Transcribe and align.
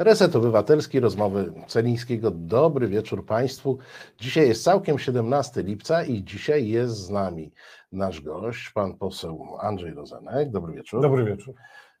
Reset 0.00 0.36
Obywatelski, 0.36 1.00
rozmowy 1.00 1.52
Celińskiego. 1.66 2.30
Dobry 2.30 2.88
wieczór 2.88 3.26
Państwu. 3.26 3.78
Dzisiaj 4.18 4.48
jest 4.48 4.64
całkiem 4.64 4.98
17 4.98 5.62
lipca 5.62 6.04
i 6.04 6.24
dzisiaj 6.24 6.68
jest 6.68 6.96
z 6.96 7.10
nami 7.10 7.52
nasz 7.92 8.20
gość, 8.20 8.70
pan 8.70 8.94
poseł 8.94 9.56
Andrzej 9.60 9.94
Rozenek. 9.94 10.50
Dobry 10.50 10.72
wieczór. 10.72 11.02
Dobry 11.02 11.24
wieczór. 11.24 11.54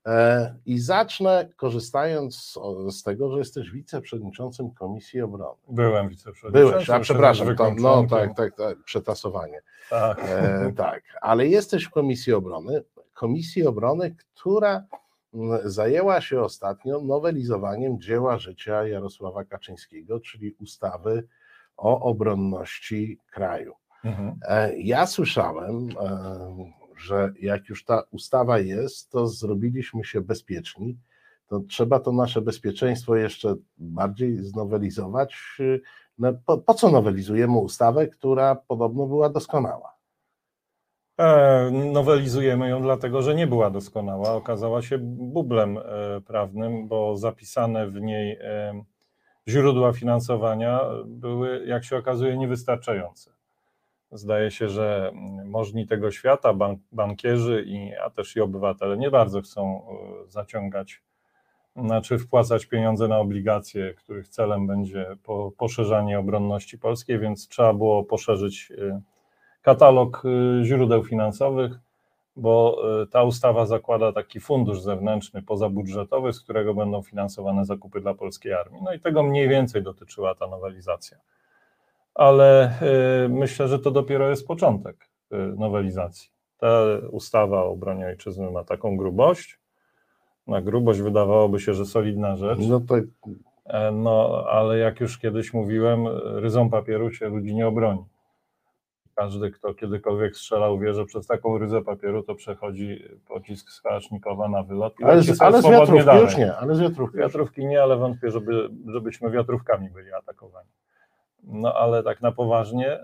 E, 0.06 0.54
I 0.66 0.78
zacznę 0.78 1.48
korzystając 1.56 2.58
z, 2.90 3.02
tego, 3.02 3.30
że 3.30 3.38
jesteś 3.38 3.70
wiceprzewodniczącym 3.70 4.70
Komisji 4.70 5.20
Obrony. 5.20 5.60
Byłem 5.68 6.08
wiceprzewodniczącym. 6.08 6.70
Byłeś, 6.70 6.90
a 6.90 7.00
przepraszam, 7.00 7.56
tam, 7.56 7.76
no 7.78 8.06
tak, 8.10 8.36
tak, 8.36 8.56
tak, 8.56 8.82
przetasowanie. 8.84 9.62
Tak. 9.90 10.18
E, 10.24 10.72
tak, 10.76 11.02
ale 11.20 11.46
jesteś 11.46 11.84
w 11.84 11.90
Komisji 11.90 12.32
Obrony, 12.32 12.82
Komisji 13.14 13.66
Obrony, 13.66 14.14
która 14.34 14.84
zajęła 15.64 16.20
się 16.20 16.40
ostatnio 16.40 17.00
nowelizowaniem 17.00 18.00
dzieła 18.00 18.38
życia 18.38 18.86
Jarosława 18.86 19.44
Kaczyńskiego, 19.44 20.20
czyli 20.20 20.52
ustawy 20.52 21.26
o 21.76 22.00
obronności 22.00 23.18
kraju. 23.32 23.74
Mhm. 24.04 24.38
E, 24.48 24.78
Ja 24.78 25.06
słyszałem, 25.06 25.88
e, 26.00 26.80
że 26.96 27.32
jak 27.40 27.68
już 27.68 27.84
ta 27.84 28.02
ustawa 28.10 28.58
jest, 28.58 29.10
to 29.10 29.26
zrobiliśmy 29.26 30.04
się 30.04 30.20
bezpieczni. 30.20 30.98
To 31.46 31.60
trzeba 31.60 32.00
to 32.00 32.12
nasze 32.12 32.40
bezpieczeństwo 32.40 33.16
jeszcze 33.16 33.54
bardziej 33.78 34.38
znowelizować. 34.38 35.58
No, 36.18 36.32
Po, 36.46 36.58
po 36.58 36.74
co 36.74 36.90
nowelizujemy 36.90 37.58
ustawę, 37.58 38.08
która 38.08 38.54
podobno 38.54 39.06
była 39.06 39.28
doskonała? 39.28 39.92
E, 41.20 41.70
Nowelizujemy 41.70 42.68
ją 42.68 42.82
dlatego, 42.82 43.22
że 43.22 43.34
nie 43.34 43.46
była 43.46 43.70
doskonała. 43.70 44.34
Okazała 44.34 44.82
się 44.82 44.98
bublem 45.00 45.78
e, 45.78 46.20
prawnym, 46.20 46.88
bo 46.88 47.16
zapisane 47.16 47.86
w 47.86 48.00
niej 48.00 48.38
e, 48.40 48.84
źródła 49.48 49.92
finansowania 49.92 50.80
były, 51.06 51.66
jak 51.66 51.84
się 51.84 51.96
okazuje, 51.96 52.36
niewystarczające. 52.36 53.30
Zdaje 54.12 54.50
się, 54.50 54.68
że 54.68 55.12
możni 55.44 55.86
tego 55.86 56.10
świata, 56.10 56.54
bank, 56.54 56.80
bankierzy, 56.92 57.64
i, 57.66 57.94
a 58.04 58.10
też 58.10 58.36
i 58.36 58.40
obywatele 58.40 58.96
nie 58.96 59.10
bardzo 59.10 59.42
chcą 59.42 59.82
zaciągać, 60.28 61.02
znaczy 61.76 62.18
wpłacać 62.18 62.66
pieniądze 62.66 63.08
na 63.08 63.18
obligacje, 63.18 63.94
których 63.94 64.28
celem 64.28 64.66
będzie 64.66 65.06
po, 65.22 65.52
poszerzanie 65.58 66.18
obronności 66.18 66.78
polskiej, 66.78 67.18
więc 67.18 67.48
trzeba 67.48 67.74
było 67.74 68.04
poszerzyć 68.04 68.72
katalog 69.62 70.22
y, 70.24 70.64
źródeł 70.64 71.04
finansowych, 71.04 71.72
bo 72.36 72.82
y, 73.02 73.06
ta 73.06 73.22
ustawa 73.22 73.66
zakłada 73.66 74.12
taki 74.12 74.40
fundusz 74.40 74.80
zewnętrzny 74.80 75.42
pozabudżetowy, 75.42 76.32
z 76.32 76.40
którego 76.40 76.74
będą 76.74 77.02
finansowane 77.02 77.64
zakupy 77.64 78.00
dla 78.00 78.14
polskiej 78.14 78.52
armii. 78.52 78.82
No 78.84 78.92
i 78.92 79.00
tego 79.00 79.22
mniej 79.22 79.48
więcej 79.48 79.82
dotyczyła 79.82 80.34
ta 80.34 80.46
nowelizacja. 80.46 81.18
Ale 82.14 82.72
y, 83.24 83.28
myślę, 83.28 83.68
że 83.68 83.78
to 83.78 83.90
dopiero 83.90 84.30
jest 84.30 84.46
początek 84.46 85.10
nowelizacji. 85.56 86.30
Ta 86.58 86.68
ustawa 87.10 87.64
o 87.64 87.70
obronie 87.70 88.06
ojczyzny 88.06 88.50
ma 88.50 88.64
taką 88.64 88.96
grubość. 88.96 89.58
Na 90.46 90.60
grubość 90.60 91.00
wydawałoby 91.00 91.60
się, 91.60 91.74
że 91.74 91.86
solidna 91.86 92.36
rzecz. 92.36 92.58
No 92.68 92.80
to 92.80 92.96
E, 93.70 93.92
No, 93.92 94.44
ale 94.48 94.78
jak 94.78 95.00
już 95.00 95.18
kiedyś 95.18 95.54
mówiłem, 95.54 96.06
ryzą 96.24 96.70
papieru 96.70 97.12
się 97.12 97.28
ludzi 97.28 97.54
nie 97.54 97.68
obroni. 97.68 98.04
Każdy, 99.20 99.50
kto 99.50 99.74
kiedykolwiek 99.74 100.36
strzelał, 100.36 100.78
wie, 100.78 100.94
że 100.94 101.04
przez 101.04 101.26
taką 101.26 101.58
ryzę 101.58 101.82
papieru 101.82 102.22
to 102.22 102.34
przechodzi 102.34 103.04
pocisk 103.28 103.70
z 103.70 103.80
Kałasznikowa 103.80 104.48
na 104.48 104.62
wylot 104.62 105.00
i 105.00 105.04
ale, 105.04 105.22
z, 105.22 105.26
sobie 105.26 105.46
ale 105.46 105.62
z 105.62 105.64
wiatrówki 105.64 106.04
dalej. 106.04 106.22
już 106.22 106.36
nie, 106.36 106.56
ale 106.56 106.74
z 106.74 106.80
wiatrówki. 106.80 107.18
Wiatrówki 107.18 107.66
nie, 107.66 107.82
ale 107.82 107.96
wątpię, 107.96 108.30
żeby, 108.30 108.70
żebyśmy 108.86 109.30
wiatrówkami 109.30 109.90
byli 109.90 110.12
atakowani. 110.12 110.68
No 111.42 111.74
ale 111.74 112.02
tak 112.02 112.22
na 112.22 112.32
poważnie, 112.32 112.98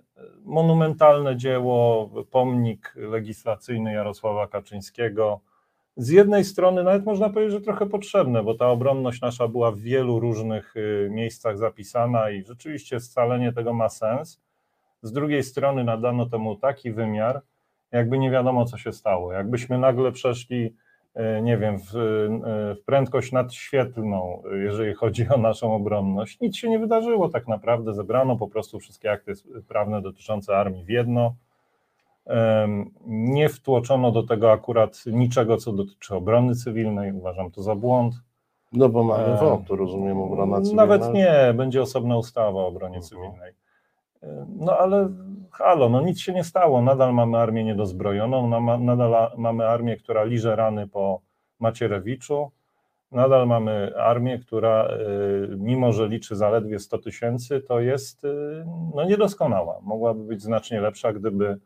monumentalne 0.45 1.37
dzieło, 1.37 2.11
pomnik 2.31 2.95
legislacyjny 2.97 3.93
Jarosława 3.93 4.47
Kaczyńskiego. 4.47 5.41
Z 5.97 6.09
jednej 6.09 6.45
strony 6.45 6.85
nawet 6.85 7.05
można 7.05 7.31
powiedzieć, 7.31 7.53
że 7.53 7.61
trochę 7.61 7.87
potrzebne, 7.87 8.43
bo 8.43 8.55
ta 8.55 8.69
obronność 8.69 9.21
nasza 9.21 9.49
była 9.49 9.73
w 9.73 9.79
wielu 9.79 10.21
różnych 10.21 10.77
y, 10.77 11.09
miejscach 11.11 11.59
zapisana 11.59 12.31
i 12.31 12.45
rzeczywiście 12.45 13.01
scalenie 13.01 13.53
tego 13.53 13.73
ma 13.73 13.89
sens. 13.89 14.46
Z 15.07 15.13
drugiej 15.13 15.43
strony 15.43 15.85
nadano 15.85 16.27
temu 16.27 16.57
taki 16.57 16.93
wymiar, 16.93 17.43
jakby 17.93 18.19
nie 18.19 18.31
wiadomo, 18.31 18.65
co 18.65 18.79
się 18.79 18.93
stało. 18.93 19.33
Jakbyśmy 19.33 19.79
nagle 19.79 20.13
przeszli 20.13 20.75
e, 21.15 21.43
nie 21.43 21.59
wiem, 21.59 21.79
w, 21.79 21.97
e, 21.97 22.75
w 22.75 22.85
prędkość 22.87 23.33
nadświetlną, 23.33 24.43
jeżeli 24.65 24.95
chodzi 24.95 25.29
o 25.29 25.37
naszą 25.37 25.75
obronność. 25.75 26.41
Nic 26.41 26.57
się 26.57 26.71
nie 26.71 26.79
wydarzyło 26.79 27.29
tak 27.29 27.49
naprawdę. 27.49 27.95
Zebrano 27.95 28.37
po 28.37 28.49
prostu 28.49 28.79
wszystkie 28.79 29.13
akty 29.13 29.33
prawne 29.69 30.03
dotyczące 30.03 30.57
armii 30.57 30.85
w 30.85 30.89
jedno. 30.89 31.35
Nie 33.07 33.49
wtłoczono 33.49 34.13
do 34.13 34.23
tego 34.23 34.53
akurat 34.53 35.05
niczego, 35.07 35.57
co 35.57 35.73
dotyczy 35.73 36.15
obrony 36.15 36.55
cywilnej. 36.55 37.13
Uważam 37.13 37.51
to 37.51 37.63
za 37.63 37.75
błąd. 37.75 38.15
No 38.73 38.89
bo 38.89 39.05
mamy 39.05 39.37
WOT, 39.37 39.69
rozumiem, 39.69 40.19
obrona 40.19 40.61
cywilna. 40.61 40.87
Nawet 40.87 41.13
nie, 41.13 41.55
będzie 41.55 41.83
osobna 41.83 42.17
ustawa 42.17 42.61
o 42.61 42.67
obronie 42.67 43.01
cywilnej. 43.01 43.53
No 44.49 44.79
ale 44.79 45.09
halo, 45.53 45.89
no 45.89 46.01
nic 46.01 46.21
się 46.21 46.33
nie 46.33 46.45
stało. 46.45 46.83
Nadal 46.83 47.15
mamy 47.15 47.39
armię 47.39 47.65
niedozbrojoną, 47.65 48.49
nadal 48.79 49.31
mamy 49.37 49.69
armię, 49.69 49.97
która 49.97 50.25
liże 50.25 50.57
rany 50.57 50.89
po 50.89 51.21
Macierewiczu. 51.61 52.51
Nadal 53.13 53.47
mamy 53.47 53.93
armię, 53.97 54.39
która 54.39 54.85
e, 54.85 54.99
mimo, 55.57 55.93
że 55.93 56.09
liczy 56.09 56.37
zaledwie 56.37 56.79
100 56.79 56.99
tysięcy, 56.99 57.61
to 57.61 57.81
jest 57.81 58.25
e, 58.25 58.29
no, 58.95 59.05
niedoskonała. 59.05 59.79
Mogłaby 59.83 60.25
być 60.25 60.43
znacznie 60.43 60.81
lepsza, 60.81 61.13
gdyby 61.13 61.59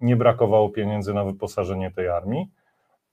nie 0.00 0.16
brakowało 0.16 0.68
pieniędzy 0.68 1.14
na 1.14 1.24
wyposażenie 1.24 1.90
tej 1.90 2.08
armii. 2.08 2.48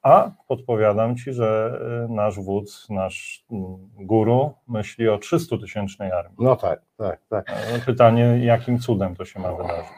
A 0.02 0.32
podpowiadam 0.48 1.18
ci, 1.18 1.34
że 1.34 1.80
e, 2.10 2.14
nasz 2.14 2.40
wódz, 2.40 2.90
nasz 2.90 3.46
mm, 3.52 3.90
guru 3.98 4.54
myśli 4.68 5.10
o 5.10 5.18
300 5.18 5.58
tysięcznej 5.58 6.12
armii. 6.12 6.38
No 6.40 6.56
tak, 6.56 6.82
tak, 6.98 7.22
tak. 7.30 7.50
E, 7.50 7.80
Pytanie, 7.86 8.40
jakim 8.46 8.80
cudem 8.80 9.16
to 9.16 9.26
się 9.26 9.40
ma 9.40 9.54
wydarzyć? 9.54 9.94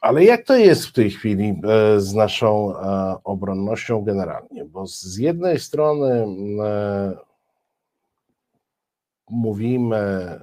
Ale 0.00 0.24
jak 0.24 0.44
to 0.44 0.56
jest 0.56 0.86
w 0.86 0.92
tej 0.92 1.10
chwili 1.10 1.60
e, 1.64 2.00
z 2.00 2.14
naszą 2.14 2.76
e, 2.76 3.16
obronnością 3.24 4.04
generalnie? 4.04 4.64
Bo 4.64 4.86
z 4.86 5.16
jednej 5.16 5.58
strony 5.58 6.26
mówimy, 9.30 10.40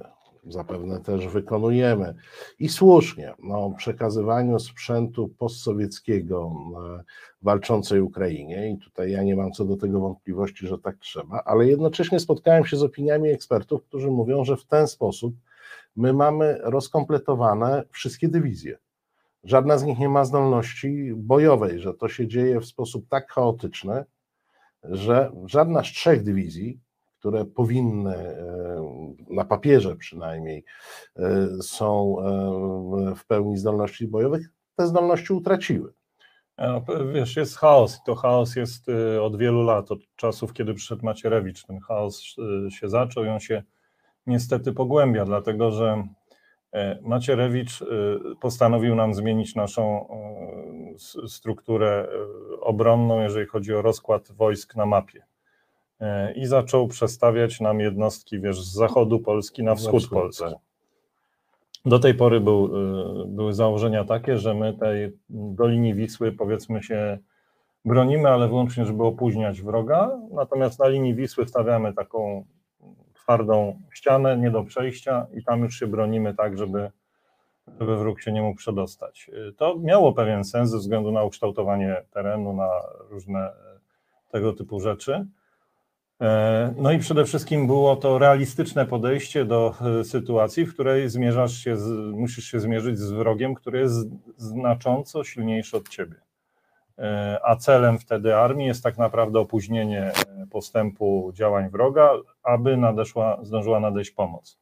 zapewne 0.48 1.00
też 1.00 1.28
wykonujemy. 1.28 2.14
I 2.58 2.68
słusznie 2.68 3.34
no, 3.42 3.74
przekazywaniu 3.76 4.58
sprzętu 4.58 5.28
postsowieckiego 5.28 6.52
e, 6.98 7.04
walczącej 7.42 8.00
Ukrainie. 8.00 8.70
I 8.70 8.78
tutaj 8.78 9.10
ja 9.10 9.22
nie 9.22 9.36
mam 9.36 9.52
co 9.52 9.64
do 9.64 9.76
tego 9.76 10.00
wątpliwości, 10.00 10.66
że 10.66 10.78
tak 10.78 10.96
trzeba, 10.96 11.42
ale 11.44 11.66
jednocześnie 11.66 12.20
spotkałem 12.20 12.66
się 12.66 12.76
z 12.76 12.82
opiniami 12.82 13.28
ekspertów, 13.28 13.84
którzy 13.84 14.10
mówią, 14.10 14.44
że 14.44 14.56
w 14.56 14.64
ten 14.64 14.88
sposób 14.88 15.34
my 15.96 16.12
mamy 16.12 16.58
rozkompletowane 16.62 17.84
wszystkie 17.90 18.28
dywizje. 18.28 18.78
Żadna 19.44 19.78
z 19.78 19.84
nich 19.84 19.98
nie 19.98 20.08
ma 20.08 20.24
zdolności 20.24 21.12
bojowej, 21.16 21.80
że 21.80 21.94
to 21.94 22.08
się 22.08 22.26
dzieje 22.26 22.60
w 22.60 22.66
sposób 22.66 23.08
tak 23.08 23.30
chaotyczny, 23.30 24.04
że 24.84 25.32
żadna 25.46 25.84
z 25.84 25.86
trzech 25.86 26.22
dywizji, 26.22 26.80
które 27.18 27.44
powinny, 27.44 28.16
e, 28.16 29.14
na 29.30 29.44
papierze 29.44 29.96
przynajmniej, 29.96 30.64
e, 31.16 31.48
są 31.62 32.16
e, 32.20 33.14
w 33.14 33.26
pełni 33.26 33.56
zdolności 33.56 34.08
bojowych, 34.08 34.48
te 34.76 34.86
zdolności 34.86 35.32
utraciły. 35.32 35.92
E, 36.58 36.82
Wiesz, 37.14 37.36
jest 37.36 37.56
chaos 37.56 37.96
i 37.96 37.98
to 38.06 38.14
chaos 38.14 38.56
jest 38.56 38.86
od 39.22 39.36
wielu 39.36 39.62
lat, 39.62 39.90
od 39.90 40.00
czasów, 40.16 40.52
kiedy 40.52 40.74
przyszedł 40.74 41.04
Macierewicz. 41.04 41.64
Ten 41.64 41.80
chaos 41.80 42.22
się 42.70 42.88
zaczął 42.88 43.24
i 43.24 43.28
on 43.28 43.40
się 43.40 43.62
niestety 44.26 44.72
pogłębia, 44.72 45.24
dlatego 45.24 45.70
że 45.70 46.08
Macierewicz 47.02 47.84
postanowił 48.40 48.94
nam 48.94 49.14
zmienić 49.14 49.54
naszą 49.54 50.08
strukturę 51.26 52.08
obronną, 52.60 53.20
jeżeli 53.20 53.46
chodzi 53.46 53.74
o 53.74 53.82
rozkład 53.82 54.32
wojsk 54.32 54.76
na 54.76 54.86
mapie. 54.86 55.27
E, 56.00 56.32
I 56.32 56.46
zaczął 56.46 56.88
przestawiać 56.88 57.60
nam 57.60 57.80
jednostki, 57.80 58.40
wiesz, 58.40 58.62
z 58.62 58.72
zachodu 58.72 59.18
Polski 59.20 59.62
na 59.62 59.74
wschód 59.74 60.08
Polski. 60.08 60.44
Do 61.86 61.98
tej 61.98 62.14
pory 62.14 62.40
był, 62.40 62.66
y, 63.22 63.26
były 63.26 63.54
założenia 63.54 64.04
takie, 64.04 64.38
że 64.38 64.54
my 64.54 64.74
tej 64.74 65.12
do 65.30 65.66
linii 65.66 65.94
Wisły 65.94 66.32
powiedzmy 66.32 66.82
się 66.82 67.18
bronimy, 67.84 68.28
ale 68.28 68.48
wyłącznie, 68.48 68.84
żeby 68.84 69.04
opóźniać 69.04 69.62
wroga. 69.62 70.18
Natomiast 70.30 70.78
na 70.78 70.88
linii 70.88 71.14
Wisły 71.14 71.48
stawiamy 71.48 71.94
taką 71.94 72.44
twardą 73.14 73.80
ścianę, 73.92 74.36
nie 74.36 74.50
do 74.50 74.64
przejścia 74.64 75.26
i 75.34 75.44
tam 75.44 75.62
już 75.62 75.78
się 75.78 75.86
bronimy 75.86 76.34
tak, 76.34 76.58
żeby, 76.58 76.90
żeby 77.80 77.96
wróg 77.96 78.20
się 78.20 78.32
nie 78.32 78.42
mógł 78.42 78.58
przedostać. 78.58 79.30
Y, 79.48 79.52
To 79.52 79.76
miało 79.78 80.12
pewien 80.12 80.44
sens 80.44 80.70
ze 80.70 80.78
względu 80.78 81.12
na 81.12 81.22
ukształtowanie 81.22 81.96
terenu, 82.10 82.52
na 82.52 82.68
różne 83.10 83.52
tego 84.30 84.52
typu 84.52 84.80
rzeczy. 84.80 85.26
E, 86.20 86.74
no 86.76 86.92
i 86.92 86.98
przede 86.98 87.24
wszystkim 87.24 87.66
było 87.66 87.96
to 87.96 88.18
realistyczne 88.18 88.86
podejście 88.86 89.44
do 89.44 89.74
e, 90.00 90.04
sytuacji, 90.04 90.66
w 90.66 90.74
której 90.74 91.08
zmierzasz 91.08 91.52
się, 91.52 91.76
z, 91.76 92.14
musisz 92.14 92.44
się 92.44 92.60
zmierzyć 92.60 92.98
z 92.98 93.10
wrogiem, 93.10 93.54
który 93.54 93.78
jest 93.78 94.08
znacząco 94.36 95.24
silniejszy 95.24 95.76
od 95.76 95.88
ciebie. 95.88 96.16
E, 96.98 97.38
a 97.44 97.56
celem 97.56 97.98
wtedy 97.98 98.36
armii 98.36 98.66
jest 98.66 98.82
tak 98.82 98.98
naprawdę 98.98 99.40
opóźnienie 99.40 100.12
postępu 100.50 101.30
działań 101.34 101.70
wroga, 101.70 102.10
aby 102.42 102.76
nadeszła, 102.76 103.38
zdążyła 103.42 103.80
nadejść 103.80 104.10
pomoc. 104.10 104.58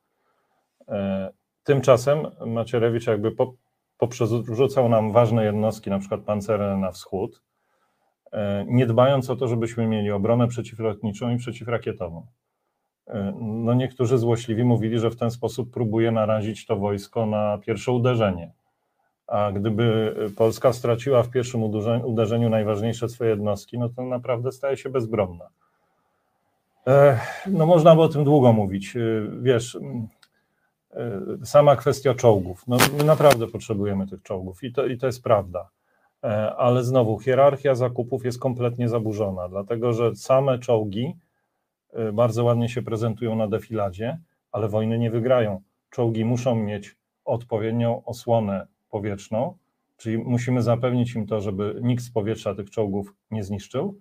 Tymczasem 1.63 2.27
Macierewicz 2.47 3.07
jakby 3.07 3.33
poprzerzucał 3.99 4.89
nam 4.89 5.13
ważne 5.13 5.45
jednostki, 5.45 5.91
na 5.91 5.99
przykład 5.99 6.21
pancerne 6.21 6.77
na 6.77 6.93
wschód, 6.93 7.43
nie 8.67 8.87
dbając 8.87 9.31
o 9.31 9.37
to, 9.37 9.49
żebyśmy 9.49 9.87
mieli 9.87 10.11
obronę 10.11 10.49
przeciwlotniczą 10.49 11.31
i 11.31 11.37
przeciwrakietową. 11.37 12.27
E, 13.07 13.33
no 13.41 13.75
niektórzy 13.75 14.19
złośliwi 14.19 14.65
mówili, 14.65 14.99
że 14.99 15.11
w 15.11 15.17
ten 15.17 15.31
sposób 15.31 15.71
próbuje 15.71 16.11
narazić 16.11 16.67
to 16.67 16.77
wojsko 16.77 17.27
na 17.27 17.59
pierwsze 17.59 17.93
uderzenie. 17.93 18.53
A 19.27 19.53
gdyby 19.53 20.15
Polska 20.37 20.73
straciła 20.73 21.23
w 21.23 21.31
pierwszym 21.31 21.63
uderzeniu 22.05 22.51
najważniejsze 22.51 23.09
swoje 23.09 23.31
jednostki, 23.31 23.79
no 23.79 23.89
to 23.89 24.05
naprawdę 24.05 24.53
staje 24.53 24.77
się 24.77 24.91
bezbronna. 24.91 25.49
E, 26.87 27.21
no 27.47 27.67
można 27.67 27.95
by 27.95 28.03
o 28.03 28.09
tym 28.09 28.25
długo 28.25 28.53
mówić. 28.53 28.95
Wiesz, 29.43 29.79
sama 31.45 31.77
kwestia 31.77 32.15
czołgów. 32.15 32.65
No 32.67 32.77
my 32.99 33.05
naprawdę 33.05 33.47
potrzebujemy 33.47 34.07
tych 34.07 34.23
czołgów 34.23 34.63
i 34.63 34.73
to, 34.73 34.87
i 34.87 34.99
to 34.99 35.07
jest 35.07 35.23
prawda. 35.23 35.69
E, 36.25 36.57
ale 36.57 36.85
znowu 36.85 37.19
hierarchia 37.19 37.75
zakupów 37.75 38.25
jest 38.25 38.39
kompletnie 38.39 38.89
zaburzona, 38.89 39.49
dlatego 39.49 39.93
że 39.93 40.15
same 40.15 40.59
czołgi 40.59 41.17
e, 41.93 42.13
bardzo 42.13 42.45
ładnie 42.45 42.69
się 42.69 42.83
prezentują 42.83 43.37
na 43.37 43.49
defiladzie, 43.49 44.19
ale 44.53 44.69
wojny 44.69 44.99
nie 44.99 45.11
wygrają. 45.11 45.61
Czołgi 45.91 46.25
muszą 46.25 46.55
mieć 46.55 46.97
odpowiednią 47.25 48.05
osłonę 48.05 48.67
powietrzną, 48.91 49.57
czyli 49.97 50.19
musimy 50.19 50.63
zapewnić 50.63 51.15
im 51.15 51.27
to, 51.27 51.41
żeby 51.41 51.81
nikt 51.83 52.05
z 52.05 52.11
powietrza 52.11 52.55
tych 52.55 52.71
czołgów 52.71 53.15
nie 53.31 53.45
zniszczył. 53.45 54.01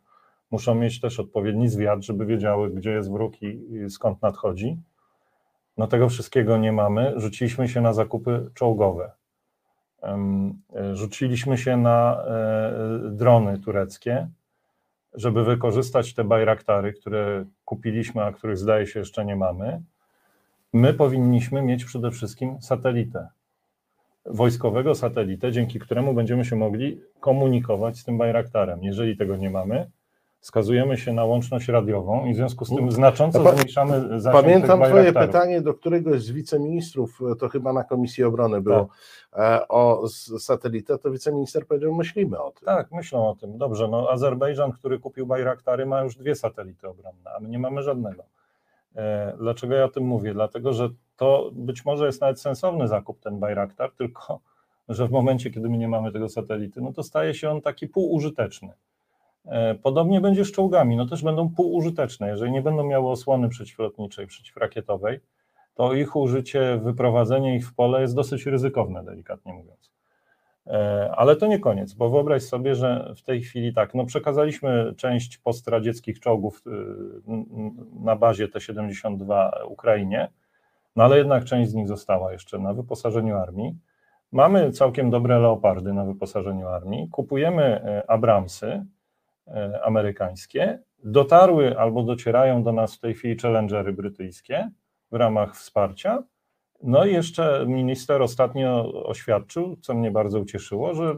Muszą 0.51 0.75
mieć 0.75 1.01
też 1.01 1.19
odpowiedni 1.19 1.69
zwiat, 1.69 2.03
żeby 2.03 2.25
wiedziały, 2.25 2.71
gdzie 2.71 2.91
jest 2.91 3.11
wróg 3.11 3.41
i 3.41 3.59
skąd 3.89 4.21
nadchodzi. 4.21 4.77
No 5.77 5.87
tego 5.87 6.09
wszystkiego 6.09 6.57
nie 6.57 6.71
mamy. 6.71 7.13
Rzuciliśmy 7.15 7.67
się 7.67 7.81
na 7.81 7.93
zakupy 7.93 8.51
czołgowe. 8.53 9.11
E, 10.05 10.95
rzuciliśmy 10.95 11.57
się 11.57 11.77
na 11.77 12.23
e, 12.27 13.09
drony 13.09 13.59
tureckie, 13.59 14.27
żeby 15.13 15.43
wykorzystać 15.43 16.13
te 16.13 16.23
bajraktary, 16.23 16.93
które 16.93 17.45
kupiliśmy, 17.65 18.23
a 18.23 18.31
których 18.31 18.57
zdaje 18.57 18.87
się 18.87 18.99
jeszcze 18.99 19.25
nie 19.25 19.35
mamy. 19.35 19.81
My 20.73 20.93
powinniśmy 20.93 21.61
mieć 21.61 21.85
przede 21.85 22.11
wszystkim 22.11 22.61
satelitę, 22.61 23.27
wojskowego 24.25 24.95
satelitę, 24.95 25.51
dzięki 25.51 25.79
któremu 25.79 26.13
będziemy 26.13 26.45
się 26.45 26.55
mogli 26.55 27.01
komunikować 27.19 27.97
z 27.97 28.03
tym 28.03 28.17
bajraktarem. 28.17 28.83
Jeżeli 28.83 29.17
tego 29.17 29.35
nie 29.37 29.49
mamy, 29.49 29.89
skazujemy 30.45 30.97
się 30.97 31.13
na 31.13 31.25
łączność 31.25 31.67
radiową 31.67 32.25
i 32.25 32.33
w 32.33 32.35
związku 32.35 32.65
z 32.65 32.75
tym 32.75 32.91
znacząco 32.91 33.43
pa, 33.43 33.51
zmniejszamy 33.51 34.21
zasięg 34.21 34.43
Pamiętam 34.43 34.83
Twoje 34.83 35.13
pytanie 35.13 35.61
do 35.61 35.73
któregoś 35.73 36.21
z 36.21 36.31
wiceministrów, 36.31 37.19
to 37.39 37.49
chyba 37.49 37.73
na 37.73 37.83
Komisji 37.83 38.23
Obrony 38.23 38.61
było, 38.61 38.89
tak. 39.31 39.61
E, 39.61 39.67
o 39.67 40.07
satelitę, 40.39 40.97
to 40.97 41.11
wiceminister 41.11 41.67
powiedział, 41.67 41.95
myślimy 41.95 42.39
o 42.39 42.51
tym. 42.51 42.65
Tak, 42.65 42.91
myślą 42.91 43.29
o 43.29 43.35
tym. 43.35 43.57
Dobrze, 43.57 43.87
no 43.87 44.09
Azerbejdżan, 44.09 44.71
który 44.71 44.99
kupił 44.99 45.25
Bajraktary 45.25 45.85
ma 45.85 46.03
już 46.03 46.15
dwie 46.15 46.35
satelity 46.35 46.87
obronne, 46.87 47.31
a 47.37 47.39
my 47.39 47.49
nie 47.49 47.59
mamy 47.59 47.83
żadnego. 47.83 48.23
E, 48.95 49.33
dlaczego 49.37 49.75
ja 49.75 49.85
o 49.85 49.89
tym 49.89 50.03
mówię? 50.03 50.33
Dlatego, 50.33 50.73
że 50.73 50.89
to 51.17 51.49
być 51.53 51.85
może 51.85 52.05
jest 52.05 52.21
nawet 52.21 52.41
sensowny 52.41 52.87
zakup 52.87 53.19
ten 53.19 53.39
Bajraktar, 53.39 53.91
tylko 53.91 54.39
że 54.89 55.07
w 55.07 55.11
momencie, 55.11 55.51
kiedy 55.51 55.69
my 55.69 55.77
nie 55.77 55.87
mamy 55.87 56.11
tego 56.11 56.29
satelity, 56.29 56.81
no 56.81 56.93
to 56.93 57.03
staje 57.03 57.33
się 57.33 57.49
on 57.49 57.61
taki 57.61 57.87
półużyteczny. 57.87 58.73
E, 59.47 59.75
podobnie 59.75 60.21
będzie 60.21 60.45
z 60.45 60.51
czołgami, 60.51 60.95
no 60.95 61.05
też 61.05 61.23
będą 61.23 61.49
półużyteczne. 61.49 62.27
Jeżeli 62.27 62.51
nie 62.51 62.61
będą 62.61 62.83
miały 62.83 63.09
osłony 63.09 63.49
przeciwlotniczej, 63.49 64.27
przeciwrakietowej, 64.27 65.19
to 65.75 65.93
ich 65.93 66.15
użycie, 66.15 66.79
wyprowadzenie 66.83 67.55
ich 67.55 67.67
w 67.67 67.75
pole 67.75 68.01
jest 68.01 68.15
dosyć 68.15 68.45
ryzykowne, 68.45 69.03
delikatnie 69.03 69.53
mówiąc. 69.53 69.91
E, 70.67 71.11
ale 71.15 71.35
to 71.35 71.47
nie 71.47 71.59
koniec, 71.59 71.93
bo 71.93 72.09
wyobraź 72.09 72.43
sobie, 72.43 72.75
że 72.75 73.13
w 73.17 73.21
tej 73.21 73.41
chwili 73.41 73.73
tak, 73.73 73.93
no 73.95 74.05
przekazaliśmy 74.05 74.93
część 74.97 75.37
postradzieckich 75.37 76.19
czołgów 76.19 76.63
y, 76.67 76.71
na 78.03 78.15
bazie 78.15 78.47
T-72 78.47 79.49
Ukrainie, 79.67 80.31
no 80.95 81.03
ale 81.03 81.17
jednak 81.17 81.43
część 81.43 81.69
z 81.69 81.73
nich 81.73 81.87
została 81.87 82.31
jeszcze 82.31 82.59
na 82.59 82.73
wyposażeniu 82.73 83.37
armii. 83.37 83.75
Mamy 84.31 84.71
całkiem 84.71 85.09
dobre 85.09 85.39
leopardy 85.39 85.93
na 85.93 86.05
wyposażeniu 86.05 86.67
armii, 86.67 87.09
kupujemy 87.09 87.63
e, 87.63 88.09
Abramsy, 88.09 88.85
amerykańskie. 89.83 90.79
Dotarły 91.03 91.79
albo 91.79 92.03
docierają 92.03 92.63
do 92.63 92.71
nas 92.71 92.95
w 92.95 92.99
tej 92.99 93.13
chwili 93.13 93.39
challengery 93.39 93.93
brytyjskie 93.93 94.69
w 95.11 95.15
ramach 95.15 95.55
wsparcia. 95.55 96.23
No 96.83 97.05
i 97.05 97.13
jeszcze 97.13 97.65
minister 97.67 98.21
ostatnio 98.21 98.93
oświadczył, 99.05 99.75
co 99.81 99.93
mnie 99.93 100.11
bardzo 100.11 100.39
ucieszyło, 100.39 100.93
że 100.93 101.15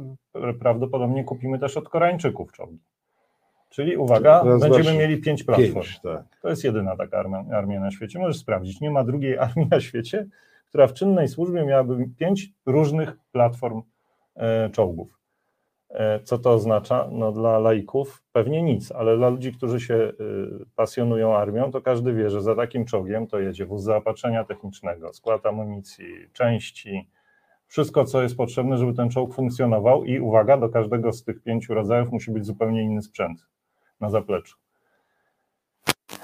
prawdopodobnie 0.60 1.24
kupimy 1.24 1.60
też 1.60 1.78
od 1.78 1.90
Koreańczyków 1.90 2.52
czołgi. 2.52 2.80
Czyli 3.70 3.98
uwaga, 3.98 4.44
będziemy 4.60 4.98
mieli 4.98 5.18
pięć 5.18 5.44
platform. 5.44 5.74
Pięć, 5.74 6.00
tak. 6.02 6.24
To 6.42 6.50
jest 6.50 6.64
jedyna 6.64 6.96
taka 6.96 7.18
armia, 7.18 7.46
armia 7.52 7.80
na 7.80 7.92
świecie. 7.92 8.20
Możesz 8.20 8.38
sprawdzić. 8.38 8.82
Nie 8.82 8.92
ma 8.92 9.04
drugiej 9.04 9.38
armii 9.48 9.68
na 9.72 9.80
świecie, 9.80 10.28
która 10.70 10.88
w 10.88 10.94
czynnej 10.94 11.28
służbie 11.28 11.66
miałaby 11.66 12.10
pięć 12.18 12.50
różnych 12.66 13.18
platform 13.32 13.82
e, 14.36 14.70
czołgów. 14.70 15.20
E, 15.90 16.20
co 16.20 16.38
to 16.38 16.52
oznacza? 16.52 17.10
No 17.12 17.32
dla 17.32 17.60
laików 17.60 18.24
pewnie 18.32 18.64
nic, 18.64 18.92
ale 18.92 19.18
dla 19.18 19.30
ludzi, 19.30 19.54
którzy 19.54 19.80
się 19.80 19.94
y, 19.94 20.14
pasjonują 20.76 21.36
armią, 21.36 21.72
to 21.72 21.82
każdy 21.82 22.14
wie, 22.14 22.30
że 22.30 22.42
za 22.42 22.56
takim 22.56 22.86
czołgiem 22.86 23.28
to 23.28 23.40
jedzie 23.40 23.66
wóz 23.66 23.84
zaopatrzenia 23.84 24.44
technicznego, 24.44 25.14
skład 25.14 25.46
amunicji, 25.46 26.30
części, 26.34 27.10
wszystko, 27.68 28.06
co 28.06 28.22
jest 28.22 28.38
potrzebne, 28.38 28.78
żeby 28.78 28.94
ten 28.94 29.10
czołg 29.10 29.34
funkcjonował 29.34 30.06
i 30.06 30.20
uwaga, 30.20 30.58
do 30.58 30.70
każdego 30.70 31.14
z 31.14 31.24
tych 31.24 31.44
pięciu 31.44 31.74
rodzajów 31.74 32.12
musi 32.12 32.32
być 32.32 32.46
zupełnie 32.46 32.84
inny 32.84 33.02
sprzęt 33.02 33.46
na 34.00 34.10
zapleczu. 34.10 34.58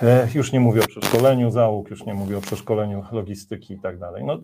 E, 0.01 0.27
już 0.35 0.51
nie 0.51 0.59
mówię 0.59 0.81
o 0.83 0.87
przeszkoleniu 0.87 1.51
załóg, 1.51 1.89
już 1.89 2.05
nie 2.05 2.13
mówię 2.13 2.37
o 2.37 2.41
przeszkoleniu 2.41 3.03
logistyki 3.11 3.73
i 3.73 3.79
tak 3.79 3.99
dalej. 3.99 4.23
No, 4.23 4.39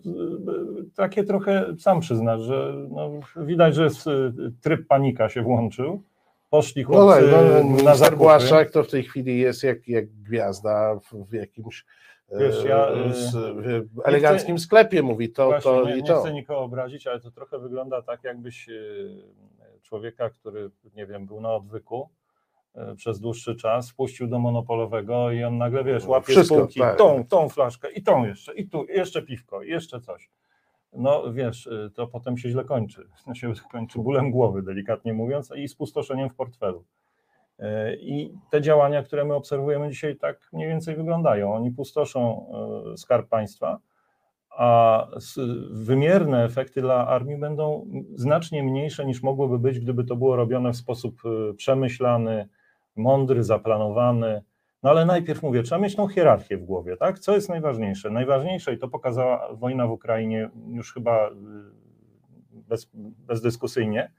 takie 0.94 1.24
trochę, 1.24 1.74
sam 1.78 2.00
przyznasz, 2.00 2.40
że 2.40 2.74
no, 2.90 3.10
widać, 3.36 3.74
że 3.74 3.84
jest, 3.84 4.04
tryb 4.60 4.86
panika 4.86 5.28
się 5.28 5.42
włączył. 5.42 6.02
Poszli 6.50 6.82
no 6.82 6.88
chłopcy 6.88 7.28
no, 7.30 7.64
no, 7.64 7.82
na 7.82 7.94
zakupy. 7.94 8.16
Błaszczak 8.16 8.70
to 8.70 8.82
w 8.84 8.90
tej 8.90 9.02
chwili 9.02 9.38
jest 9.38 9.62
jak, 9.62 9.88
jak 9.88 10.06
gwiazda 10.06 10.94
w, 10.94 11.26
w 11.30 11.32
jakimś 11.32 11.84
Wiesz, 12.38 12.64
ja, 12.64 12.88
y, 12.90 13.82
w 13.82 14.00
eleganckim 14.04 14.56
chcę, 14.56 14.64
sklepie 14.64 15.02
mówi 15.02 15.32
to, 15.32 15.46
właśnie, 15.46 15.70
to 15.70 15.84
nie, 15.84 15.96
i 15.96 16.02
to. 16.02 16.14
Nie 16.14 16.20
chcę 16.20 16.32
nikogo 16.32 16.60
obrazić, 16.60 17.06
ale 17.06 17.20
to 17.20 17.30
trochę 17.30 17.58
wygląda 17.58 18.02
tak, 18.02 18.24
jakbyś 18.24 18.68
człowieka, 19.82 20.30
który, 20.30 20.70
nie 20.94 21.06
wiem, 21.06 21.26
był 21.26 21.40
na 21.40 21.54
odwyku, 21.54 22.08
E, 22.10 22.19
przez 22.96 23.20
dłuższy 23.20 23.56
czas, 23.56 23.90
wpuścił 23.90 24.26
do 24.26 24.38
monopolowego 24.38 25.30
i 25.30 25.44
on 25.44 25.58
nagle, 25.58 25.84
wiesz, 25.84 26.06
łapie 26.06 26.32
Wszystko, 26.32 26.54
spółki, 26.54 26.80
tak. 26.80 26.98
tą, 26.98 27.24
tą 27.24 27.48
flaszkę 27.48 27.90
i 27.92 28.02
tą 28.02 28.24
jeszcze, 28.24 28.54
i 28.54 28.68
tu, 28.68 28.86
jeszcze 28.88 29.22
piwko, 29.22 29.62
i 29.62 29.68
jeszcze 29.68 30.00
coś. 30.00 30.30
No 30.92 31.32
wiesz, 31.32 31.66
e, 31.66 31.90
to 31.94 32.06
potem 32.06 32.38
się 32.38 32.50
źle 32.50 32.64
kończy. 32.64 33.08
To 33.26 33.34
się 33.34 33.52
kończy 33.72 33.98
bólem 33.98 34.30
głowy, 34.30 34.62
delikatnie 34.62 35.12
mówiąc, 35.12 35.52
i 35.56 35.68
spustoszeniem 35.68 36.30
w 36.30 36.34
portfelu. 36.34 36.84
E, 37.58 37.94
I 37.96 38.34
te 38.50 38.60
działania, 38.60 39.02
które 39.02 39.24
my 39.24 39.34
obserwujemy 39.34 39.90
dzisiaj, 39.90 40.16
tak 40.16 40.48
mniej 40.52 40.68
więcej 40.68 40.96
wyglądają. 40.96 41.54
Oni 41.54 41.70
pustoszą 41.70 42.46
skarb 42.96 43.28
państwa, 43.28 43.78
a 44.50 45.06
wymierne 45.70 46.44
efekty 46.44 46.80
dla 46.80 47.06
armii 47.06 47.36
będą 47.36 47.86
znacznie 48.14 48.62
mniejsze 48.62 49.06
niż 49.06 49.22
mogłyby 49.22 49.58
być, 49.58 49.80
gdyby 49.80 50.04
to 50.04 50.16
było 50.16 50.36
robione 50.36 50.72
w 50.72 50.76
sposób 50.76 51.22
przemyślany, 51.56 52.48
mądry, 53.00 53.44
zaplanowany. 53.44 54.42
No 54.82 54.90
ale 54.90 55.06
najpierw 55.06 55.42
mówię, 55.42 55.62
trzeba 55.62 55.80
mieć 55.80 55.96
tą 55.96 56.08
hierarchię 56.08 56.56
w 56.56 56.64
głowie, 56.64 56.96
tak? 56.96 57.18
Co 57.18 57.34
jest 57.34 57.48
najważniejsze? 57.48 58.10
Najważniejsze, 58.10 58.74
i 58.74 58.78
to 58.78 58.88
pokazała 58.88 59.54
wojna 59.54 59.86
w 59.86 59.90
Ukrainie 59.90 60.50
już 60.68 60.94
chyba 60.94 61.28
y, 61.28 61.32
bez, 62.52 62.90
bezdyskusyjnie, 63.26 64.12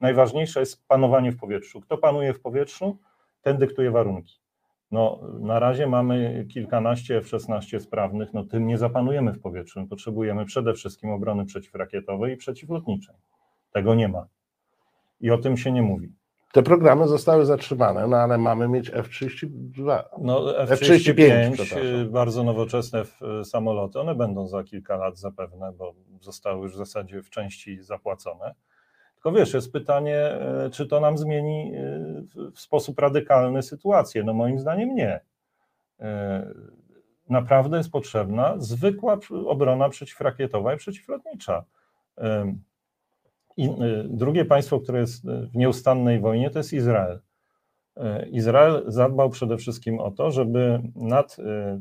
najważniejsze 0.00 0.60
jest 0.60 0.86
panowanie 0.88 1.32
w 1.32 1.36
powietrzu. 1.36 1.80
Kto 1.80 1.98
panuje 1.98 2.34
w 2.34 2.40
powietrzu, 2.40 2.98
ten 3.42 3.58
dyktuje 3.58 3.90
warunki. 3.90 4.40
No, 4.90 5.20
na 5.40 5.58
razie 5.58 5.86
mamy 5.86 6.46
kilkanaście 6.48 7.16
F-16 7.16 7.80
sprawnych, 7.80 8.34
no 8.34 8.44
tym 8.44 8.66
nie 8.66 8.78
zapanujemy 8.78 9.32
w 9.32 9.40
powietrzu. 9.40 9.86
Potrzebujemy 9.86 10.44
przede 10.44 10.74
wszystkim 10.74 11.10
obrony 11.10 11.44
przeciwrakietowej 11.44 12.34
i 12.34 12.36
przeciwlotniczej. 12.36 13.14
Tego 13.72 13.94
nie 13.94 14.08
ma. 14.08 14.26
I 15.20 15.30
o 15.30 15.38
tym 15.38 15.56
się 15.56 15.72
nie 15.72 15.82
mówi. 15.82 16.12
Te 16.52 16.62
programy 16.62 17.08
zostały 17.08 17.46
zatrzymane, 17.46 18.06
no 18.06 18.16
ale 18.16 18.38
mamy 18.38 18.68
mieć 18.68 18.90
F-32. 18.94 20.02
No, 20.18 20.58
F-35, 20.58 20.72
F-35, 20.72 21.52
przepraszam. 21.52 22.10
bardzo 22.10 22.44
nowoczesne 22.44 23.04
w- 23.04 23.20
samoloty, 23.44 24.00
one 24.00 24.14
będą 24.14 24.46
za 24.46 24.64
kilka 24.64 24.96
lat 24.96 25.18
zapewne, 25.18 25.72
bo 25.72 25.94
zostały 26.20 26.62
już 26.62 26.72
w 26.72 26.76
zasadzie 26.76 27.22
w 27.22 27.30
części 27.30 27.82
zapłacone. 27.82 28.54
Tylko 29.14 29.32
wiesz, 29.32 29.54
jest 29.54 29.72
pytanie, 29.72 30.16
e, 30.18 30.70
czy 30.72 30.86
to 30.86 31.00
nam 31.00 31.18
zmieni 31.18 31.72
e, 31.74 31.80
w- 32.52 32.60
sposób 32.60 32.98
radykalny 32.98 33.62
sytuację. 33.62 34.24
No 34.24 34.34
moim 34.34 34.58
zdaniem 34.58 34.94
nie. 34.94 35.20
E, 36.00 36.46
Naprawdę 37.28 37.76
jest 37.76 37.90
potrzebna 37.90 38.54
zwykła 38.58 39.18
obrona 39.46 39.88
przeciwrakietowa 39.88 40.74
i 40.74 40.76
przeciwlotnicza. 40.76 41.64
I 43.56 43.64
e, 43.64 43.74
drugie 44.04 44.44
państwo, 44.44 44.80
które 44.80 45.00
jest 45.00 45.28
e, 45.28 45.46
w 45.46 45.56
nieustannej 45.56 46.20
wojnie, 46.20 46.50
to 46.50 46.58
jest 46.58 46.72
Izrael. 46.72 47.20
E, 47.96 48.28
Izrael 48.28 48.84
zadbał 48.86 49.30
przede 49.30 49.56
wszystkim 49.56 50.00
o 50.00 50.10
to, 50.10 50.30
żeby 50.30 50.82
nad 50.94 51.36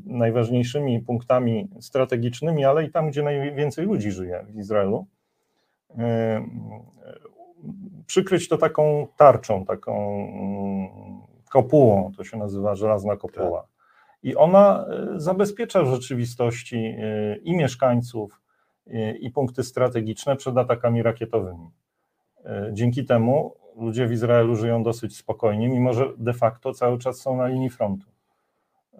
najważniejszymi 0.05 0.99
punktami 0.99 1.69
strategicznymi, 1.79 2.65
ale 2.65 2.83
i 2.83 2.91
tam, 2.91 3.09
gdzie 3.09 3.23
najwięcej 3.23 3.85
ludzi 3.85 4.11
żyje 4.11 4.45
w 4.49 4.55
Izraelu, 4.55 5.07
przykryć 8.05 8.49
to 8.49 8.57
taką 8.57 9.07
tarczą, 9.17 9.65
taką 9.65 10.13
mm, 10.15 10.89
kopułą, 11.51 12.11
to 12.17 12.23
się 12.23 12.37
nazywa 12.37 12.75
żelazna 12.75 13.17
kopuła. 13.17 13.67
I 14.23 14.35
ona 14.35 14.85
zabezpiecza 15.15 15.83
w 15.83 15.87
rzeczywistości 15.87 16.95
i 17.43 17.55
mieszkańców, 17.55 18.41
i 19.19 19.31
punkty 19.31 19.63
strategiczne 19.63 20.35
przed 20.35 20.57
atakami 20.57 21.03
rakietowymi. 21.03 21.69
E, 22.45 22.69
Dzięki 22.73 23.05
temu 23.05 23.55
ludzie 23.75 24.07
w 24.07 24.11
Izraelu 24.11 24.55
żyją 24.55 24.83
dosyć 24.83 25.17
spokojnie, 25.17 25.69
mimo 25.69 25.93
że 25.93 26.05
de 26.17 26.33
facto 26.33 26.73
cały 26.73 26.97
czas 26.97 27.17
są 27.17 27.37
na 27.37 27.47
linii 27.47 27.69
frontu. 27.69 28.05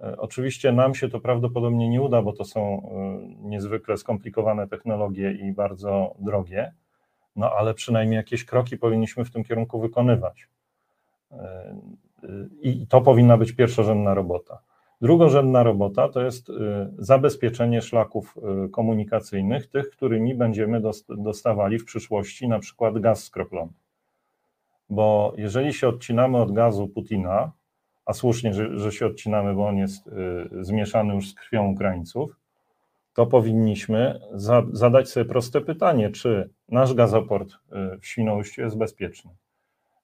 E, 0.03 0.17
Oczywiście 0.17 0.71
nam 0.71 0.95
się 0.95 1.09
to 1.09 1.19
prawdopodobnie 1.19 1.89
nie 1.89 2.01
uda, 2.01 2.21
bo 2.21 2.33
to 2.33 2.45
są 2.45 2.61
e, 2.61 3.47
niezwykle 3.49 3.97
skomplikowane 3.97 4.67
technologie 4.67 5.31
i 5.31 5.51
bardzo 5.51 6.15
drogie, 6.19 6.73
no 7.35 7.51
ale 7.51 7.73
przynajmniej 7.73 8.17
jakieś 8.17 8.45
kroki 8.45 8.77
powinniśmy 8.77 9.25
w 9.25 9.31
tym 9.31 9.43
kierunku 9.43 9.79
wykonywać. 9.79 10.47
I 12.61 12.87
to 12.87 13.01
powinna 13.01 13.37
być 13.37 13.51
pierwszorzędna 13.51 14.13
robota. 14.13 14.59
Drugorzędna 15.01 15.63
robota 15.63 16.09
to 16.09 16.21
jest 16.21 16.49
e, 16.49 16.53
zabezpieczenie 16.97 17.81
szlaków 17.81 18.37
e, 18.37 18.69
komunikacyjnych, 18.69 19.67
tych, 19.67 19.89
którymi 19.89 20.35
będziemy 20.35 20.81
dost- 20.81 21.23
dostawali 21.23 21.79
w 21.79 21.85
przyszłości 21.85 22.47
na 22.47 22.59
przykład 22.59 22.99
gaz 22.99 23.23
skroplony. 23.23 23.71
Bo 24.89 25.33
jeżeli 25.37 25.73
się 25.73 25.87
odcinamy 25.87 26.37
od 26.37 26.51
gazu 26.51 26.87
Putina, 26.87 27.51
a 28.05 28.13
słusznie, 28.13 28.53
że, 28.53 28.79
że 28.79 28.91
się 28.91 29.05
odcinamy, 29.05 29.53
bo 29.53 29.67
on 29.67 29.77
jest 29.77 30.07
y, 30.07 30.11
zmieszany 30.63 31.15
już 31.15 31.29
z 31.29 31.33
krwią 31.33 31.71
Ukraińców, 31.71 32.35
to 33.13 33.25
powinniśmy 33.25 34.19
za, 34.33 34.63
zadać 34.71 35.09
sobie 35.09 35.25
proste 35.25 35.61
pytanie, 35.61 36.09
czy 36.09 36.49
nasz 36.69 36.93
gazoport 36.93 37.53
y, 37.53 37.57
w 37.99 38.05
Świnoujściu 38.05 38.61
jest 38.61 38.77
bezpieczny? 38.77 39.31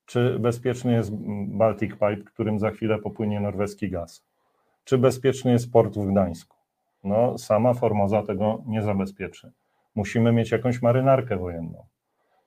Czy 0.05 0.39
bezpieczny 0.39 0.93
jest 0.93 1.11
Baltic 1.47 1.91
Pipe, 1.91 2.23
którym 2.25 2.59
za 2.59 2.71
chwilę 2.71 2.97
popłynie 2.99 3.39
norweski 3.39 3.89
gaz? 3.89 4.24
Czy 4.85 4.97
bezpieczny 4.97 5.51
jest 5.51 5.71
port 5.71 5.97
w 5.97 6.11
Gdańsku? 6.11 6.57
No, 7.03 7.37
sama 7.37 7.73
Formoza 7.73 8.23
tego 8.23 8.63
nie 8.67 8.81
zabezpieczy. 8.81 9.51
Musimy 9.95 10.31
mieć 10.31 10.51
jakąś 10.51 10.81
marynarkę 10.81 11.37
wojenną. 11.37 11.85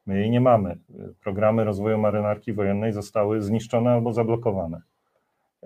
My 0.07 0.19
jej 0.19 0.31
nie 0.31 0.41
mamy. 0.41 0.79
Programy 1.21 1.65
rozwoju 1.65 1.99
marynarki 1.99 2.53
wojennej 2.53 2.93
zostały 2.93 3.43
zniszczone 3.43 3.91
albo 3.91 4.13
zablokowane. 4.13 4.81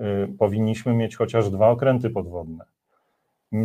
Y, 0.00 0.34
Powinniśmy 0.38 0.94
mieć 0.94 1.16
chociaż 1.16 1.50
dwa 1.50 1.70
okręty 1.70 2.10
podwodne. 2.10 2.64
Y, 3.52 3.58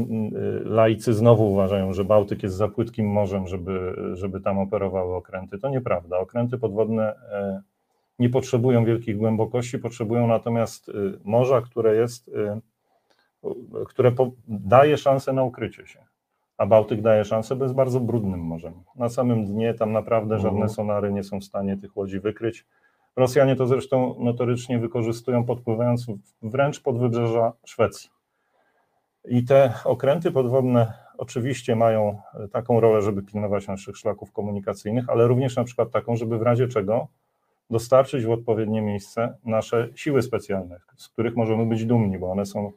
Laicy 0.63 1.13
znowu 1.13 1.51
uważają, 1.51 1.93
że 1.93 2.05
Bałtyk 2.05 2.43
jest 2.43 2.55
za 2.55 2.67
płytkim 2.67 3.07
morzem, 3.07 3.47
żeby, 3.47 3.95
żeby 4.13 4.41
tam 4.41 4.59
operowały 4.59 5.15
okręty. 5.15 5.57
To 5.57 5.69
nieprawda. 5.69 6.19
Okręty 6.19 6.57
podwodne 6.57 7.15
e, 7.31 7.61
nie 8.19 8.29
potrzebują 8.29 8.85
wielkich 8.85 9.17
głębokości, 9.17 9.79
potrzebują 9.79 10.27
natomiast 10.27 10.89
y, 10.89 10.93
morza, 11.23 11.61
które 11.61 11.95
jest, 11.95 12.31
które 13.87 14.11
daje 14.47 14.97
szansę 14.97 15.33
na 15.33 15.43
ukrycie 15.43 15.87
się. 15.87 15.99
A 16.57 16.65
Bałtyk 16.65 17.01
daje 17.01 17.25
szansę, 17.25 17.55
bo 17.55 17.65
jest 17.65 17.75
bardzo 17.75 17.99
brudnym 17.99 18.39
morzem. 18.39 18.73
Na 18.95 19.09
samym 19.09 19.45
dnie 19.45 19.73
tam 19.73 19.91
naprawdę 19.91 20.35
żadne 20.35 20.49
Mhm. 20.49 20.69
sonary 20.69 21.13
nie 21.13 21.23
są 21.23 21.39
w 21.39 21.43
stanie 21.43 21.77
tych 21.77 21.97
łodzi 21.97 22.19
wykryć. 22.19 22.65
Rosjanie 23.15 23.55
to 23.55 23.67
zresztą 23.67 24.15
notorycznie 24.19 24.79
wykorzystują, 24.79 25.45
podpływając 25.45 26.07
wręcz 26.41 26.81
pod 26.81 26.99
wybrzeża 26.99 27.53
Szwecji. 27.65 28.09
I 29.25 29.43
te 29.43 29.73
okręty 29.85 30.31
podwodne 30.31 30.93
oczywiście 31.17 31.75
mają 31.75 32.21
e, 32.33 32.47
taką 32.47 32.79
rolę, 32.79 33.01
żeby 33.01 33.23
pilnować 33.23 33.67
naszych 33.67 33.97
szlaków 33.97 34.31
komunikacyjnych, 34.31 35.09
ale 35.09 35.27
również 35.27 35.55
na 35.55 35.63
przykład 35.63 35.91
taką, 35.91 36.15
żeby 36.15 36.37
w 36.37 36.41
razie 36.41 36.67
czego 36.67 37.07
dostarczyć 37.69 38.25
w 38.25 38.31
odpowiednie 38.31 38.81
miejsce 38.81 39.37
nasze 39.45 39.89
siły 39.95 40.21
specjalne, 40.21 40.79
z 40.95 41.09
których 41.09 41.35
możemy 41.35 41.65
być 41.65 41.85
dumni, 41.85 42.19
bo 42.19 42.31
one 42.31 42.45
są 42.45 42.71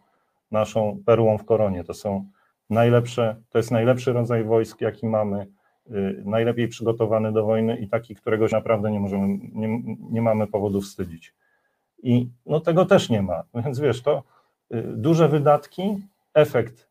naszą 0.50 1.02
perłą 1.06 1.38
w 1.38 1.44
koronie. 1.44 1.84
To 1.84 1.94
są 1.94 2.24
najlepsze, 2.70 3.36
to 3.50 3.58
jest 3.58 3.70
najlepszy 3.70 4.12
rodzaj 4.12 4.44
wojsk, 4.44 4.80
jaki 4.80 5.06
mamy, 5.06 5.46
y, 5.90 6.22
najlepiej 6.24 6.68
przygotowany 6.68 7.32
do 7.32 7.44
wojny 7.44 7.76
i 7.76 7.88
taki, 7.88 8.14
którego 8.14 8.48
się 8.48 8.56
naprawdę 8.56 8.90
nie 8.90 9.00
możemy, 9.00 9.38
nie, 9.52 9.82
nie 10.10 10.22
mamy 10.22 10.46
powodu 10.46 10.80
wstydzić. 10.80 11.34
I 12.02 12.28
no 12.46 12.60
tego 12.60 12.84
też 12.84 13.10
nie 13.10 13.22
ma. 13.22 13.42
Więc 13.64 13.80
wiesz, 13.80 14.02
to 14.02 14.22
y, 14.74 14.82
duże 14.82 15.28
wydatki, 15.28 15.98
efekt 16.34 16.88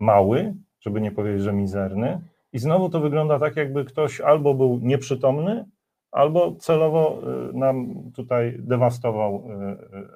mały, 0.00 0.54
żeby 0.80 1.00
nie 1.00 1.10
powiedzieć, 1.10 1.42
że 1.42 1.52
mizerny. 1.52 2.20
I 2.52 2.58
znowu 2.58 2.88
to 2.88 3.00
wygląda 3.00 3.38
tak, 3.38 3.56
jakby 3.56 3.84
ktoś 3.84 4.20
albo 4.20 4.54
był 4.54 4.78
nieprzytomny, 4.82 5.64
albo 6.10 6.54
celowo 6.54 7.22
y, 7.50 7.56
nam 7.56 7.94
tutaj 8.14 8.56
dewastował 8.58 9.48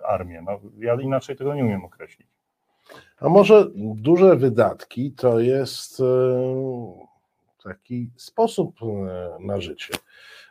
armię. 0.09 0.43
No, 0.43 0.61
ja 0.79 0.95
inaczej 0.95 1.37
tego 1.37 1.55
nie 1.55 1.65
umiem 1.65 1.85
określić. 1.85 2.36
A 3.21 3.29
może 3.29 3.67
duże 3.77 4.37
wydatki 4.37 5.13
to 5.13 5.41
jest 5.41 6.01
e, 6.01 6.05
taki 7.65 8.11
sposób 8.17 8.77
e, 8.83 9.37
na 9.41 9.61
życie. 9.61 9.95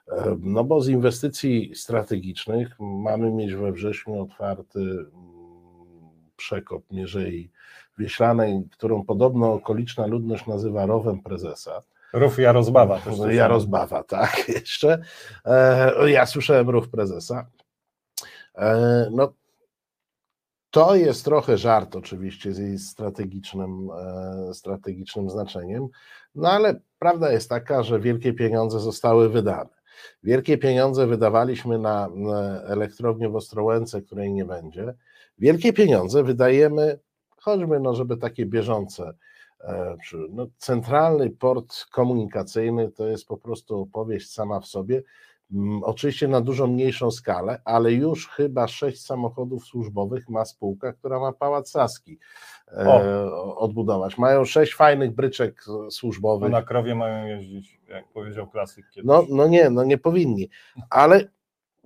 E, 0.07 0.37
No 0.39 0.63
bo 0.63 0.81
z 0.81 0.87
inwestycji 0.87 1.71
strategicznych 1.75 2.79
mamy 2.79 3.31
mieć 3.31 3.55
we 3.55 3.71
wrześniu 3.71 4.21
otwarty 4.21 4.79
mm, 4.79 5.05
przekop 6.37 6.83
Mierzei 6.91 7.51
Wieślanej, 7.97 8.67
którą 8.71 9.05
podobno 9.05 9.53
okoliczna 9.53 10.05
ludność 10.07 10.47
nazywa 10.47 10.85
rowem 10.85 11.21
prezesa. 11.21 11.81
Rów 12.13 12.39
Jarozbawa. 12.39 12.99
też 12.99 13.17
coś 13.17 13.35
Jarozbawa, 13.35 14.03
tak, 14.03 14.43
jeszcze. 14.59 15.01
Ja 16.05 16.25
słyszałem 16.25 16.69
ruch 16.69 16.87
prezesa. 16.87 17.47
No, 19.11 19.33
to 20.75 20.95
jest 20.95 21.25
trochę 21.25 21.57
żart 21.57 21.95
oczywiście 21.95 22.53
z 22.53 22.57
jej 22.57 22.79
strategicznym, 22.79 23.89
e, 24.49 24.53
strategicznym 24.53 25.29
znaczeniem, 25.29 25.87
no 26.35 26.49
ale 26.49 26.79
prawda 26.99 27.31
jest 27.31 27.49
taka, 27.49 27.83
że 27.83 27.99
wielkie 27.99 28.33
pieniądze 28.33 28.79
zostały 28.79 29.29
wydane. 29.29 29.69
Wielkie 30.23 30.57
pieniądze 30.57 31.07
wydawaliśmy 31.07 31.79
na, 31.79 32.09
elektrownię 32.67 33.29
w 33.29 33.35
Ostrołęce, 33.35 34.01
której 34.01 34.33
nie 34.33 34.45
będzie. 34.45 34.93
Wielkie 35.37 35.73
pieniądze 35.73 36.23
wydajemy, 36.23 36.99
choćby, 37.37 37.79
no, 37.79 37.93
żeby 37.93 38.17
takie 38.17 38.45
bieżące 38.45 39.13
e, 39.61 39.95
no, 40.29 40.47
centralny 40.57 41.29
port 41.29 41.85
komunikacyjny 41.91 42.91
to 42.91 43.07
jest 43.07 43.27
po 43.27 43.37
prostu 43.37 43.81
opowieść 43.81 44.31
sama 44.31 44.59
w 44.59 44.65
sobie. 44.65 45.03
Oczywiście 45.83 46.27
na 46.27 46.41
dużo 46.41 46.67
mniejszą 46.67 47.11
skalę, 47.11 47.61
ale 47.65 47.93
już 47.93 48.27
chyba 48.27 48.67
sześć 48.67 49.05
samochodów 49.05 49.65
służbowych 49.65 50.29
ma 50.29 50.45
spółka, 50.45 50.93
która 50.93 51.19
ma 51.19 51.31
Pałac 51.33 51.69
Saski 51.69 52.19
e, 52.67 53.31
odbudować. 53.55 54.17
Mają 54.17 54.45
sześć 54.45 54.75
fajnych 54.75 55.15
bryczek 55.15 55.63
e, 55.67 55.71
No 55.71 55.91
służbowych. 55.91 56.51
na 56.51 56.61
krowie 56.61 56.95
mają 56.95 57.25
jeździć, 57.27 57.79
jak 57.87 58.07
powiedział 58.07 58.47
klasyk 58.47 58.85
kiedyś. 58.89 59.07
No, 59.07 59.25
no 59.29 59.47
nie, 59.47 59.69
no 59.69 59.83
nie 59.83 59.97
powinni, 59.97 60.49
ale 60.89 61.27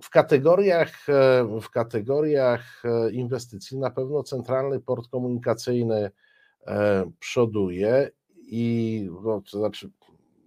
w 0.02 0.10
kategoriach, 0.10 1.08
e, 1.08 1.44
w 1.60 1.70
kategoriach 1.70 2.82
e, 2.84 3.10
inwestycji 3.10 3.78
na 3.78 3.90
pewno 3.90 4.22
centralny 4.22 4.80
port 4.80 5.08
komunikacyjny 5.08 6.10
przoduje 7.18 8.10
i 8.36 9.08
no, 9.24 9.42
to 9.50 9.58
znaczy 9.58 9.90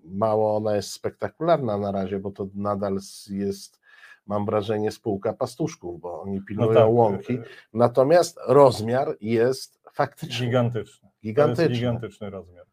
mało 0.04 0.56
ona 0.58 0.76
jest 0.76 0.92
spektakularna 0.92 1.78
na 1.78 1.92
razie, 1.92 2.20
bo 2.20 2.32
to 2.32 2.48
nadal 2.56 2.98
jest, 3.30 3.80
mam 4.28 4.46
wrażenie, 4.46 4.92
spółka 4.92 5.34
pastuszków, 5.34 6.02
bo 6.02 6.22
oni 6.22 6.38
No 6.38 6.46
pilnują 6.48 6.74
tak, 6.74 6.90
łąki, 6.90 7.34
e, 7.34 7.44
natomiast 7.74 8.40
rozmiar 8.48 9.18
jest 9.22 9.82
faktycznie 9.92 10.46
Gigantyczny. 10.46 11.10
To 11.10 11.16
gigantyczny. 11.24 11.64
jest 11.64 11.76
gigantyczny 11.76 12.30
rozmiar. 12.30 12.66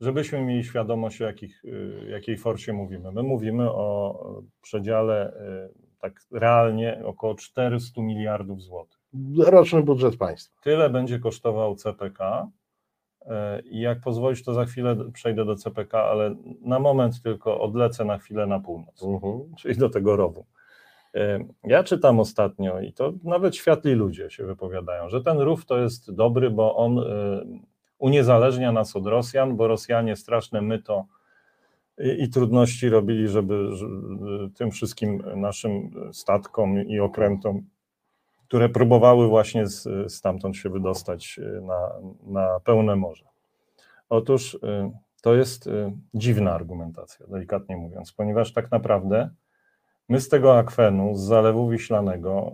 Żebyśmy 0.00 0.44
mieli 0.44 0.64
świadomość, 0.64 1.22
o 1.22 1.24
jakich, 1.24 1.62
jakiej 2.08 2.38
forsie 2.38 2.72
mówimy. 2.72 3.12
My 3.12 3.22
mówimy 3.22 3.70
o 3.70 4.42
przedziale 4.62 5.32
tak 6.00 6.20
realnie 6.32 7.02
około 7.04 7.34
400 7.34 8.02
miliardów 8.02 8.62
złotych. 8.62 8.98
Roczny 9.38 9.82
budżet 9.82 10.16
państwa. 10.16 10.62
Tyle 10.62 10.90
będzie 10.90 11.18
kosztował 11.18 11.74
CPK. 11.76 12.48
E, 13.26 13.60
I 13.60 13.80
jak 13.80 14.00
pozwolisz, 14.00 14.42
to 14.42 14.54
za 14.54 14.64
chwilę 14.64 14.96
przejdę 15.12 15.44
do 15.44 15.56
CPK, 15.56 15.94
ale 15.94 16.34
na 16.60 16.78
moment 16.78 17.22
tylko 17.22 17.60
odlecę 17.60 18.04
na 18.04 18.18
chwilę 18.18 18.46
na 18.46 18.60
północ, 18.60 19.02
uh-huh. 19.02 19.54
czyli 19.56 19.76
do 19.76 19.88
tego 19.88 20.16
rowu. 20.16 20.44
E, 21.14 21.38
ja 21.64 21.84
czytam 21.84 22.20
ostatnio 22.20 22.80
i 22.80 22.92
to 22.92 23.12
nawet 23.24 23.56
światli 23.56 23.92
ludzie 23.92 24.30
się 24.30 24.44
wypowiadają, 24.44 25.08
że 25.08 25.22
ten 25.22 25.38
rów 25.38 25.66
to 25.66 25.78
jest 25.78 26.14
dobry, 26.14 26.50
bo 26.50 26.76
on 26.76 26.98
e, 26.98 27.02
uniezależnia 27.98 28.72
nas 28.72 28.96
od 28.96 29.06
Rosjan, 29.06 29.56
bo 29.56 29.68
Rosjanie 29.68 30.16
straszne 30.16 30.62
myto 30.62 31.06
i, 31.98 32.22
i 32.22 32.28
trudności 32.28 32.88
robili, 32.88 33.28
żeby, 33.28 33.68
żeby 33.72 34.50
tym 34.54 34.70
wszystkim 34.70 35.22
naszym 35.36 35.90
statkom 36.12 36.88
i 36.88 37.00
okrętom 37.00 37.62
które 38.48 38.68
próbowały 38.68 39.28
właśnie 39.28 39.66
z, 39.66 40.12
stamtąd 40.12 40.56
się 40.56 40.70
wydostać 40.70 41.38
y, 41.38 41.60
na, 41.60 41.90
na 42.22 42.60
pełne 42.60 42.96
morze. 42.96 43.24
Otóż 44.08 44.54
y, 44.54 44.58
to 45.22 45.34
jest 45.34 45.66
y, 45.66 45.92
dziwna 46.14 46.52
argumentacja, 46.52 47.26
delikatnie 47.26 47.76
mówiąc, 47.76 48.12
ponieważ 48.12 48.52
tak 48.52 48.70
naprawdę 48.70 49.30
my 50.08 50.20
z 50.20 50.28
tego 50.28 50.58
akwenu, 50.58 51.14
z 51.14 51.20
Zalewu 51.20 51.68
Wiślanego, 51.68 52.52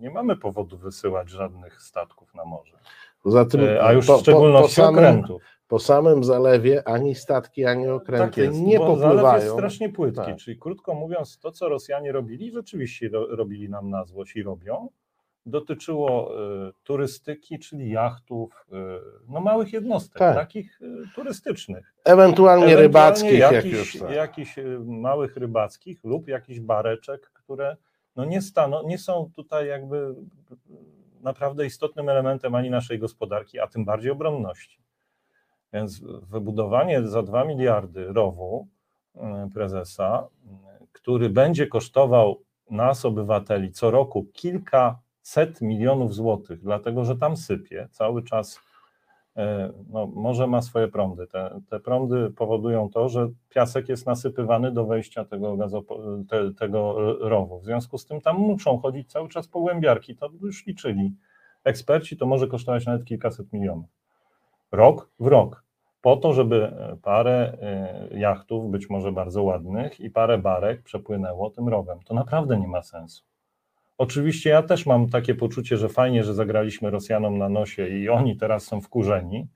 nie 0.00 0.10
mamy 0.10 0.36
powodu 0.36 0.78
wysyłać 0.78 1.30
żadnych 1.30 1.82
statków 1.82 2.34
na 2.34 2.44
morze. 2.44 2.78
Zatem, 3.24 3.60
A 3.82 3.92
już 3.92 4.06
po, 4.06 4.18
w 4.18 4.20
szczególności 4.20 4.76
po, 4.76 4.82
po 4.82 4.86
samym, 4.86 4.98
okrętów. 4.98 5.42
Po 5.68 5.78
samym 5.78 6.24
zalewie 6.24 6.88
ani 6.88 7.14
statki, 7.14 7.64
ani 7.64 7.88
okręty 7.88 8.26
tak 8.26 8.36
jest, 8.36 8.60
nie 8.60 8.78
bo 8.78 8.86
popływają. 8.86 9.22
Zalew 9.22 9.42
jest 9.42 9.54
strasznie 9.54 9.88
płytki, 9.88 10.24
tak. 10.24 10.36
czyli 10.36 10.58
krótko 10.58 10.94
mówiąc, 10.94 11.38
to 11.38 11.52
co 11.52 11.68
Rosjanie 11.68 12.12
robili, 12.12 12.50
rzeczywiście 12.50 13.10
robili 13.28 13.68
nam 13.68 13.90
na 13.90 14.04
złość 14.04 14.36
i 14.36 14.42
robią, 14.42 14.88
dotyczyło 15.46 16.32
y, 16.68 16.72
turystyki, 16.84 17.58
czyli 17.58 17.90
jachtów, 17.90 18.66
y, 18.72 18.74
no 19.28 19.40
małych 19.40 19.72
jednostek, 19.72 20.18
tak. 20.18 20.34
takich 20.34 20.82
y, 20.82 21.04
turystycznych. 21.14 21.94
Ewentualnie, 22.04 22.64
Ewentualnie 22.64 22.76
rybackich, 22.76 23.38
jakiś, 23.38 23.72
jak 23.72 23.78
już. 23.78 23.98
Tak. 23.98 24.10
Jakichś 24.10 24.54
małych 24.84 25.36
rybackich 25.36 26.04
lub 26.04 26.28
jakichś 26.28 26.60
bareczek, 26.60 27.30
które 27.34 27.76
no 28.16 28.24
nie, 28.24 28.42
staną, 28.42 28.88
nie 28.88 28.98
są 28.98 29.30
tutaj 29.36 29.68
jakby 29.68 30.14
naprawdę 31.20 31.66
istotnym 31.66 32.08
elementem 32.08 32.54
ani 32.54 32.70
naszej 32.70 32.98
gospodarki, 32.98 33.60
a 33.60 33.66
tym 33.66 33.84
bardziej 33.84 34.10
obronności. 34.10 34.78
Więc 35.72 36.00
wybudowanie 36.30 37.02
za 37.02 37.22
2 37.22 37.44
miliardy 37.44 38.12
rowu 38.12 38.68
prezesa, 39.54 40.28
który 40.92 41.30
będzie 41.30 41.66
kosztował 41.66 42.42
nas, 42.70 43.04
obywateli, 43.04 43.72
co 43.72 43.90
roku 43.90 44.26
kilka 44.32 44.98
set 45.24 45.60
milionów 45.60 46.14
złotych, 46.14 46.60
dlatego 46.62 47.04
że 47.04 47.16
tam 47.16 47.36
sypie 47.36 47.88
cały 47.90 48.22
czas. 48.22 48.60
E, 49.36 49.72
no, 49.90 50.06
może 50.06 50.46
ma 50.46 50.62
swoje 50.62 50.88
prądy. 50.88 51.26
Te, 51.26 51.60
te 51.70 51.80
prądy 51.80 52.30
powodują 52.30 52.90
to, 52.90 53.08
że 53.08 53.28
piasek 53.48 53.88
jest 53.88 54.06
nasypywany 54.06 54.72
do 54.72 54.86
wejścia 54.86 55.24
tego, 55.24 55.56
gazopo, 55.56 55.98
te, 56.28 56.54
tego 56.54 56.96
rowu. 57.28 57.60
W 57.60 57.64
związku 57.64 57.98
z 57.98 58.06
tym 58.06 58.20
tam 58.20 58.36
muszą 58.36 58.78
chodzić 58.78 59.12
cały 59.12 59.28
czas 59.28 59.48
pogłębiarki. 59.48 60.16
To 60.16 60.30
już 60.42 60.66
liczyli 60.66 61.14
eksperci, 61.64 62.16
to 62.16 62.26
może 62.26 62.46
kosztować 62.46 62.86
nawet 62.86 63.04
kilkaset 63.04 63.52
milionów. 63.52 63.90
Rok 64.72 65.10
w 65.20 65.26
rok. 65.26 65.64
Po 66.02 66.16
to, 66.16 66.32
żeby 66.32 66.72
parę 67.02 67.58
e, 67.60 68.18
jachtów, 68.18 68.70
być 68.70 68.90
może 68.90 69.12
bardzo 69.12 69.42
ładnych, 69.42 70.00
i 70.00 70.10
parę 70.10 70.38
barek 70.38 70.82
przepłynęło 70.82 71.50
tym 71.50 71.68
rowem. 71.68 71.98
To 72.04 72.14
naprawdę 72.14 72.58
nie 72.58 72.68
ma 72.68 72.82
sensu. 72.82 73.33
Oczywiście 73.98 74.50
ja 74.50 74.62
też 74.62 74.86
mam 74.86 75.08
takie 75.08 75.34
poczucie, 75.34 75.76
że 75.76 75.88
fajnie, 75.88 76.24
że 76.24 76.34
zagraliśmy 76.34 76.90
Rosjanom 76.90 77.38
na 77.38 77.48
nosie 77.48 77.88
i 77.88 78.08
oni 78.08 78.36
teraz 78.36 78.64
są 78.64 78.80
wkurzeni, 78.80 79.46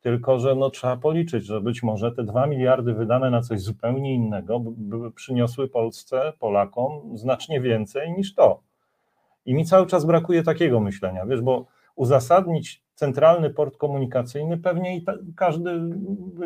tylko 0.00 0.38
że 0.38 0.54
no, 0.54 0.70
trzeba 0.70 0.96
policzyć, 0.96 1.46
że 1.46 1.60
być 1.60 1.82
może 1.82 2.12
te 2.12 2.24
dwa 2.24 2.46
miliardy 2.46 2.94
wydane 2.94 3.30
na 3.30 3.40
coś 3.40 3.60
zupełnie 3.60 4.14
innego 4.14 4.60
by 4.60 5.12
przyniosły 5.12 5.68
Polsce, 5.68 6.32
Polakom 6.38 7.18
znacznie 7.18 7.60
więcej 7.60 8.12
niż 8.12 8.34
to. 8.34 8.62
I 9.46 9.54
mi 9.54 9.64
cały 9.64 9.86
czas 9.86 10.04
brakuje 10.04 10.42
takiego 10.42 10.80
myślenia, 10.80 11.26
wiesz, 11.26 11.40
bo 11.40 11.66
uzasadnić 11.96 12.82
centralny 13.02 13.50
port 13.50 13.76
komunikacyjny 13.76 14.58
pewnie 14.58 14.96
i 14.96 15.02
ta, 15.02 15.14
każdy 15.36 15.80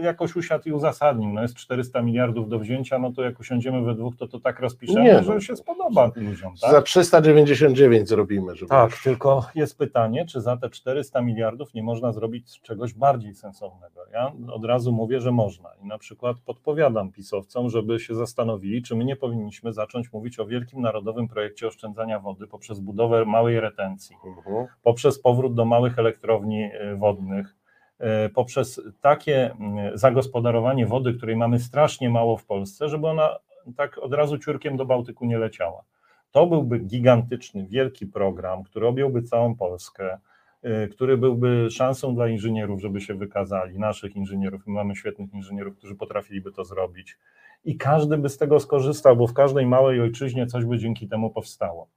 jakoś 0.03 0.37
usiadł 0.37 0.69
i 0.69 0.73
uzasadnił. 0.73 1.33
No 1.33 1.42
jest 1.42 1.55
400 1.55 2.03
miliardów 2.03 2.49
do 2.49 2.59
wzięcia, 2.59 2.99
no 2.99 3.12
to 3.12 3.23
jak 3.23 3.40
usiądziemy 3.40 3.83
we 3.83 3.95
dwóch, 3.95 4.16
to 4.16 4.29
to 4.29 4.40
tak 4.40 4.61
rozpiszemy, 4.61 5.05
Nie, 5.05 5.23
że 5.23 5.35
no. 5.35 5.40
się 5.40 5.57
spodoba 5.57 6.11
ludziom. 6.16 6.55
Tak? 6.61 6.71
Za 6.71 6.83
399 6.83 8.09
zrobimy. 8.09 8.57
Żeby 8.57 8.69
tak, 8.69 8.90
już... 8.90 9.03
tylko 9.03 9.47
jest 9.55 9.79
pytanie, 9.79 10.27
czy 10.27 10.40
za 10.40 10.57
te 10.57 10.71
400 10.71 11.23
miliardów 11.23 11.75
nie 11.75 11.83
można 11.83 12.12
zrobić 12.12 12.61
czegoś 12.61 12.95
bardziej 12.95 13.35
sensownego. 13.35 14.01
Ja 14.12 14.33
od 14.53 14.64
razu 14.64 14.92
mówię, 14.92 15.21
że 15.21 15.33
można 15.33 15.71
i 15.83 15.87
na 15.87 15.99
przykład 15.99 16.37
podpowiadam 16.40 17.12
pisowcom, 17.12 17.71
żeby 17.71 18.01
się 18.01 18.14
zastanowili, 18.14 18.83
czy 18.83 18.97
my 18.97 19.05
nie 19.05 19.16
powinniśmy 19.16 19.73
zacząć 19.73 20.12
mówić 20.12 20.40
o 20.40 20.47
wielkim 20.47 20.81
narodowym 20.81 21.29
projekcie 21.29 21.66
oszczędzania 21.66 22.21
wody 22.21 22.47
poprzez 22.47 22.81
budowę 22.81 23.25
małej 23.25 23.61
retencji, 23.61 24.16
uh 24.23 24.38
mhm. 24.38 24.57
-huh. 24.57 24.66
poprzez 24.83 25.19
powrót 25.19 25.55
do 25.55 25.64
małych 25.64 25.99
elektrowni 25.99 26.45
elektrowni 26.46 26.70
e, 26.72 26.96
wodnych, 26.96 27.56
e, 27.98 28.28
poprzez 28.28 28.80
takie 29.00 29.56
zagospodarowanie 29.94 30.87
wody, 30.87 31.14
której 31.14 31.37
mamy 31.37 31.59
strasznie 31.59 32.11
mało 32.11 32.37
w 32.37 32.44
Polsce, 32.44 32.88
żeby 32.88 33.06
ona 33.06 33.37
tak 33.76 33.98
od 33.98 34.14
razu 34.14 34.38
ciurkiem 34.38 34.76
do 34.76 34.87
Bałtyku 34.87 35.26
nie 35.26 35.38
leciała. 35.38 35.82
To 36.30 36.46
byłby 36.46 36.78
gigantyczny, 36.78 37.66
wielki 37.66 38.06
program, 38.06 38.62
który 38.62 38.87
objąłby 38.87 39.22
całą 39.22 39.56
Polskę, 39.56 40.18
e, 40.62 40.88
który 40.88 41.16
byłby 41.16 41.70
szansą 41.70 42.14
dla 42.14 42.28
inżynierów, 42.28 42.80
żeby 42.80 43.00
się 43.00 43.14
wykazali, 43.14 43.78
naszych 43.78 44.16
inżynierów. 44.16 44.66
My 44.66 44.72
mamy 44.72 44.96
świetnych 44.96 45.35
inżynierów, 45.35 45.76
którzy 45.76 45.94
potrafiliby 45.94 46.52
to 46.52 46.64
zrobić. 46.64 47.18
I 47.64 47.76
każdy 47.76 48.18
by 48.18 48.28
z 48.28 48.38
tego 48.38 48.61
skorzystał, 48.61 49.16
bo 49.16 49.26
w 49.26 49.32
każdej 49.32 49.66
małej 49.66 50.00
ojczyźnie 50.00 50.46
coś 50.46 50.64
by 50.64 50.78
dzięki 50.78 51.09
temu 51.09 51.30
powstało 51.30 51.88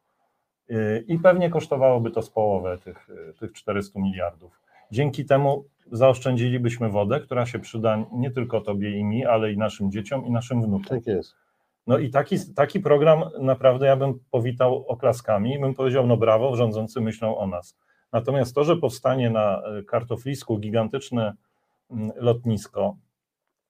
i 1.07 1.19
pewnie 1.19 1.49
kosztowałoby 1.49 2.11
to 2.11 2.21
z 2.21 2.29
połowę 2.29 2.77
tych, 2.77 3.07
tych 3.39 3.53
400 3.53 3.99
miliardów. 3.99 4.59
Dzięki 4.91 5.25
temu 5.25 5.65
zaoszczędzilibyśmy 5.91 6.89
wodę, 6.89 7.19
która 7.19 7.45
się 7.45 7.59
przyda 7.59 8.05
nie 8.11 8.31
tylko 8.31 8.61
tobie 8.61 8.99
i 8.99 9.03
mi, 9.03 9.25
ale 9.25 9.51
i 9.51 9.57
naszym 9.57 9.91
dzieciom 9.91 10.25
i 10.25 10.31
naszym 10.31 10.61
wnukom. 10.61 10.97
Tak 10.97 11.07
jest. 11.07 11.35
No 11.87 11.97
i 11.97 12.09
taki, 12.09 12.35
taki 12.55 12.79
program 12.79 13.23
naprawdę 13.39 13.85
ja 13.85 13.95
bym 13.95 14.19
powitał 14.31 14.87
oklaskami 14.87 15.53
i 15.53 15.59
bym 15.59 15.73
powiedział, 15.73 16.07
no 16.07 16.17
brawo, 16.17 16.55
rządzący 16.55 17.01
myślą 17.01 17.37
o 17.37 17.47
nas. 17.47 17.77
Natomiast 18.13 18.55
to, 18.55 18.63
że 18.63 18.77
powstanie 18.77 19.29
na 19.29 19.61
kartoflisku 19.87 20.57
gigantyczne 20.57 21.33
mm, 21.91 22.11
lotnisko, 22.15 22.95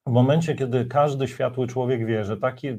w 0.05 0.11
momencie, 0.11 0.55
kiedy 0.55 0.85
każdy 0.85 1.27
światły 1.27 1.67
człowiek 1.67 2.05
wie, 2.05 2.25
że, 2.25 2.37
taki, 2.37 2.67
y, 2.67 2.77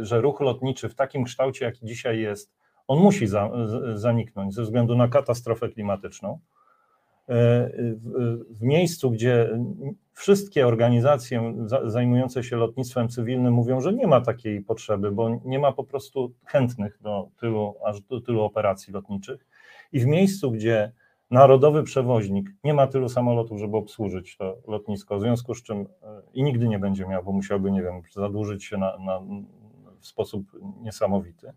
że 0.00 0.20
ruch 0.20 0.40
lotniczy 0.40 0.88
w 0.88 0.94
takim 0.94 1.24
kształcie, 1.24 1.64
jaki 1.64 1.86
dzisiaj 1.86 2.20
jest, 2.20 2.52
on 2.88 2.98
musi 2.98 3.26
za, 3.26 3.50
zaniknąć 3.94 4.54
ze 4.54 4.62
względu 4.62 4.96
na 4.96 5.08
katastrofę 5.08 5.68
klimatyczną. 5.68 6.38
E, 7.28 7.70
w, 8.50 8.62
miejscu, 8.62 9.10
gdzie 9.10 9.58
wszystkie 10.12 10.66
organizacje 10.66 11.54
zajmujące 11.84 12.44
się 12.44 12.56
lotnictwem 12.56 13.08
cywilnym 13.08 13.54
mówią, 13.54 13.80
że 13.80 13.92
nie 13.92 14.06
ma 14.06 14.20
takiej 14.20 14.62
potrzeby, 14.62 15.12
bo 15.12 15.40
nie 15.44 15.58
ma 15.58 15.72
po 15.72 15.84
prostu 15.84 16.32
chętnych 16.44 16.98
do 17.02 17.28
tylu, 17.40 17.74
aż 17.84 18.00
do 18.00 18.20
tylu 18.20 18.42
operacji 18.42 18.92
lotniczych. 18.92 19.46
I 19.92 20.00
w 20.00 20.06
miejscu, 20.06 20.50
gdzie 20.50 20.92
narodowy 21.30 21.82
przewoźnik 21.82 22.50
nie 22.64 22.74
ma 22.74 22.86
tylu 22.86 23.08
samolotów, 23.08 23.58
żeby 23.58 23.76
obsłużyć 23.76 24.36
to 24.36 24.56
lotnisko, 24.68 25.18
w 25.18 25.20
związku 25.20 25.54
z 25.54 25.62
czym 25.62 25.80
e, 25.80 26.22
i 26.34 26.42
nigdy 26.42 26.68
nie 26.68 26.78
będzie 26.78 27.06
miał, 27.06 27.24
bo 27.24 27.32
musiałby, 27.32 27.70
nie 27.70 27.82
wiem, 27.82 28.02
zadłużyć 28.12 28.64
się 28.64 28.76
na, 28.76 28.98
na 28.98 29.20
w 30.00 30.06
sposób 30.06 30.42
niesamowity 30.82 31.52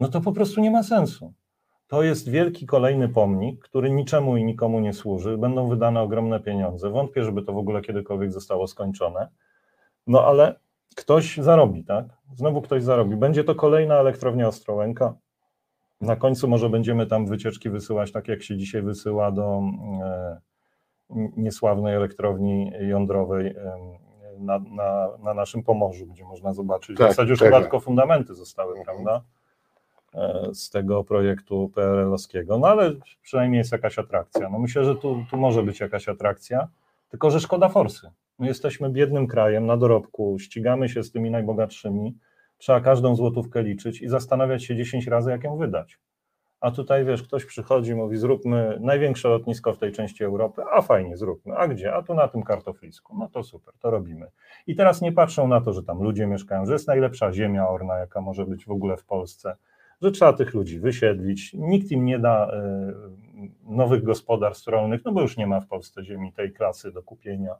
no 0.00 0.08
to 0.08 0.20
po 0.20 0.32
prostu 0.32 0.60
nie 0.60 0.70
ma 0.70 0.82
sensu. 0.82 1.32
To 1.86 2.02
jest 2.02 2.28
wielki 2.28 2.66
kolejny 2.66 3.08
pomnik, 3.08 3.64
który 3.64 3.90
niczemu 3.90 4.36
i 4.36 4.44
nikomu 4.44 4.80
nie 4.80 4.92
służy. 4.92 5.38
Będą 5.38 5.68
wydane 5.68 6.00
ogromne 6.00 6.40
pieniądze. 6.40 6.90
Wątpię, 6.90 7.24
żeby 7.24 7.42
to 7.42 7.52
w 7.52 7.58
ogóle 7.58 7.82
kiedykolwiek 7.82 8.32
zostało 8.32 8.66
skończone. 8.66 9.28
No 10.06 10.24
ale 10.24 10.60
ktoś 10.96 11.36
zarobi, 11.36 11.84
tak? 11.84 12.04
Znowu 12.34 12.62
ktoś 12.62 12.82
zarobi. 12.82 13.16
Będzie 13.16 13.44
to 13.44 13.54
kolejna 13.54 13.94
elektrownia 13.94 14.48
Ostrołęka. 14.48 15.14
Na 16.00 16.16
końcu 16.16 16.48
może 16.48 16.68
będziemy 16.68 17.06
tam 17.06 17.26
wycieczki 17.26 17.70
wysyłać, 17.70 18.12
tak 18.12 18.28
jak 18.28 18.42
się 18.42 18.56
dzisiaj 18.56 18.82
wysyła 18.82 19.32
do 19.32 19.62
e, 20.02 20.40
niesławnej 21.36 21.94
elektrowni 21.94 22.72
jądrowej 22.80 23.46
e, 23.46 23.78
na, 24.38 24.58
na, 24.58 25.08
na, 25.22 25.34
naszym 25.34 25.62
Pomorzu, 25.62 26.06
gdzie 26.06 26.24
można 26.24 26.52
zobaczyć. 26.52 26.98
Tak, 26.98 27.06
w 27.06 27.10
zasadzie 27.10 27.30
już 27.30 27.40
chyba 27.40 27.60
tylko 27.60 27.80
fundamenty 27.80 28.34
zostały, 28.34 28.78
mhm. 28.78 28.84
prawda? 28.84 29.24
E, 30.14 30.50
z 30.54 30.70
tego 30.70 31.04
projektu 31.04 31.70
PRL-owskiego, 31.74 32.58
no 32.58 32.68
ale 32.68 32.92
przynajmniej 33.22 33.58
jest 33.58 33.72
jakaś 33.72 33.98
atrakcja. 33.98 34.48
No 34.48 34.58
myślę, 34.58 34.84
że 34.84 34.96
tu, 34.96 35.24
tu 35.30 35.36
może 35.36 35.62
być 35.62 35.80
jakaś 35.80 36.08
atrakcja, 36.08 36.68
tylko 37.08 37.30
że 37.30 37.40
szkoda 37.40 37.68
forsy. 37.68 38.10
My 38.38 38.46
jesteśmy 38.46 38.90
biednym 38.90 39.26
krajem 39.26 39.66
na 39.66 39.76
dorobku, 39.76 40.38
ścigamy 40.38 40.88
się 40.88 41.02
z 41.02 41.12
tymi 41.12 41.30
najbogatszymi, 41.30 42.14
Trzeba 42.60 42.80
każdą 42.80 43.16
złotówkę 43.16 43.62
liczyć 43.62 44.02
i 44.02 44.08
zastanawiać 44.08 44.64
się 44.64 44.76
10 44.76 45.06
razy, 45.06 45.30
jak 45.30 45.44
ją 45.44 45.56
wydać. 45.56 45.98
A 46.60 46.70
tutaj 46.70 47.04
wiesz, 47.04 47.22
ktoś 47.22 47.44
przychodzi, 47.44 47.94
mówi: 47.94 48.16
Zróbmy 48.16 48.78
największe 48.80 49.28
lotnisko 49.28 49.72
w 49.72 49.78
tej 49.78 49.92
części 49.92 50.24
Europy, 50.24 50.62
a 50.72 50.82
fajnie, 50.82 51.16
zróbmy. 51.16 51.56
A 51.56 51.68
gdzie? 51.68 51.94
A 51.94 52.02
tu 52.02 52.14
na 52.14 52.28
tym 52.28 52.42
kartoflisku. 52.42 53.16
No 53.18 53.28
to 53.28 53.42
super, 53.42 53.74
to 53.78 53.90
robimy. 53.90 54.26
I 54.66 54.76
teraz 54.76 55.00
nie 55.00 55.12
patrzą 55.12 55.48
na 55.48 55.60
to, 55.60 55.72
że 55.72 55.82
tam 55.82 56.02
ludzie 56.02 56.26
mieszkają, 56.26 56.66
że 56.66 56.72
jest 56.72 56.88
najlepsza 56.88 57.32
ziemia 57.32 57.68
orna, 57.68 57.96
jaka 57.96 58.20
może 58.20 58.46
być 58.46 58.64
w 58.64 58.70
ogóle 58.70 58.96
w 58.96 59.04
Polsce, 59.04 59.56
że 60.02 60.10
trzeba 60.10 60.32
tych 60.32 60.54
ludzi 60.54 60.80
wysiedlić. 60.80 61.52
Nikt 61.54 61.90
im 61.90 62.04
nie 62.04 62.18
da 62.18 62.50
y, 62.50 63.50
nowych 63.64 64.02
gospodarstw 64.02 64.66
rolnych, 64.66 65.04
no 65.04 65.12
bo 65.12 65.22
już 65.22 65.36
nie 65.36 65.46
ma 65.46 65.60
w 65.60 65.66
Polsce 65.66 66.04
ziemi 66.04 66.32
tej 66.32 66.52
klasy 66.52 66.92
do 66.92 67.02
kupienia. 67.02 67.54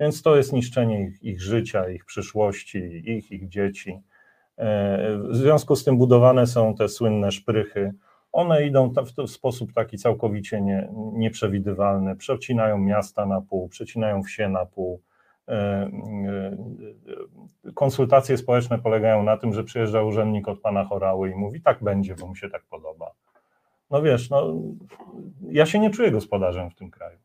Więc 0.00 0.22
to 0.22 0.36
jest 0.36 0.52
niszczenie 0.52 1.04
ich, 1.04 1.22
ich 1.22 1.42
życia, 1.42 1.88
ich 1.88 2.04
przyszłości, 2.04 3.02
ich, 3.04 3.32
ich 3.32 3.48
dzieci. 3.48 3.90
Y, 3.90 4.62
w 5.28 5.36
związku 5.36 5.76
z 5.76 5.84
tym 5.84 5.98
budowane 5.98 6.46
są 6.46 6.74
te 6.74 6.88
słynne 6.88 7.32
szprychy 7.32 7.94
one 8.32 8.66
idą 8.66 8.92
w 9.26 9.30
sposób 9.30 9.72
taki 9.72 9.98
całkowicie 9.98 10.60
nie, 10.60 10.88
nieprzewidywalny, 11.12 12.16
przecinają 12.16 12.78
miasta 12.78 13.26
na 13.26 13.40
pół, 13.40 13.68
przecinają 13.68 14.22
wsie 14.22 14.48
na 14.48 14.66
pół. 14.66 15.02
E, 15.48 15.90
e, 17.66 17.72
konsultacje 17.74 18.36
społeczne 18.36 18.78
polegają 18.78 19.22
na 19.22 19.36
tym, 19.36 19.52
że 19.52 19.64
przyjeżdża 19.64 20.02
urzędnik 20.02 20.48
od 20.48 20.60
pana 20.60 20.84
Chorały 20.84 21.30
i 21.30 21.34
mówi, 21.34 21.60
tak 21.60 21.84
będzie, 21.84 22.14
bo 22.14 22.26
mu 22.26 22.34
się 22.34 22.48
tak 22.48 22.62
podoba. 22.70 23.10
No 23.90 24.02
wiesz, 24.02 24.30
no, 24.30 24.54
ja 25.50 25.66
się 25.66 25.78
nie 25.78 25.90
czuję 25.90 26.10
gospodarzem 26.10 26.70
w 26.70 26.74
tym 26.74 26.90
kraju. 26.90 27.18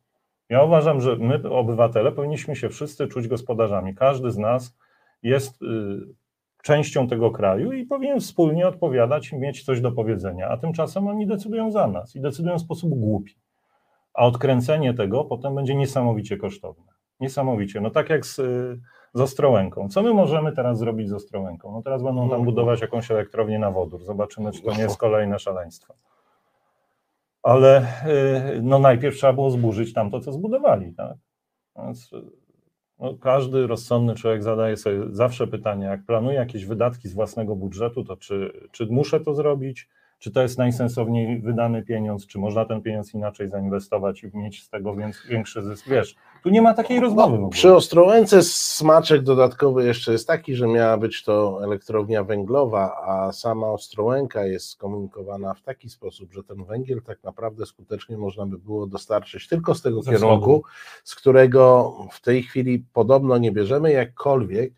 Ja 0.49 0.63
uważam, 0.63 1.01
że 1.01 1.15
my, 1.15 1.49
obywatele, 1.49 2.11
powinniśmy 2.11 2.55
się 2.55 2.69
wszyscy 2.69 3.07
czuć 3.07 3.27
gospodarzami. 3.27 3.95
Każdy 3.95 4.31
z 4.31 4.37
nas 4.37 4.77
jest 5.23 5.61
y, 5.61 5.65
częścią 6.63 7.07
tego 7.07 7.31
kraju 7.31 7.71
i 7.71 7.85
powinien 7.85 8.19
wspólnie 8.19 8.67
odpowiadać 8.67 9.31
i 9.31 9.35
mieć 9.35 9.63
coś 9.63 9.81
do 9.81 9.91
powiedzenia, 9.91 10.49
a 10.49 10.57
tymczasem 10.57 11.07
oni 11.07 11.27
decydują 11.27 11.71
za 11.71 11.87
nas 11.87 12.15
i 12.15 12.21
decydują 12.21 12.57
w 12.57 12.61
sposób 12.61 12.89
głupi. 12.89 13.35
A 14.13 14.25
odkręcenie 14.25 14.93
tego 14.93 15.25
potem 15.25 15.55
będzie 15.55 15.75
niesamowicie 15.75 16.37
kosztowne. 16.37 16.92
Niesamowicie. 17.19 17.81
No 17.81 17.89
tak 17.89 18.09
jak 18.09 18.25
z, 18.25 18.35
z 19.13 19.21
Ostrołęką. 19.21 19.89
Co 19.89 20.03
my 20.03 20.13
możemy 20.13 20.51
teraz 20.51 20.79
zrobić 20.79 21.09
z 21.09 21.13
Ostrołęką? 21.13 21.71
No 21.71 21.81
teraz 21.81 22.03
będą 22.03 22.29
tam 22.29 22.43
budować 22.43 22.81
jakąś 22.81 23.11
elektrownię 23.11 23.59
na 23.59 23.71
wodór. 23.71 24.03
Zobaczymy, 24.03 24.51
czy 24.51 24.61
to 24.61 24.71
nie 24.71 24.81
jest 24.81 24.97
kolejne 24.97 25.39
szaleństwo. 25.39 25.93
Ale 27.43 27.81
y, 28.57 28.61
no 28.61 28.79
najpierw 28.79 29.15
trzeba 29.15 29.33
było 29.33 29.51
zburzyć 29.51 29.93
tam 29.93 30.11
to, 30.11 30.19
co 30.19 30.31
zbudowali. 30.31 30.93
Tak? 30.93 31.17
Więc 31.77 32.11
no, 32.99 33.13
każdy 33.21 33.67
rozsądny 33.67 34.15
człowiek 34.15 34.43
zadaje 34.43 34.77
sobie 34.77 34.99
zawsze 35.11 35.47
pytanie, 35.47 35.85
jak 35.85 36.05
planuje 36.05 36.35
jakieś 36.35 36.65
wydatki 36.65 37.09
z 37.09 37.13
własnego 37.13 37.55
budżetu, 37.55 38.03
to 38.03 38.17
czy, 38.17 38.67
czy 38.71 38.85
muszę 38.85 39.19
to 39.19 39.33
zrobić, 39.33 39.89
czy 40.19 40.31
to 40.31 40.41
jest 40.41 40.57
najsensowniej 40.57 41.41
wydany 41.41 41.83
pieniądz, 41.83 42.27
czy 42.27 42.39
można 42.39 42.65
ten 42.65 42.81
pieniądz 42.81 43.13
inaczej 43.13 43.49
zainwestować 43.49 44.23
i 44.23 44.37
mieć 44.37 44.63
z 44.63 44.69
tego 44.69 44.95
większy 45.29 45.61
zysk. 45.61 45.89
Wiesz, 45.89 46.15
tu 46.43 46.49
nie 46.49 46.61
ma 46.61 46.73
takiej 46.73 46.99
rozmowy. 46.99 47.39
No, 47.39 47.49
przy 47.49 47.75
Ostrołęce 47.75 48.43
smaczek 48.43 49.21
dodatkowy 49.21 49.85
jeszcze 49.85 50.11
jest 50.11 50.27
taki, 50.27 50.55
że 50.55 50.67
miała 50.67 50.97
być 50.97 51.23
to 51.23 51.59
elektrownia 51.63 52.23
węglowa, 52.23 52.95
a 53.07 53.31
sama 53.31 53.67
Ostrołęka 53.67 54.45
jest 54.45 54.69
skomunikowana 54.69 55.53
w 55.53 55.61
taki 55.61 55.89
sposób, 55.89 56.33
że 56.33 56.43
ten 56.43 56.65
węgiel 56.65 57.01
tak 57.01 57.23
naprawdę 57.23 57.65
skutecznie 57.65 58.17
można 58.17 58.45
by 58.45 58.57
było 58.57 58.87
dostarczyć 58.87 59.47
tylko 59.47 59.75
z 59.75 59.81
tego 59.81 60.01
Ze 60.01 60.11
kierunku, 60.11 60.63
z 61.03 61.15
którego 61.15 61.93
w 62.11 62.21
tej 62.21 62.43
chwili 62.43 62.85
podobno 62.93 63.37
nie 63.37 63.51
bierzemy, 63.51 63.91
jakkolwiek 63.91 64.73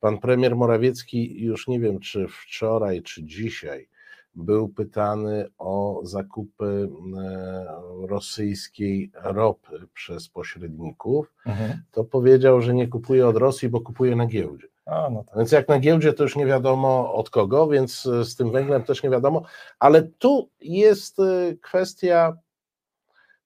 pan 0.00 0.18
premier 0.18 0.56
Morawiecki 0.56 1.42
już 1.44 1.68
nie 1.68 1.80
wiem, 1.80 2.00
czy 2.00 2.26
wczoraj, 2.28 3.02
czy 3.02 3.24
dzisiaj 3.24 3.88
był 4.36 4.68
pytany 4.68 5.48
o 5.58 6.00
zakupy 6.04 6.88
e, 7.18 8.06
rosyjskiej 8.06 9.10
ropy 9.14 9.86
przez 9.94 10.28
pośredników, 10.28 11.34
mhm. 11.46 11.82
to 11.90 12.04
powiedział, 12.04 12.60
że 12.60 12.74
nie 12.74 12.88
kupuje 12.88 13.28
od 13.28 13.36
Rosji, 13.36 13.68
bo 13.68 13.80
kupuje 13.80 14.16
na 14.16 14.26
giełdzie. 14.26 14.68
A, 14.86 15.10
no 15.10 15.24
tak. 15.24 15.36
Więc 15.36 15.52
jak 15.52 15.68
na 15.68 15.78
giełdzie, 15.78 16.12
to 16.12 16.22
już 16.22 16.36
nie 16.36 16.46
wiadomo 16.46 17.14
od 17.14 17.30
kogo, 17.30 17.68
więc 17.68 18.02
z 18.02 18.36
tym 18.36 18.50
węglem 18.50 18.82
też 18.82 19.02
nie 19.02 19.10
wiadomo, 19.10 19.42
ale 19.78 20.02
tu 20.02 20.48
jest 20.60 21.20
e, 21.20 21.56
kwestia 21.62 22.36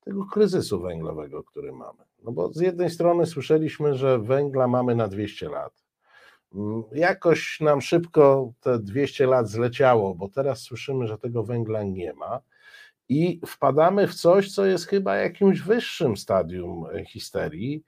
tego 0.05 0.26
kryzysu 0.26 0.81
węglowego, 0.81 1.44
który 1.44 1.72
mamy. 1.72 2.05
No 2.24 2.33
bo 2.33 2.53
z 2.53 2.61
jednej 2.61 2.90
strony 2.90 3.26
słyszeliśmy, 3.26 3.94
że 3.94 4.18
węgla 4.18 4.68
mamy 4.68 4.94
na 4.94 5.09
200 5.09 5.48
lat. 5.48 5.72
Jakoś 6.92 7.60
nam 7.60 7.80
szybko 7.80 8.52
te 8.60 8.78
200 8.78 9.26
lat 9.26 9.48
zleciało, 9.48 10.14
bo 10.14 10.28
teraz 10.28 10.60
słyszymy, 10.60 11.06
że 11.06 11.18
tego 11.18 11.44
węgla 11.44 11.82
nie 11.82 12.12
ma 12.12 12.40
i 13.08 13.40
wpadamy 13.46 14.06
w 14.06 14.14
coś, 14.14 14.54
co 14.54 14.66
jest 14.66 14.86
chyba 14.86 15.16
jakimś 15.16 15.60
wyższym 15.60 16.16
stadium 16.16 16.86
e, 16.94 17.04
histerii, 17.04 17.84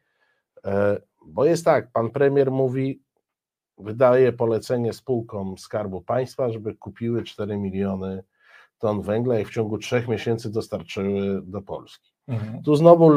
e, 0.64 1.01
bo 1.27 1.44
jest 1.44 1.64
tak, 1.64 1.92
pan 1.92 2.11
premier 2.11 2.51
mówi, 2.51 3.03
wydaje 3.79 4.33
polecenie 4.33 4.92
spółkom 4.92 5.59
Skarbu 5.59 6.01
Państwa, 6.01 6.51
żeby 6.51 6.75
kupiły 6.75 7.22
4 7.22 7.59
miliony 7.59 8.25
ton 8.79 9.03
węgla 9.03 9.40
i 9.40 9.44
w 9.44 9.51
ciągu 9.51 9.79
trzech 9.79 10.09
miesięcy 10.09 10.51
dostarczyły 10.51 11.42
do 11.42 11.62
Polski. 11.62 12.12
Mhm. 12.29 12.63
Tu 12.63 12.77
znowu 12.77 13.09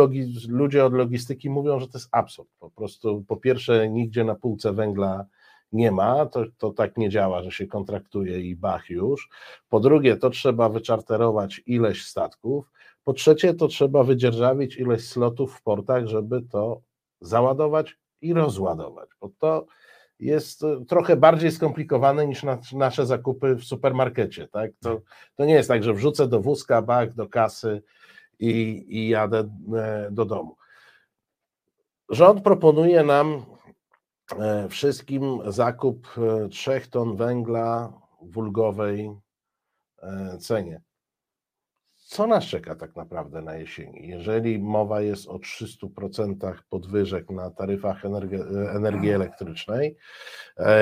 ludzie 0.49 0.85
od 0.85 0.93
logistyki 0.93 1.49
mówią, 1.49 1.79
że 1.79 1.87
to 1.87 1.97
jest 1.97 2.09
absurd. 2.11 2.49
Po 2.59 2.69
prostu, 2.69 3.23
po 3.27 3.37
pierwsze, 3.37 3.89
nigdzie 3.89 4.23
na 4.23 4.35
półce 4.35 4.73
węgla 4.73 5.25
nie 5.71 5.91
ma, 5.91 6.25
to, 6.25 6.45
to 6.57 6.71
tak 6.71 6.97
nie 6.97 7.09
działa, 7.09 7.43
że 7.43 7.51
się 7.51 7.67
kontraktuje 7.67 8.41
i 8.41 8.55
bach 8.55 8.89
już. 8.89 9.29
Po 9.69 9.79
drugie, 9.79 10.17
to 10.17 10.29
trzeba 10.29 10.69
wyczarterować 10.69 11.61
ileś 11.65 12.05
statków. 12.05 12.71
Po 13.03 13.13
trzecie, 13.13 13.53
to 13.53 13.67
trzeba 13.67 14.03
wydzierżawić 14.03 14.77
ileś 14.77 15.07
slotów 15.07 15.55
w 15.55 15.63
portach, 15.63 16.07
żeby 16.07 16.41
to 16.41 16.81
załadować 17.21 17.97
i 18.21 18.33
rozładować, 18.33 19.09
bo 19.21 19.29
to 19.39 19.65
jest 20.19 20.63
e, 20.63 20.85
trochę 20.87 21.15
bardziej 21.15 21.51
skomplikowane 21.51 22.27
niż 22.27 22.43
na, 22.43 22.59
nasze 22.73 23.05
zakupy 23.05 23.55
w 23.55 23.63
supermarkecie. 23.63 24.47
Tak? 24.47 24.71
To, 24.81 25.01
to 25.35 25.45
nie 25.45 25.53
jest 25.53 25.69
tak, 25.69 25.83
że 25.83 25.93
wrzucę 25.93 26.27
do 26.27 26.41
wózka, 26.41 26.81
bak, 26.81 27.13
do 27.13 27.29
kasy 27.29 27.81
i, 28.39 28.85
i 28.89 29.09
jadę 29.09 29.49
e, 29.75 30.07
do 30.11 30.25
domu. 30.25 30.55
Rząd 32.09 32.41
proponuje 32.43 33.03
nam 33.03 33.45
E, 34.31 34.69
wszystkim 34.69 35.39
zakup 35.45 36.07
3 36.51 36.71
e, 36.71 36.81
ton 36.81 37.15
węgla 37.15 37.93
w 38.21 38.37
ulgowej 38.37 39.11
cenie. 40.39 40.81
Co 42.07 42.27
nas 42.27 42.43
czeka 42.43 42.75
tak 42.75 42.95
naprawdę 42.95 43.41
na 43.41 43.55
jesieni? 43.55 44.07
Jeżeli 44.07 44.59
mowa 44.59 45.01
jest 45.01 45.27
o 45.27 45.37
300% 45.37 46.53
podwyżek 46.69 47.29
na 47.29 47.51
taryfach 47.51 48.05
energii, 48.05 48.39
energii 48.75 49.09
elektrycznej, 49.09 49.95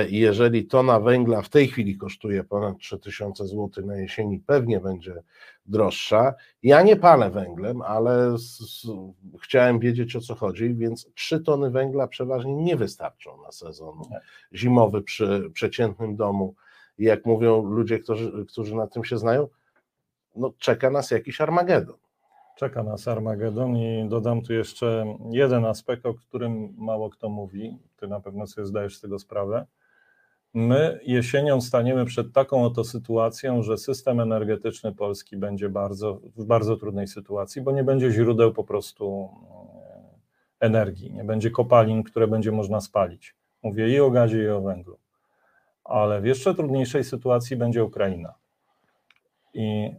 jeżeli 0.09 0.65
tona 0.65 0.99
węgla 0.99 1.41
w 1.41 1.49
tej 1.49 1.67
chwili 1.67 1.97
kosztuje 1.97 2.43
ponad 2.43 2.77
3000 2.77 3.47
zł 3.47 3.85
na 3.85 3.97
jesieni, 3.97 4.39
pewnie 4.39 4.79
będzie 4.79 5.23
droższa. 5.65 6.33
Ja 6.63 6.81
nie 6.81 6.95
palę 6.95 7.29
węglem, 7.29 7.81
ale 7.81 8.35
chciałem 9.41 9.79
wiedzieć 9.79 10.15
o 10.15 10.21
co 10.21 10.35
chodzi, 10.35 10.75
więc 10.75 11.09
3 11.13 11.39
tony 11.39 11.71
węgla 11.71 12.07
przeważnie 12.07 12.55
nie 12.55 12.75
wystarczą 12.75 13.41
na 13.41 13.51
sezon 13.51 13.95
zimowy 14.53 15.01
przy 15.01 15.49
przeciętnym 15.53 16.15
domu. 16.15 16.55
Jak 16.97 17.25
mówią 17.25 17.63
ludzie, 17.63 17.99
którzy, 17.99 18.45
którzy 18.45 18.75
na 18.75 18.87
tym 18.87 19.03
się 19.03 19.17
znają, 19.17 19.47
no 20.35 20.53
czeka 20.57 20.89
nas 20.89 21.11
jakiś 21.11 21.41
Armagedon. 21.41 21.97
Czeka 22.57 22.83
nas 22.83 23.07
Armagedon 23.07 23.77
i 23.77 24.09
dodam 24.09 24.41
tu 24.41 24.53
jeszcze 24.53 25.17
jeden 25.31 25.65
aspekt, 25.65 26.05
o 26.05 26.13
którym 26.13 26.73
mało 26.77 27.09
kto 27.09 27.29
mówi. 27.29 27.77
Ty 27.95 28.07
na 28.07 28.19
pewno 28.19 28.47
sobie 28.47 28.67
zdajesz 28.67 28.97
z 28.97 29.01
tego 29.01 29.19
sprawę 29.19 29.65
My 30.53 30.99
jesienią 31.03 31.61
staniemy 31.61 32.05
przed 32.05 32.33
taką 32.33 32.63
oto 32.63 32.83
sytuacją, 32.83 33.63
że 33.63 33.77
system 33.77 34.19
energetyczny 34.19 34.91
Polski 34.91 35.37
będzie 35.37 35.69
bardzo, 35.69 36.19
w 36.35 36.45
bardzo 36.45 36.77
trudnej 36.77 37.07
sytuacji, 37.07 37.61
bo 37.61 37.71
nie 37.71 37.83
będzie 37.83 38.11
źródeł 38.11 38.53
po 38.53 38.63
prostu 38.63 39.29
e, 40.59 40.65
energii, 40.65 41.11
nie 41.13 41.23
będzie 41.23 41.51
kopalin, 41.51 42.03
które 42.03 42.27
będzie 42.27 42.51
można 42.51 42.81
spalić. 42.81 43.35
Mówię 43.63 43.89
i 43.89 43.99
o 43.99 44.11
gazie, 44.11 44.43
i 44.43 44.47
o 44.47 44.61
węglu. 44.61 44.97
Ale 45.83 46.21
w 46.21 46.25
jeszcze 46.25 46.55
trudniejszej 46.55 47.03
sytuacji 47.03 47.55
będzie 47.55 47.83
Ukraina. 47.83 48.33
I 49.53 49.91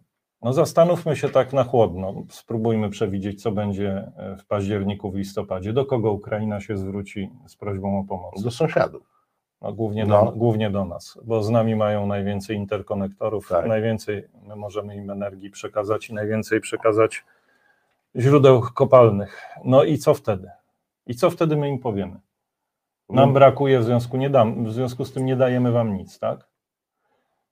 no 0.44 0.52
zastanówmy 0.52 1.16
się 1.16 1.28
tak 1.28 1.52
na 1.52 1.64
chłodno, 1.64 2.14
spróbujmy 2.30 2.90
przewidzieć, 2.90 3.42
co 3.42 3.52
będzie 3.52 4.12
e, 4.16 4.36
w 4.36 4.46
październiku, 4.46 5.10
w 5.10 5.14
listopadzie, 5.14 5.72
do 5.72 5.86
kogo 5.86 6.12
Ukraina 6.12 6.60
się 6.60 6.76
zwróci 6.76 7.30
z 7.46 7.56
prośbą 7.56 7.98
o 7.98 8.04
pomoc. 8.04 8.42
Do 8.42 8.50
sąsiadów. 8.50 9.02
No, 9.62 9.72
głównie, 9.72 10.06
no. 10.06 10.24
Do, 10.24 10.32
głównie 10.32 10.70
do 10.70 10.84
nas, 10.84 11.18
bo 11.24 11.42
z 11.42 11.50
nami 11.50 11.76
mają 11.76 12.06
najwięcej 12.06 12.56
interkonektorów, 12.56 13.48
tak. 13.48 13.66
najwięcej 13.66 14.28
my 14.42 14.56
możemy 14.56 14.96
im 14.96 15.10
energii 15.10 15.50
przekazać 15.50 16.10
i 16.10 16.14
najwięcej 16.14 16.60
przekazać 16.60 17.24
źródeł 18.16 18.62
kopalnych. 18.74 19.42
No 19.64 19.84
i 19.84 19.98
co 19.98 20.14
wtedy? 20.14 20.50
I 21.06 21.14
co 21.14 21.30
wtedy 21.30 21.56
my 21.56 21.68
im 21.68 21.78
powiemy? 21.78 22.20
Nam 23.08 23.32
brakuje, 23.32 23.80
w 23.80 23.84
związku, 23.84 24.16
nie 24.16 24.30
dam, 24.30 24.64
w 24.64 24.72
związku 24.72 25.04
z 25.04 25.12
tym 25.12 25.26
nie 25.26 25.36
dajemy 25.36 25.72
wam 25.72 25.96
nic, 25.96 26.18
tak? 26.18 26.48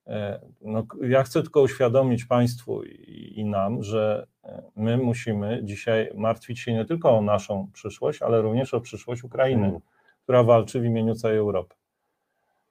E, 0.06 0.40
no, 0.60 0.86
ja 1.02 1.22
chcę 1.22 1.42
tylko 1.42 1.62
uświadomić 1.62 2.24
Państwu 2.24 2.82
i, 2.82 3.32
i 3.36 3.44
nam, 3.44 3.82
że 3.82 4.26
e, 4.44 4.62
my 4.76 4.96
musimy 4.96 5.60
dzisiaj 5.64 6.10
martwić 6.14 6.60
się 6.60 6.72
nie 6.72 6.84
tylko 6.84 7.18
o 7.18 7.22
naszą 7.22 7.70
przyszłość, 7.72 8.22
ale 8.22 8.42
również 8.42 8.74
o 8.74 8.80
przyszłość 8.80 9.24
Ukrainy, 9.24 9.66
mm. 9.66 9.80
która 10.22 10.42
walczy 10.42 10.80
w 10.80 10.84
imieniu 10.84 11.14
całej 11.14 11.38
Europy. 11.38 11.74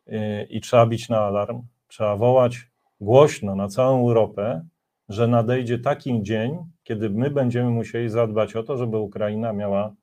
I, 0.08 0.58
I 0.58 0.62
trzeba 0.62 0.86
bić 0.86 1.10
na 1.10 1.20
alarm, 1.20 1.62
trzeba 1.88 2.15
wołać 2.15 2.67
głośno 3.02 3.56
na 3.56 3.67
całą 3.67 4.00
Europę, 4.00 4.65
że 5.10 5.28
nadejdzie 5.28 5.80
taki 5.80 6.24
dzień, 6.24 6.58
kiedy 6.84 7.10
my 7.10 7.30
będziemy 7.30 7.70
musieli 7.70 8.10
zadbać 8.10 8.56
o 8.56 8.63
to, 8.63 8.78
żeby 8.78 8.98
Ukraina 8.98 9.54
miała 9.54 9.94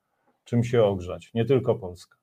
czym 0.43 0.63
się 0.63 0.83
ogrzać, 0.83 1.33
nie 1.33 1.45
tylko 1.45 1.75
Polska. 1.75 2.17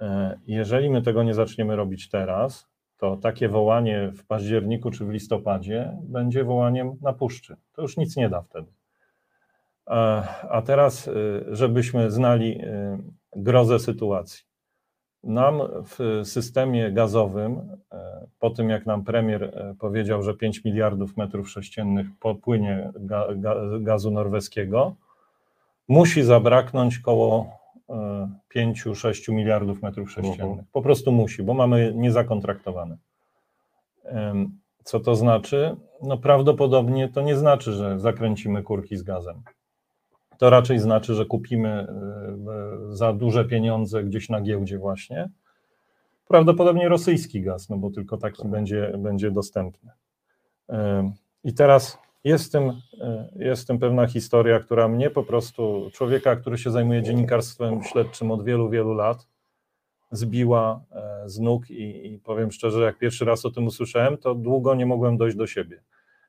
E, 0.00 0.38
jeżeli 0.46 0.90
my 0.90 1.02
tego 1.02 1.22
nie 1.22 1.34
zaczniemy 1.34 1.76
robić 1.76 2.08
teraz, 2.08 2.67
to 2.98 3.16
takie 3.16 3.48
wołanie 3.48 4.12
w 4.12 4.26
październiku 4.26 4.90
czy 4.90 5.04
w 5.04 5.10
listopadzie 5.10 5.96
będzie 6.02 6.44
wołaniem 6.44 6.96
na 7.02 7.12
puszczy. 7.12 7.56
To 7.72 7.82
już 7.82 7.96
nic 7.96 8.16
nie 8.16 8.28
da 8.28 8.42
wtedy. 8.42 8.72
A 10.50 10.62
teraz, 10.66 11.08
e, 11.08 11.12
żebyśmy 11.56 12.10
znali 12.10 12.60
grozę 13.36 13.78
sytuacji. 13.78 14.48
Nam 15.24 15.60
w 15.84 16.20
systemie 16.24 16.92
gazowym, 16.92 17.76
po 18.38 18.50
tym 18.50 18.70
jak 18.70 18.86
nam 18.86 19.04
premier 19.04 19.52
powiedział, 19.78 20.22
że 20.22 20.34
5 20.34 20.64
miliardów 20.64 21.16
metrów 21.16 21.50
sześciennych 21.50 22.06
popłynie 22.20 22.92
gazu 23.80 24.10
norweskiego, 24.10 24.96
musi 25.88 26.22
zabraknąć 26.22 26.98
koło 26.98 27.57
5-6 28.54 29.32
miliardów 29.32 29.82
metrów 29.82 30.10
sześciennych. 30.10 30.40
Mhm. 30.40 30.66
Po 30.72 30.82
prostu 30.82 31.12
musi, 31.12 31.42
bo 31.42 31.54
mamy 31.54 31.92
niezakontraktowane. 31.96 32.96
Co 34.84 35.00
to 35.00 35.14
znaczy? 35.14 35.76
No 36.02 36.18
prawdopodobnie 36.18 37.08
to 37.08 37.22
nie 37.22 37.36
znaczy, 37.36 37.72
że 37.72 38.00
zakręcimy 38.00 38.62
kurki 38.62 38.96
z 38.96 39.02
gazem. 39.02 39.42
To 40.38 40.50
raczej 40.50 40.78
znaczy, 40.78 41.14
że 41.14 41.26
kupimy 41.26 41.68
e, 41.68 41.86
za 42.90 43.12
duże 43.12 43.44
pieniądze 43.44 44.04
gdzieś 44.04 44.28
na 44.28 44.40
giełdzie 44.40 44.78
właśnie. 44.78 45.28
Prawdopodobnie 46.28 46.88
rosyjski 46.88 47.42
gaz, 47.42 47.68
no 47.68 47.76
bo 47.76 47.90
tylko 47.90 48.16
taki 48.16 48.42
tak. 48.42 48.50
będzie, 48.50 48.92
będzie 48.98 49.30
dostępny. 49.30 49.90
I 51.44 51.54
teraz 51.54 51.98
jest 52.28 52.44
w, 52.44 52.50
tym, 52.50 52.72
e, 53.00 53.28
jest 53.36 53.62
w 53.62 53.66
tym 53.66 53.78
pewna 53.78 54.06
historia, 54.06 54.60
która 54.60 54.88
mnie 54.88 55.10
po 55.10 55.22
prostu, 55.22 55.90
człowieka, 55.92 56.36
który 56.36 56.58
się 56.58 56.70
zajmuje 56.70 57.02
dziennikarstwem 57.02 57.82
śledczym 57.82 58.30
od 58.30 58.44
wielu, 58.44 58.70
wielu 58.70 58.94
lat, 58.94 59.26
zbiła 60.10 60.84
e, 60.92 61.28
z 61.28 61.38
nóg 61.38 61.70
i, 61.70 62.12
i 62.12 62.18
powiem 62.18 62.52
szczerze, 62.52 62.82
jak 62.82 62.98
pierwszy 62.98 63.24
raz 63.24 63.44
o 63.44 63.50
tym 63.50 63.66
usłyszałem, 63.66 64.16
to 64.16 64.34
długo 64.34 64.74
nie 64.74 64.86
mogłem 64.86 65.16
dojść 65.16 65.36
do 65.36 65.46
siebie. 65.46 65.82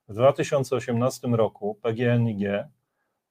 W 0.10 0.14
2018 0.14 1.28
roku 1.28 1.76
PGNiG, 1.82 2.50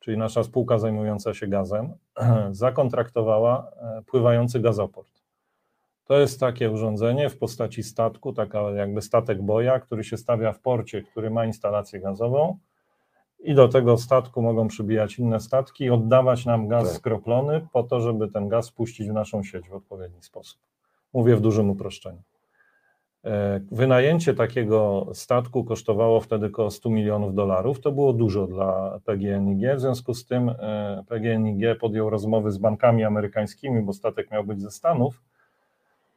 czyli 0.01 0.19
nasza 0.19 0.43
spółka 0.43 0.79
zajmująca 0.79 1.35
się 1.35 1.47
gazem, 1.47 1.93
zakontraktowała 2.51 3.71
e, 3.77 4.03
pływający 4.07 4.61
gazoport. 4.61 5.18
To 6.09 6.19
jest 6.19 6.41
takie 6.41 6.71
urządzenie 6.71 7.31
w 7.31 7.39
postaci 7.39 7.83
statku, 7.83 8.33
taka 8.33 8.71
jakby 8.71 9.03
statek 9.03 9.43
boja, 9.43 9.81
który 9.81 10.05
się 10.05 10.17
stawia 10.17 10.53
w 10.53 10.61
porcie, 10.61 11.03
który 11.03 11.31
ma 11.31 11.47
instalację 11.47 12.01
gazową 12.01 12.59
i 13.41 13.55
do 13.55 13.69
tego 13.69 13.99
statku 13.99 14.43
mogą 14.43 14.69
przybijać 14.69 15.19
inne 15.19 15.41
statki 15.41 15.85
i 15.85 15.91
oddawać 15.91 16.47
nam 16.47 16.69
gaz 16.69 16.89
tak. 16.89 16.97
skroplony 16.97 17.67
po 17.73 17.83
to, 17.83 18.01
żeby 18.01 18.29
ten 18.29 18.49
gaz 18.49 18.71
puścić 18.71 19.09
w 19.09 19.13
naszą 19.13 19.43
sieć 19.43 19.69
w 19.69 19.75
odpowiedni 19.75 20.23
sposób. 20.23 20.61
Mówię 21.13 21.37
w 21.37 21.41
dużym 21.41 21.71
uproszczeniu. 21.71 22.23
E, 23.25 23.61
wynajęcie 23.73 24.35
takiego 24.35 25.07
statku 25.13 25.65
kosztowało 25.65 26.21
wtedy 26.21 26.47
około 26.47 26.71
100 26.71 26.91
milionów 26.91 27.35
dolarów. 27.35 27.81
To 27.81 27.93
było 27.93 28.13
dużo 28.13 28.47
dla 28.47 29.01
PGNiG. 29.05 29.77
W 29.77 29.81
związku 29.81 30.15
z 30.15 30.27
tym 30.27 30.49
e, 30.49 31.05
PGNiG 31.09 31.79
podjął 31.81 32.11
rozmowy 32.11 32.53
z 32.53 32.59
bankami 32.59 33.05
amerykańskimi, 33.05 33.83
bo 33.83 33.93
statek 33.93 34.31
miał 34.31 34.45
być 34.45 34.63
ze 34.63 34.71
Stanów 34.71 35.23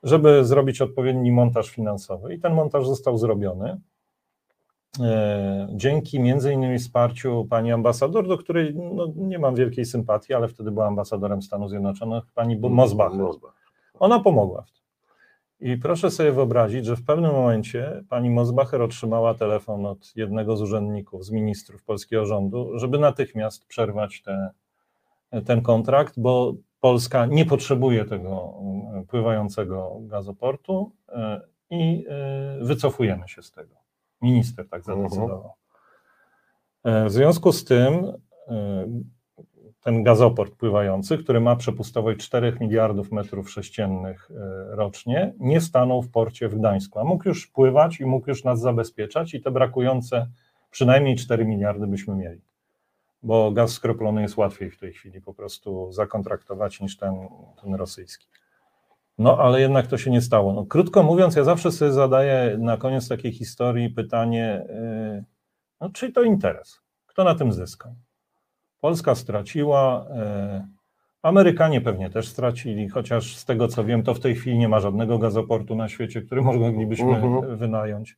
żeby 0.03 0.45
zrobić 0.45 0.81
odpowiedni 0.81 1.31
montaż 1.31 1.69
finansowy. 1.69 2.33
I 2.33 2.39
ten 2.39 2.53
montaż 2.53 2.87
został 2.87 3.17
zrobiony. 3.17 3.81
E, 4.99 5.67
dzięki 5.71 6.19
między 6.19 6.53
innymi 6.53 6.79
wsparciu 6.79 7.47
pani 7.49 7.71
ambasador, 7.71 8.27
do 8.27 8.37
której 8.37 8.75
no, 8.75 9.07
nie 9.15 9.39
mam 9.39 9.55
wielkiej 9.55 9.85
sympatii, 9.85 10.33
ale 10.33 10.47
wtedy 10.47 10.71
była 10.71 10.87
ambasadorem 10.87 11.41
Stanów 11.41 11.69
Zjednoczonych, 11.69 12.23
pani 12.35 12.57
Mosbach. 12.57 13.11
Ona 13.99 14.19
pomogła 14.19 14.61
w 14.61 14.71
tym. 14.71 14.81
I 15.61 15.77
proszę 15.77 16.11
sobie 16.11 16.31
wyobrazić, 16.31 16.85
że 16.85 16.95
w 16.95 17.05
pewnym 17.05 17.31
momencie 17.31 18.03
pani 18.09 18.29
Mosbacher 18.29 18.81
otrzymała 18.81 19.33
telefon 19.33 19.85
od 19.85 20.15
jednego 20.15 20.57
z 20.57 20.61
urzędników, 20.61 21.25
z 21.25 21.31
ministrów 21.31 21.83
polskiego 21.83 22.25
rządu, 22.25 22.71
żeby 22.79 22.99
natychmiast 22.99 23.65
przerwać 23.65 24.21
te, 24.21 24.49
ten 25.45 25.61
kontrakt, 25.61 26.13
bo 26.17 26.53
Polska 26.81 27.25
nie 27.25 27.45
potrzebuje 27.45 28.05
tego 28.05 28.53
e, 28.93 29.03
pływającego 29.07 29.99
gazoportu 30.01 30.91
e, 31.09 31.41
i 31.69 32.05
e, 32.09 32.65
wycofujemy 32.65 33.27
się 33.27 33.41
z 33.41 33.51
tego. 33.51 33.75
Minister 34.21 34.69
tak 34.69 34.79
mhm. 34.79 34.97
zadecydował. 34.97 35.53
W 36.85 37.11
związku 37.11 37.51
z 37.51 37.65
tym 37.65 38.13
ten 39.81 40.03
gazoport 40.03 40.55
pływający, 40.55 41.17
który 41.17 41.39
ma 41.39 41.55
przepustowość 41.55 42.19
4 42.19 42.57
miliardów 42.59 43.11
metrów 43.11 43.51
sześciennych 43.51 44.31
rocznie, 44.69 45.33
nie 45.39 45.61
stanął 45.61 46.01
w 46.01 46.11
porcie 46.11 46.49
w 46.49 46.55
Gdańsku, 46.55 46.99
a 46.99 47.03
mógł 47.03 47.27
już 47.27 47.47
pływać 47.47 47.99
i 47.99 48.05
mógł 48.05 48.29
już 48.29 48.43
nas 48.43 48.59
zabezpieczać 48.59 49.33
i 49.33 49.41
te 49.41 49.51
brakujące 49.51 50.27
przynajmniej 50.71 51.15
4 51.15 51.45
miliardy 51.45 51.87
byśmy 51.87 52.15
mieli 52.15 52.41
bo 53.23 53.51
gaz 53.51 53.71
skroplony 53.71 54.21
jest 54.21 54.37
łatwiej 54.37 54.71
w 54.71 54.77
tej 54.77 54.93
chwili 54.93 55.21
po 55.21 55.33
prostu 55.33 55.91
zakontraktować 55.91 56.81
niż 56.81 56.97
ten, 56.97 57.27
ten 57.61 57.75
rosyjski. 57.75 58.27
No, 59.17 59.37
ale 59.37 59.61
jednak 59.61 59.87
to 59.87 59.97
się 59.97 60.11
nie 60.11 60.21
stało. 60.21 60.53
No, 60.53 60.65
krótko 60.65 61.03
mówiąc, 61.03 61.35
ja 61.35 61.43
zawsze 61.43 61.71
sobie 61.71 61.91
zadaję 61.91 62.57
na 62.57 62.77
koniec 62.77 63.07
takiej 63.07 63.31
historii 63.31 63.89
pytanie, 63.89 64.65
yy, 64.69 65.23
no, 65.81 65.89
czy 65.89 66.11
to 66.11 66.23
interes? 66.23 66.81
Kto 67.05 67.23
na 67.23 67.35
tym 67.35 67.53
zyskał? 67.53 67.95
Polska 68.79 69.15
straciła, 69.15 70.05
yy, 70.09 70.81
Amerykanie 71.21 71.81
pewnie 71.81 72.09
też 72.09 72.27
stracili, 72.27 72.89
chociaż 72.89 73.35
z 73.35 73.45
tego 73.45 73.67
co 73.67 73.83
wiem, 73.83 74.03
to 74.03 74.13
w 74.13 74.19
tej 74.19 74.35
chwili 74.35 74.57
nie 74.57 74.69
ma 74.69 74.79
żadnego 74.79 75.17
gazoportu 75.17 75.75
na 75.75 75.89
świecie, 75.89 76.21
który 76.21 76.41
moglibyśmy 76.41 77.09
uh 77.09 77.15
mhm. 77.15 77.33
-huh. 77.33 77.57
wynająć. 77.57 78.17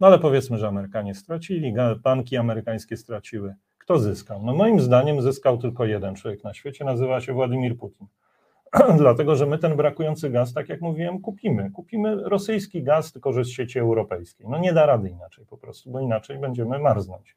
No 0.00 0.06
ale 0.06 0.18
powiedzmy, 0.18 0.58
że 0.58 0.68
Amerykanie 0.68 1.14
stracili, 1.14 1.74
banki 2.02 2.36
amerykańskie 2.36 2.96
straciły. 2.96 3.54
Kto 3.88 3.98
zyskał? 3.98 4.42
No 4.42 4.54
moim 4.54 4.80
zdaniem 4.80 5.22
zyskał 5.22 5.58
tylko 5.58 5.84
jeden 5.84 6.14
człowiek 6.14 6.44
na 6.44 6.54
świecie, 6.54 6.84
nazywa 6.84 7.20
się 7.20 7.32
Władimir 7.32 7.76
Putin. 7.76 8.06
Dlatego, 8.98 9.36
że 9.36 9.46
my 9.46 9.58
ten 9.58 9.76
brakujący 9.76 10.30
gaz, 10.30 10.52
tak 10.52 10.68
jak 10.68 10.80
mówiłem, 10.80 11.20
kupimy. 11.20 11.70
Kupimy 11.70 12.28
rosyjski 12.28 12.82
gaz, 12.82 13.12
tylko 13.12 13.32
że 13.32 13.44
z 13.44 13.48
sieci 13.48 13.78
europejskiej. 13.78 14.46
No 14.50 14.58
nie 14.58 14.72
da 14.72 14.86
rady 14.86 15.08
inaczej 15.08 15.46
po 15.46 15.58
prostu, 15.58 15.90
bo 15.90 16.00
inaczej 16.00 16.38
będziemy 16.38 16.78
marznąć. 16.78 17.36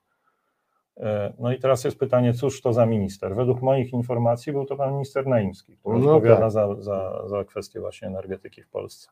E, 0.97 1.33
no 1.39 1.51
i 1.51 1.59
teraz 1.59 1.83
jest 1.83 1.99
pytanie, 1.99 2.33
cóż 2.33 2.61
to 2.61 2.73
za 2.73 2.85
minister? 2.85 3.35
Według 3.35 3.61
moich 3.61 3.93
informacji 3.93 4.53
był 4.53 4.65
to 4.65 4.75
pan 4.75 4.93
minister 4.93 5.27
Naimski, 5.27 5.77
który 5.77 5.99
no 5.99 6.15
odpowiada 6.15 6.41
tak. 6.41 6.51
za, 6.51 6.75
za, 6.75 7.27
za 7.27 7.43
kwestię 7.43 7.79
właśnie 7.79 8.07
energetyki 8.07 8.63
w 8.63 8.69
Polsce. 8.69 9.09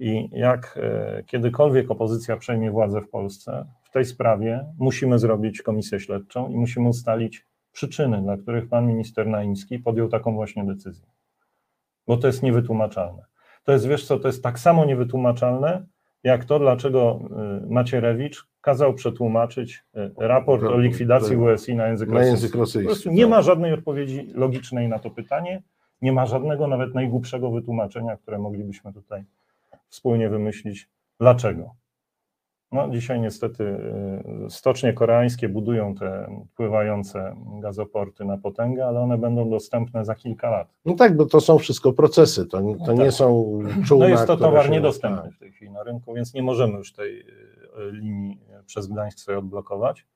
I 0.00 0.28
jak 0.32 0.78
e, 0.82 1.22
kiedykolwiek 1.26 1.90
opozycja 1.90 2.36
przejmie 2.36 2.70
władzę 2.70 3.00
w 3.00 3.08
Polsce, 3.08 3.66
w 3.82 3.90
tej 3.90 4.04
sprawie 4.04 4.66
musimy 4.78 5.18
zrobić 5.18 5.62
komisję 5.62 6.00
śledczą 6.00 6.48
i 6.48 6.56
musimy 6.56 6.88
ustalić 6.88 7.46
przyczyny, 7.72 8.22
dla 8.22 8.36
których 8.36 8.68
pan 8.68 8.86
minister 8.86 9.26
Naimski 9.26 9.78
podjął 9.78 10.08
taką 10.08 10.34
właśnie 10.34 10.64
decyzję. 10.64 11.06
Bo 12.06 12.16
to 12.16 12.26
jest 12.26 12.42
niewytłumaczalne. 12.42 13.22
To 13.64 13.72
jest, 13.72 13.88
wiesz 13.88 14.06
co, 14.06 14.18
to 14.18 14.28
jest 14.28 14.42
tak 14.42 14.58
samo 14.58 14.84
niewytłumaczalne, 14.84 15.86
jak 16.24 16.44
to, 16.44 16.58
dlaczego 16.58 17.20
y, 17.64 17.66
Macierewicz 17.70 18.46
kazał 18.60 18.94
przetłumaczyć 18.94 19.84
y, 19.96 20.10
raport 20.18 20.62
o 20.62 20.78
likwidacji 20.78 21.36
USI 21.36 21.76
na 21.76 21.88
język 21.88 22.08
rosyjski. 22.08 22.30
Język 22.30 22.54
rosyjski 22.54 23.10
nie 23.10 23.22
tak. 23.22 23.30
ma 23.30 23.42
żadnej 23.42 23.72
odpowiedzi 23.72 24.32
logicznej 24.34 24.88
na 24.88 24.98
to 24.98 25.10
pytanie, 25.10 25.62
nie 26.02 26.12
ma 26.12 26.26
żadnego 26.26 26.66
nawet 26.66 26.94
najgłupszego 26.94 27.50
wytłumaczenia, 27.50 28.16
które 28.16 28.38
moglibyśmy 28.38 28.92
tutaj 28.92 29.24
wspólnie 29.90 30.28
wymyślić, 30.28 30.88
dlaczego. 31.20 31.74
No, 32.72 32.90
dzisiaj 32.90 33.20
niestety 33.20 33.64
y, 34.46 34.50
stocznie 34.50 34.92
koreańskie 34.92 35.48
budują 35.48 35.94
te 35.94 36.42
pływające 36.56 37.36
gazoporty 37.60 38.24
na 38.24 38.38
potęgę, 38.38 38.86
ale 38.86 39.00
one 39.00 39.18
będą 39.18 39.50
dostępne 39.50 40.04
za 40.04 40.14
kilka 40.14 40.50
lat. 40.50 40.74
No 40.84 40.94
tak, 40.94 41.16
bo 41.16 41.26
to 41.26 41.40
są 41.40 41.58
wszystko 41.58 41.92
procesy, 41.92 42.46
to, 42.46 42.58
to 42.58 42.62
no 42.62 42.86
tak. 42.86 42.98
nie 42.98 43.12
są 43.12 43.58
czółna, 43.86 44.04
No 44.04 44.10
jest 44.10 44.26
to 44.26 44.36
towar 44.36 44.70
niedostępny 44.70 45.22
tak. 45.22 45.32
w 45.32 45.38
tej 45.38 45.52
chwili 45.52 45.70
na 45.70 45.82
rynku, 45.82 46.14
więc 46.14 46.34
nie 46.34 46.42
możemy 46.42 46.78
już 46.78 46.92
tej 46.92 47.20
y, 47.20 47.24
linii 47.92 48.40
przez 48.66 48.86
Gdańsk 48.86 49.18
sobie 49.18 49.38
odblokować. 49.38 50.06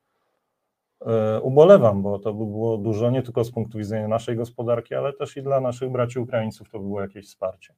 ubolewam, 1.42 2.02
bo 2.02 2.18
to 2.18 2.34
by 2.34 2.44
było 2.46 2.78
dużo 2.78 3.10
nie 3.10 3.22
tylko 3.22 3.44
z 3.44 3.50
punktu 3.50 3.78
widzenia 3.78 4.08
naszej 4.08 4.37
gospodarki, 4.37 4.94
ale 4.94 5.12
też 5.12 5.37
i 5.37 5.42
dla 5.42 5.60
naszych 5.60 5.90
braci 5.90 6.18
Ukraińców 6.18 6.70
to 6.70 6.78
by 6.78 6.84
było 6.84 7.00
jakieś 7.00 7.26
wsparcie. 7.26 7.74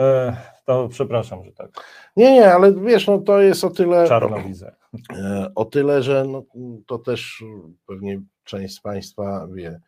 E, 0.00 0.36
to 0.64 0.88
przepraszam, 0.88 1.44
że 1.44 1.52
tak. 1.52 1.70
Nie, 2.16 2.32
nie, 2.32 2.54
ale 2.54 2.74
wiesz, 2.74 3.06
no 3.06 3.18
to 3.18 3.40
jest 3.40 3.64
o 3.64 3.70
tyle. 3.70 4.08
Czarno 4.08 4.42
widzę. 4.42 4.74
E, 5.16 5.52
o 5.54 5.64
tyle, 5.64 6.02
że 6.02 6.24
no, 6.24 6.44
to 6.86 6.98
też 6.98 7.44
pewnie 7.86 8.22
część 8.44 8.74
z 8.74 8.80
Państwa 8.80 9.46
wie, 9.52 9.80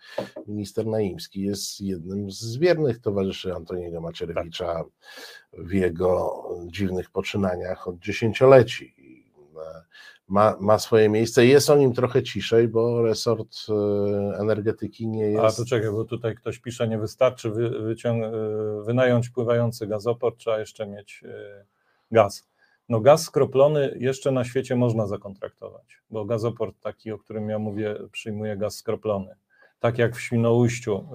minister 0.46 0.86
Naimski 0.86 1.42
jest 1.42 1.80
jednym 1.80 2.30
z 2.30 2.56
wiernych 2.56 3.00
towarzyszy 3.00 3.54
Antoniego 3.54 4.00
Macierewicza 4.00 4.74
tak. 4.74 4.86
w 5.52 5.72
jego 5.72 6.44
dziwnych 6.66 7.10
poczynaniach 7.10 7.88
od 7.88 7.98
dziesięcioleci. 7.98 8.94
E, 10.28 10.32
ma, 10.32 10.56
ma 10.60 10.78
swoje 10.78 11.08
miejsce. 11.08 11.46
Jest 11.46 11.70
o 11.70 11.76
nim 11.76 11.92
trochę 11.92 12.22
ciszej, 12.22 12.68
bo 12.68 13.02
resort 13.02 13.56
e, 13.68 14.38
energetyki 14.38 15.08
nie 15.08 15.24
jest. 15.30 15.60
A 15.60 15.62
to 15.62 15.68
czekaj, 15.68 15.90
bo 15.90 16.04
tutaj 16.04 16.34
ktoś 16.34 16.58
pisze, 16.58 16.88
nie 16.88 16.98
wystarczy 16.98 17.50
wy, 17.50 17.70
wyciąg- 17.70 18.32
wynająć 18.84 19.30
pływający 19.30 19.86
gazoport, 19.86 20.38
trzeba 20.38 20.58
jeszcze 20.58 20.86
mieć 20.86 21.24
gaz. 22.10 22.48
No 22.88 23.00
gaz 23.00 23.22
skroplony 23.22 23.96
jeszcze 24.00 24.30
na 24.30 24.44
świecie 24.44 24.76
można 24.76 25.06
zakontraktować, 25.06 25.98
bo 26.10 26.24
gazoport 26.24 26.80
taki, 26.80 27.12
o 27.12 27.18
którym 27.18 27.48
ja 27.48 27.58
mówię, 27.58 27.96
przyjmuje 28.12 28.56
gaz 28.56 28.76
skroplony. 28.76 29.34
Tak 29.80 29.98
jak 29.98 30.16
w 30.16 30.20
Świnoujściu 30.20 31.08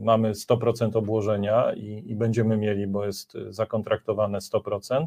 mamy 0.00 0.32
100% 0.32 0.96
obłożenia 0.96 1.72
i, 1.74 2.02
i 2.06 2.14
będziemy 2.16 2.56
mieli, 2.56 2.86
bo 2.86 3.06
jest 3.06 3.32
zakontraktowane 3.48 4.38
100%, 4.38 5.06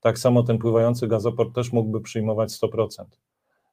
tak 0.00 0.18
samo 0.18 0.42
ten 0.42 0.58
pływający 0.58 1.08
gazoport 1.08 1.54
też 1.54 1.72
mógłby 1.72 2.00
przyjmować 2.00 2.50
100%. 2.50 3.04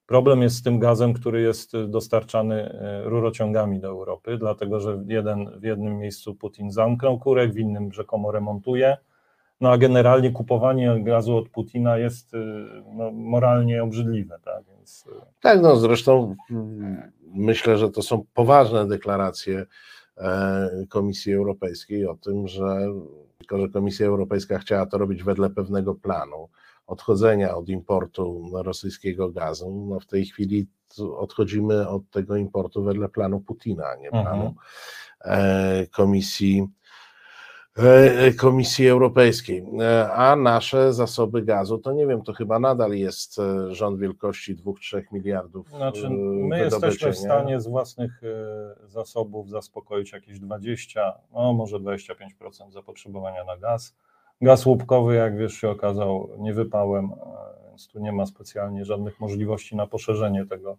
Problem 0.08 0.42
jest 0.42 0.56
z 0.56 0.64
tym 0.64 0.80
gazem, 0.80 1.14
który 1.14 1.42
jest 1.42 1.72
dostarczany 1.88 2.72
y, 3.06 3.10
rurociągami 3.10 3.80
do 3.80 3.88
Europy, 3.88 4.38
dlatego 4.38 4.80
że 4.80 5.04
jeden, 5.08 5.60
w 5.60 5.64
jednym 5.64 5.98
miejscu 5.98 6.36
Putin 6.36 6.72
zamknął 6.72 7.20
kurek, 7.20 7.54
w 7.54 7.58
innym 7.58 7.94
rzekomo 7.94 8.32
remontuje, 8.32 8.98
no 9.62 9.72
a 9.72 9.78
generalnie 9.78 10.32
kupowanie 10.32 11.04
gazu 11.04 11.38
od 11.38 11.50
Putina 11.50 11.98
jest 11.98 12.34
y, 12.34 12.38
no, 12.94 13.12
moralnie 13.12 13.84
obrzydliwe. 13.84 14.40
Tak? 14.44 14.64
Więc... 14.78 15.06
Y, 15.08 15.12
tak, 15.42 15.62
no 15.62 15.76
zresztą 15.76 16.36
mm, 16.52 17.12
myślę, 17.34 17.78
że 17.78 17.90
to 17.90 18.02
są 18.02 18.26
poważne 18.34 18.88
deklaracje 18.88 19.66
Komisji 20.90 21.34
Europejskiej 21.34 22.08
o 22.08 22.16
tym, 22.16 22.48
że 22.48 22.88
tylko, 23.38 23.60
że 23.60 23.70
Komisja 23.70 24.08
Europejska 24.08 24.60
chciała 24.60 24.86
to 24.86 24.98
robić 24.98 25.24
wedle 25.24 25.50
pewnego 25.50 25.96
planu 25.96 26.50
odchodzenia 26.88 27.56
od 27.56 27.70
importu 27.70 28.52
rosyjskiego 28.54 29.30
gazu. 29.30 29.88
No 29.90 30.00
w 30.00 30.06
tej 30.06 30.26
chwili 30.26 30.68
odchodzimy 31.18 31.90
od 31.90 32.10
tego 32.10 32.36
importu 32.36 32.84
wedle 32.84 33.10
planu 33.10 33.40
Putina, 33.40 33.86
a 33.86 33.96
nie 33.96 34.10
planu 34.10 34.46
mhm. 34.46 35.88
Komisji 35.92 36.62
E, 36.62 36.68
Komisji 38.38 38.88
Europejskiej, 38.88 39.66
e, 39.82 40.14
a 40.14 40.36
nasze 40.36 40.94
zasoby 40.94 41.42
gazu, 41.42 41.78
to 41.78 41.92
nie 41.92 42.08
wiem, 42.08 42.22
to 42.22 42.34
chyba 42.34 42.60
nadal 42.60 42.92
jest 42.92 43.40
e, 43.40 43.76
rząd 43.76 44.00
wielkości 44.00 44.56
2-3 44.56 45.02
miliardów. 45.12 45.70
Znaczy, 45.70 46.10
my 46.10 46.60
jesteśmy 46.60 47.12
w 47.12 47.18
stanie 47.18 47.62
z 47.62 47.68
własnych 47.68 48.22
zasobów 48.88 49.50
zaspokoić 49.50 50.12
jakieś 50.12 50.40
20, 50.40 51.14
no 51.34 51.54
może 51.54 51.78
25% 51.78 52.72
zapotrzebowania 52.72 53.44
na 53.44 53.58
gaz. 53.58 53.96
Gaz 54.42 54.66
łupkowy, 54.66 55.16
jak 55.16 55.38
wiesz, 55.38 55.54
się 55.54 55.70
okazał 55.70 56.30
niewypałem, 56.38 57.12
więc 57.70 57.88
tu 57.88 58.00
nie 58.00 58.12
ma 58.12 58.26
specjalnie 58.26 58.86
żadnych 58.86 59.20
możliwości 59.20 59.76
na 59.76 59.88
poszerzenie 59.88 60.46
tego 60.46 60.78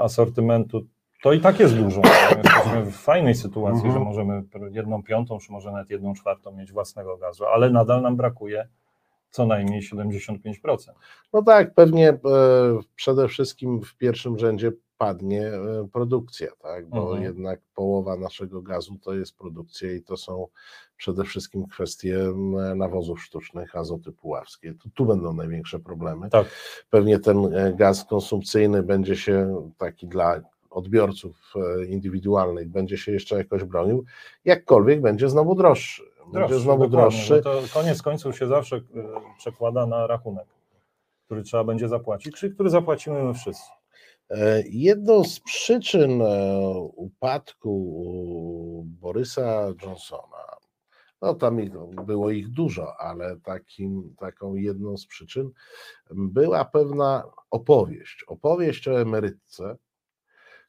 asortymentu 0.00 0.86
to 1.22 1.32
i 1.32 1.40
tak 1.40 1.60
jest 1.60 1.76
dużo. 1.76 2.02
Jesteśmy 2.44 2.84
w 2.84 2.96
fajnej 2.96 3.34
sytuacji, 3.34 3.82
że 3.82 3.86
mhm. 3.86 4.04
możemy 4.04 4.42
jedną 4.70 5.02
piątą, 5.02 5.38
czy 5.38 5.52
może 5.52 5.72
nawet 5.72 5.90
jedną 5.90 6.14
czwartą 6.14 6.52
mieć 6.52 6.72
własnego 6.72 7.16
gazu, 7.16 7.44
ale 7.44 7.70
nadal 7.70 8.02
nam 8.02 8.16
brakuje 8.16 8.68
co 9.30 9.46
najmniej 9.46 9.82
75%. 9.82 10.76
No 11.32 11.42
tak, 11.42 11.74
pewnie 11.74 12.08
e, 12.08 12.18
przede 12.94 13.28
wszystkim 13.28 13.82
w 13.82 13.96
pierwszym 13.96 14.38
rzędzie 14.38 14.72
padnie 14.98 15.46
e, 15.46 15.88
produkcja, 15.92 16.48
tak? 16.62 16.88
bo 16.88 17.02
mhm. 17.02 17.22
jednak 17.22 17.60
połowa 17.74 18.16
naszego 18.16 18.62
gazu 18.62 18.98
to 19.02 19.14
jest 19.14 19.36
produkcja 19.36 19.92
i 19.92 20.02
to 20.02 20.16
są 20.16 20.46
przede 20.96 21.24
wszystkim 21.24 21.66
kwestie 21.66 22.18
nawozów 22.76 23.22
sztucznych, 23.22 23.76
azoty 23.76 24.12
puławskie. 24.12 24.74
Tu, 24.74 24.90
tu 24.90 25.06
będą 25.06 25.32
największe 25.32 25.78
problemy. 25.78 26.30
Tak. 26.30 26.46
Pewnie 26.90 27.18
ten 27.18 27.54
e, 27.54 27.74
gaz 27.74 28.04
konsumpcyjny 28.04 28.82
będzie 28.82 29.16
się 29.16 29.62
taki 29.78 30.06
dla 30.06 30.40
odbiorców 30.70 31.52
e, 31.56 31.84
indywidualnych 31.84 32.68
będzie 32.68 32.98
się 32.98 33.12
jeszcze 33.12 33.36
jakoś 33.36 33.64
bronił, 33.64 34.04
jakkolwiek 34.44 35.00
będzie 35.00 35.28
znowu 35.28 35.54
droższy. 35.54 36.02
Będzie 36.32 36.38
droższy, 36.38 36.60
znowu 36.60 36.88
droższy. 36.88 37.42
To 37.42 37.62
koniec 37.74 38.02
końców 38.02 38.38
się 38.38 38.46
zawsze 38.46 38.76
e, 38.76 38.80
przekłada 39.38 39.86
na 39.86 40.06
rachunek, 40.06 40.46
który 41.24 41.42
trzeba 41.42 41.64
będzie 41.64 41.88
zapłacić, 41.88 42.36
czyli 42.36 42.54
który 42.54 42.70
zapłacimy 42.70 43.22
my 43.22 43.34
wszyscy. 43.34 43.70
E, 44.30 44.62
jedną 44.66 45.24
z 45.24 45.40
przyczyn 45.40 46.22
upadku 46.96 47.72
Borysa 48.86 49.66
Johnsona, 49.82 50.56
no 51.22 51.34
tam 51.34 51.58
było 52.06 52.30
ich 52.30 52.48
dużo, 52.48 52.96
ale 52.98 53.36
takim, 53.36 54.14
taką 54.18 54.54
jedną 54.54 54.96
z 54.96 55.06
przyczyn 55.06 55.50
była 56.10 56.64
pewna 56.64 57.24
opowieść. 57.50 58.24
Opowieść 58.26 58.88
o 58.88 59.00
emerytce, 59.00 59.76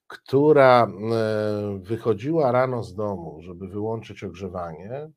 która 0.07 0.87
e, 0.87 1.79
wychodziła 1.79 2.51
rano 2.51 2.83
z 2.83 2.95
domu, 2.95 3.37
żeby 3.41 3.67
wyłączyć 3.67 4.23
ogrzewanie, 4.23 5.09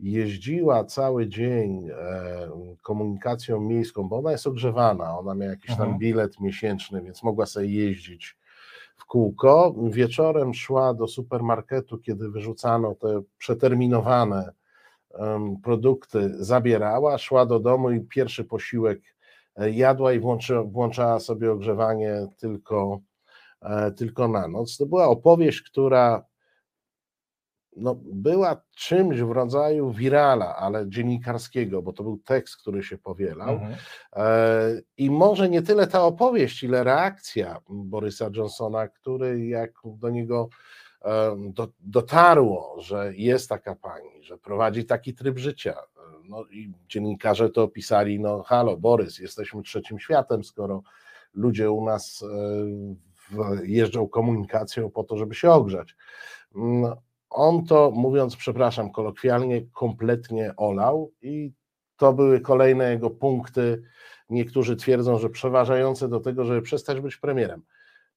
jeździła 0.00 0.84
cały 0.84 1.28
dzień 1.28 1.88
e, 1.88 2.50
komunikacją 2.82 3.60
miejską, 3.60 4.08
bo 4.08 4.18
ona 4.18 4.32
jest 4.32 4.46
ogrzewana, 4.46 5.18
ona 5.18 5.34
miała 5.34 5.50
jakiś 5.50 5.70
tam 5.70 5.80
mhm. 5.80 5.98
bilet 5.98 6.40
miesięczny, 6.40 7.02
więc 7.02 7.22
mogła 7.22 7.46
sobie 7.46 7.68
jeździć 7.68 8.36
w 8.96 9.04
kółko. 9.04 9.74
Wieczorem 9.90 10.54
szła 10.54 10.94
do 10.94 11.06
supermarketu, 11.06 11.98
kiedy 11.98 12.30
wyrzucano 12.30 12.94
te 12.94 13.22
przeterminowane 13.38 14.52
produkty, 15.62 16.44
zabierała, 16.44 17.18
szła 17.18 17.46
do 17.46 17.60
domu 17.60 17.90
i 17.90 18.00
pierwszy 18.00 18.44
posiłek 18.44 19.00
e, 19.56 19.70
jadła 19.70 20.12
i 20.12 20.20
włączy, 20.20 20.54
włączała 20.64 21.20
sobie 21.20 21.52
ogrzewanie 21.52 22.26
tylko 22.36 23.00
tylko 23.96 24.28
na 24.28 24.48
noc. 24.48 24.76
To 24.76 24.86
była 24.86 25.08
opowieść, 25.08 25.62
która 25.62 26.24
no, 27.78 28.00
była 28.04 28.62
czymś 28.76 29.20
w 29.20 29.30
rodzaju 29.30 29.92
wirala, 29.92 30.56
ale 30.56 30.88
dziennikarskiego, 30.88 31.82
bo 31.82 31.92
to 31.92 32.02
był 32.02 32.18
tekst, 32.18 32.56
który 32.56 32.82
się 32.82 32.98
powielał. 32.98 33.48
Mhm. 33.48 33.74
E, 34.12 34.80
I 34.96 35.10
może 35.10 35.48
nie 35.48 35.62
tyle 35.62 35.86
ta 35.86 36.02
opowieść, 36.04 36.62
ile 36.62 36.84
reakcja 36.84 37.60
Borysa 37.68 38.30
Johnsona, 38.36 38.88
który 38.88 39.46
jak 39.46 39.72
do 39.84 40.10
niego 40.10 40.48
e, 41.04 41.36
do, 41.52 41.68
dotarło, 41.80 42.76
że 42.78 43.12
jest 43.16 43.48
taka 43.48 43.74
pani, 43.74 44.22
że 44.22 44.38
prowadzi 44.38 44.84
taki 44.84 45.14
tryb 45.14 45.38
życia. 45.38 45.74
No 46.24 46.44
i 46.50 46.72
dziennikarze 46.88 47.50
to 47.50 47.62
opisali, 47.62 48.20
no 48.20 48.42
halo 48.42 48.76
Borys, 48.76 49.18
jesteśmy 49.18 49.62
trzecim 49.62 49.98
światem, 49.98 50.44
skoro 50.44 50.82
ludzie 51.34 51.70
u 51.70 51.84
nas 51.84 52.24
jeżdżą 53.62 54.08
komunikacją 54.08 54.90
po 54.90 55.04
to, 55.04 55.16
żeby 55.16 55.34
się 55.34 55.50
ogrzać. 55.50 55.96
Mm, 56.56 56.94
on 57.30 57.64
to, 57.66 57.90
mówiąc, 57.90 58.36
przepraszam, 58.36 58.92
kolokwialnie, 58.92 59.62
kompletnie 59.72 60.56
olał 60.56 61.12
i 61.22 61.52
to 61.96 62.12
były 62.12 62.40
kolejne 62.40 62.90
jego 62.90 63.10
punkty. 63.10 63.82
Niektórzy 64.30 64.76
twierdzą, 64.76 65.18
że 65.18 65.30
przeważające 65.30 66.08
do 66.08 66.20
tego, 66.20 66.44
żeby 66.44 66.62
przestać 66.62 67.00
być 67.00 67.16
premierem. 67.16 67.62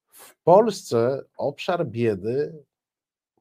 W 0.08 0.42
Polsce 0.44 1.24
obszar 1.38 1.88
biedy 1.88 2.64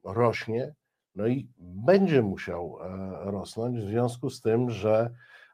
rośnie, 0.03 0.73
no 1.15 1.27
i 1.27 1.47
będzie 1.57 2.21
musiał 2.21 2.77
e, 2.81 3.31
rosnąć 3.31 3.79
w 3.79 3.87
związku 3.87 4.29
z 4.29 4.41
tym, 4.41 4.69
że 4.69 5.09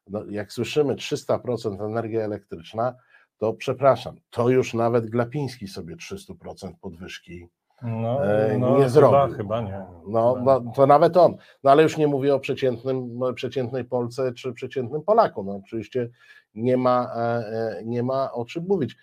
no, 0.08 0.26
jak 0.30 0.54
słyszymy 0.54 0.96
300% 0.96 1.86
energia 1.86 2.22
elektryczna, 2.22 2.96
to 3.38 3.54
przepraszam, 3.54 4.16
to 4.30 4.50
już 4.50 4.74
nawet 4.74 5.10
Glapiński 5.10 5.68
sobie 5.68 5.96
300% 5.96 6.74
podwyżki 6.82 7.48
no, 7.82 8.26
e, 8.26 8.58
no, 8.58 8.80
nie 8.80 8.90
zrobił. 8.90 9.36
Chyba 9.38 9.62
nie. 9.62 9.86
No, 10.08 10.38
no, 10.44 10.74
to 10.76 10.88
nawet 10.88 11.18
on. 11.18 11.36
No 11.64 11.72
ale 11.72 11.84
już 11.84 11.98
nie 11.98 12.08
mówię 12.08 12.36
o 12.36 12.40
przeciętnym, 12.40 13.20
przeciętnej 13.36 13.86
Polce 13.86 14.34
czy 14.34 14.54
przeciętnym 14.54 15.02
Polaku. 15.02 15.44
No 15.44 15.62
oczywiście 15.66 16.10
nie 16.56 16.78
ma, 16.78 17.12
e, 17.16 17.20
e, 17.20 17.82
nie 17.86 18.04
ma 18.04 18.32
o 18.32 18.46
czym 18.46 18.66
mówić. 18.68 18.96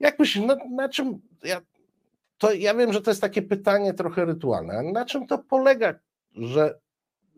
Jak 0.00 0.18
myślisz, 0.18 0.44
na, 0.44 0.56
na 0.70 0.88
czym, 0.88 1.20
ja, 1.44 1.60
to 2.38 2.52
ja 2.52 2.74
wiem, 2.74 2.92
że 2.92 3.02
to 3.02 3.10
jest 3.10 3.20
takie 3.20 3.42
pytanie 3.42 3.94
trochę 3.94 4.24
rytualne, 4.24 4.82
na 4.82 5.04
czym 5.04 5.26
to 5.26 5.38
polega, 5.38 5.94
że 6.34 6.78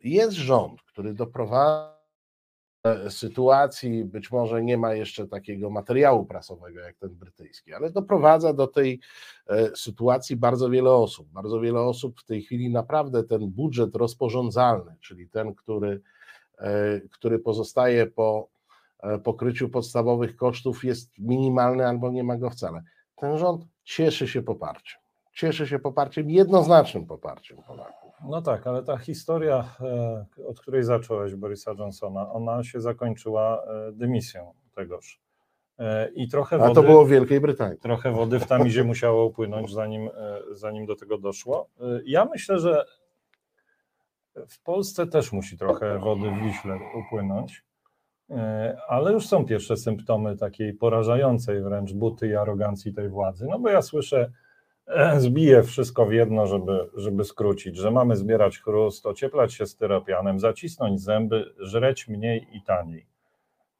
jest 0.05 0.33
rząd, 0.33 0.83
który 0.83 1.15
doprowadza 1.15 1.92
sytuacji, 3.09 4.05
być 4.05 4.31
może 4.33 4.63
nie 4.63 4.79
ma 4.79 4.95
jeszcze 4.95 5.29
takiego 5.29 5.71
materiału 5.71 6.25
prasowego 6.25 6.81
jak 6.81 6.97
ten 6.97 7.11
brytyjski, 7.11 7.75
ale 7.75 7.91
doprowadza 7.91 8.53
do 8.53 8.67
tej 8.67 9.01
e, 9.49 9.77
sytuacji 9.77 10.37
bardzo 10.37 10.71
wiele 10.71 10.91
osób. 10.91 11.29
Bardzo 11.29 11.61
wiele 11.61 11.81
osób 11.81 12.21
w 12.21 12.25
tej 12.25 12.43
chwili 12.43 12.71
naprawdę 12.71 13.25
ten 13.25 13.51
budżet 13.51 13.97
rozporządzalny, 13.97 14.97
czyli 15.01 15.29
ten, 15.29 15.55
który, 15.55 16.01
e, 16.59 17.01
który 17.01 17.39
pozostaje 17.39 18.07
po 18.07 18.49
e, 19.01 19.19
pokryciu 19.19 19.69
podstawowych 19.69 20.37
kosztów, 20.37 20.85
jest 20.85 21.19
minimalny 21.19 21.87
albo 21.87 22.11
nie 22.11 22.25
ma 22.25 22.37
go 22.37 22.51
wcale. 22.51 22.83
Ten 23.17 23.39
rząd 23.39 23.65
cieszy 23.85 24.29
się 24.29 24.43
poparciem. 24.43 25.01
Cieszy 25.33 25.67
się 25.67 25.79
poparciem, 25.79 26.31
jednoznacznym 26.31 27.07
poparciem 27.07 27.63
Polaków. 27.63 28.02
No 28.29 28.43
tak, 28.43 28.67
ale 28.67 28.83
ta 28.83 28.97
historia, 28.97 29.65
e, 29.81 30.27
od 30.47 30.61
której 30.61 30.85
zacząłeś 30.85 31.35
Borisa 31.35 31.73
Johnsona, 31.79 32.33
ona 32.33 32.65
się 32.65 32.81
zakończyła 32.81 33.65
e, 33.65 33.93
dymisją 33.93 34.55
tegoż. 34.75 35.21
E, 35.79 36.09
I 36.15 36.29
trochę 36.29 36.59
wody, 36.59 36.71
A 36.71 36.75
to 36.75 36.83
było 36.83 37.05
w 37.05 37.09
Wielkiej 37.09 37.41
Brytanii. 37.41 37.79
Trochę 37.79 38.13
wody 38.13 38.41
w 38.41 38.47
Tamizie 38.47 38.85
musiało 38.85 39.27
upłynąć, 39.27 39.73
zanim, 39.73 40.11
zanim 40.51 40.87
do 40.87 40.97
tego 40.97 41.19
doszło. 41.19 41.69
Ja 42.05 42.25
myślę, 42.25 42.59
że 42.59 42.85
w 44.49 44.63
Polsce 44.63 45.07
też 45.07 45.33
musi 45.33 45.59
trochę 45.59 45.99
wody 45.99 46.31
w 46.31 46.45
Wiśle 46.45 46.79
upłynąć, 46.95 47.65
ale 48.89 49.13
już 49.13 49.27
są 49.27 49.45
pierwsze 49.45 49.77
symptomy 49.77 50.37
takiej 50.37 50.75
porażającej 50.75 51.63
wręcz 51.63 51.93
buty 51.93 52.29
i 52.29 52.37
arogancji 52.37 52.95
tej 52.95 53.09
władzy. 53.09 53.47
No 53.51 53.59
bo 53.59 53.69
ja 53.69 53.83
słyszę 53.83 54.33
zbije 55.17 55.63
wszystko 55.63 56.07
w 56.07 56.13
jedno, 56.13 56.47
żeby, 56.47 56.91
żeby 56.95 57.25
skrócić, 57.25 57.77
że 57.77 57.91
mamy 57.91 58.17
zbierać 58.17 58.59
chrust, 58.59 59.07
ocieplać 59.07 59.55
się 59.55 59.67
styropianem, 59.67 60.41
zacisnąć 60.41 61.01
zęby, 61.01 61.55
żreć 61.59 62.09
mniej 62.09 62.47
i 62.53 62.63
taniej. 62.63 63.07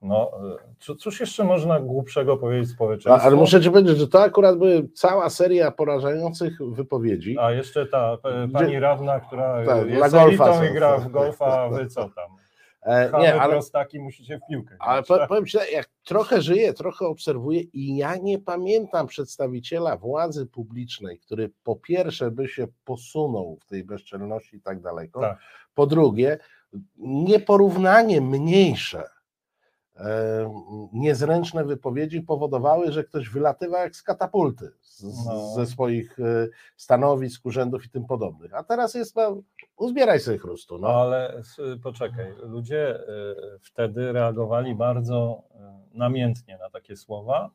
No, 0.03 0.31
cóż 0.99 1.21
jeszcze 1.21 1.45
można 1.45 1.81
głupszego 1.81 2.37
powiedzieć 2.37 2.71
społeczeństwu? 2.71 3.27
Ale 3.27 3.37
muszę 3.37 3.61
ci 3.61 3.71
powiedzieć, 3.71 3.99
że 3.99 4.09
to 4.09 4.23
akurat 4.23 4.59
były 4.59 4.89
cała 4.89 5.31
seria 5.31 5.71
porażających 5.71 6.59
wypowiedzi. 6.73 7.37
A 7.41 7.53
jeszcze 7.53 7.87
ta 7.87 8.17
pani 8.53 8.69
Gdzie... 8.69 8.81
radna, 8.81 9.21
która 9.21 9.65
tak, 9.67 9.89
jest 9.89 10.15
golfa 10.15 10.67
i 10.67 10.73
gra 10.75 10.99
w 10.99 11.09
golfa, 11.09 11.69
wy 11.69 11.87
co 11.87 12.09
tam? 12.09 12.42
E, 12.83 13.11
nie, 13.21 13.41
ale 13.41 13.53
prostaki 13.53 14.01
musicie 14.01 14.39
w 14.39 14.47
piłkę. 14.49 14.77
Ale 14.79 15.03
powiem 15.03 15.47
Ci, 15.47 15.59
jak 15.73 15.89
trochę 16.05 16.43
żyję, 16.43 16.73
trochę 16.73 17.07
obserwuję 17.07 17.61
i 17.61 17.97
ja 17.97 18.17
nie 18.17 18.39
pamiętam 18.39 19.07
przedstawiciela 19.07 19.97
władzy 19.97 20.47
publicznej, 20.47 21.19
który 21.19 21.51
po 21.65 21.77
pierwsze 21.77 22.31
by 22.31 22.49
się 22.49 22.67
posunął 22.85 23.59
w 23.61 23.67
tej 23.67 23.85
bezczelności 23.85 24.61
tak 24.61 24.81
daleko, 24.81 25.21
tak. 25.21 25.39
po 25.75 25.87
drugie 25.87 26.39
nieporównanie 26.99 28.21
mniejsze 28.21 29.05
niezręczne 30.93 31.65
wypowiedzi 31.65 32.21
powodowały, 32.21 32.93
że 32.93 33.05
ktoś 33.05 33.29
wylatywał 33.29 33.81
jak 33.81 33.97
z 33.97 34.03
katapulty 34.03 34.73
z, 35.03 35.27
no. 35.27 35.55
ze 35.55 35.67
swoich 35.67 36.21
e, 36.21 36.49
stanowisk, 36.77 37.47
urzędów 37.47 37.85
i 37.85 37.89
tym 37.89 38.05
podobnych. 38.05 38.55
A 38.55 38.63
teraz 38.65 38.95
jest, 38.95 39.17
no, 39.17 39.43
uzbieraj 39.77 40.21
sobie 40.21 40.39
chrustu. 40.39 40.79
No. 40.79 40.89
Ale 40.89 41.43
poczekaj, 41.83 42.35
ludzie 42.43 42.97
e, 42.97 43.05
wtedy 43.61 44.13
reagowali 44.13 44.75
bardzo 44.75 45.43
e, 45.55 45.81
namiętnie 45.95 46.59
na 46.59 46.71
takie 46.71 46.97
słowa, 46.97 47.51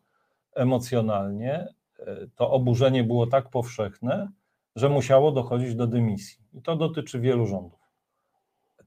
emocjonalnie. 0.56 1.68
To 2.36 2.52
oburzenie 2.52 3.04
było 3.04 3.28
tak 3.28 3.50
powszechne, 3.50 4.32
że 4.76 4.90
musiało 4.90 5.32
dochodzić 5.32 5.76
do 5.76 5.88
dymisji. 5.88 6.38
I 6.54 6.62
to 6.62 6.76
dotyczy 6.76 7.20
wielu 7.20 7.46
rządów. 7.46 7.77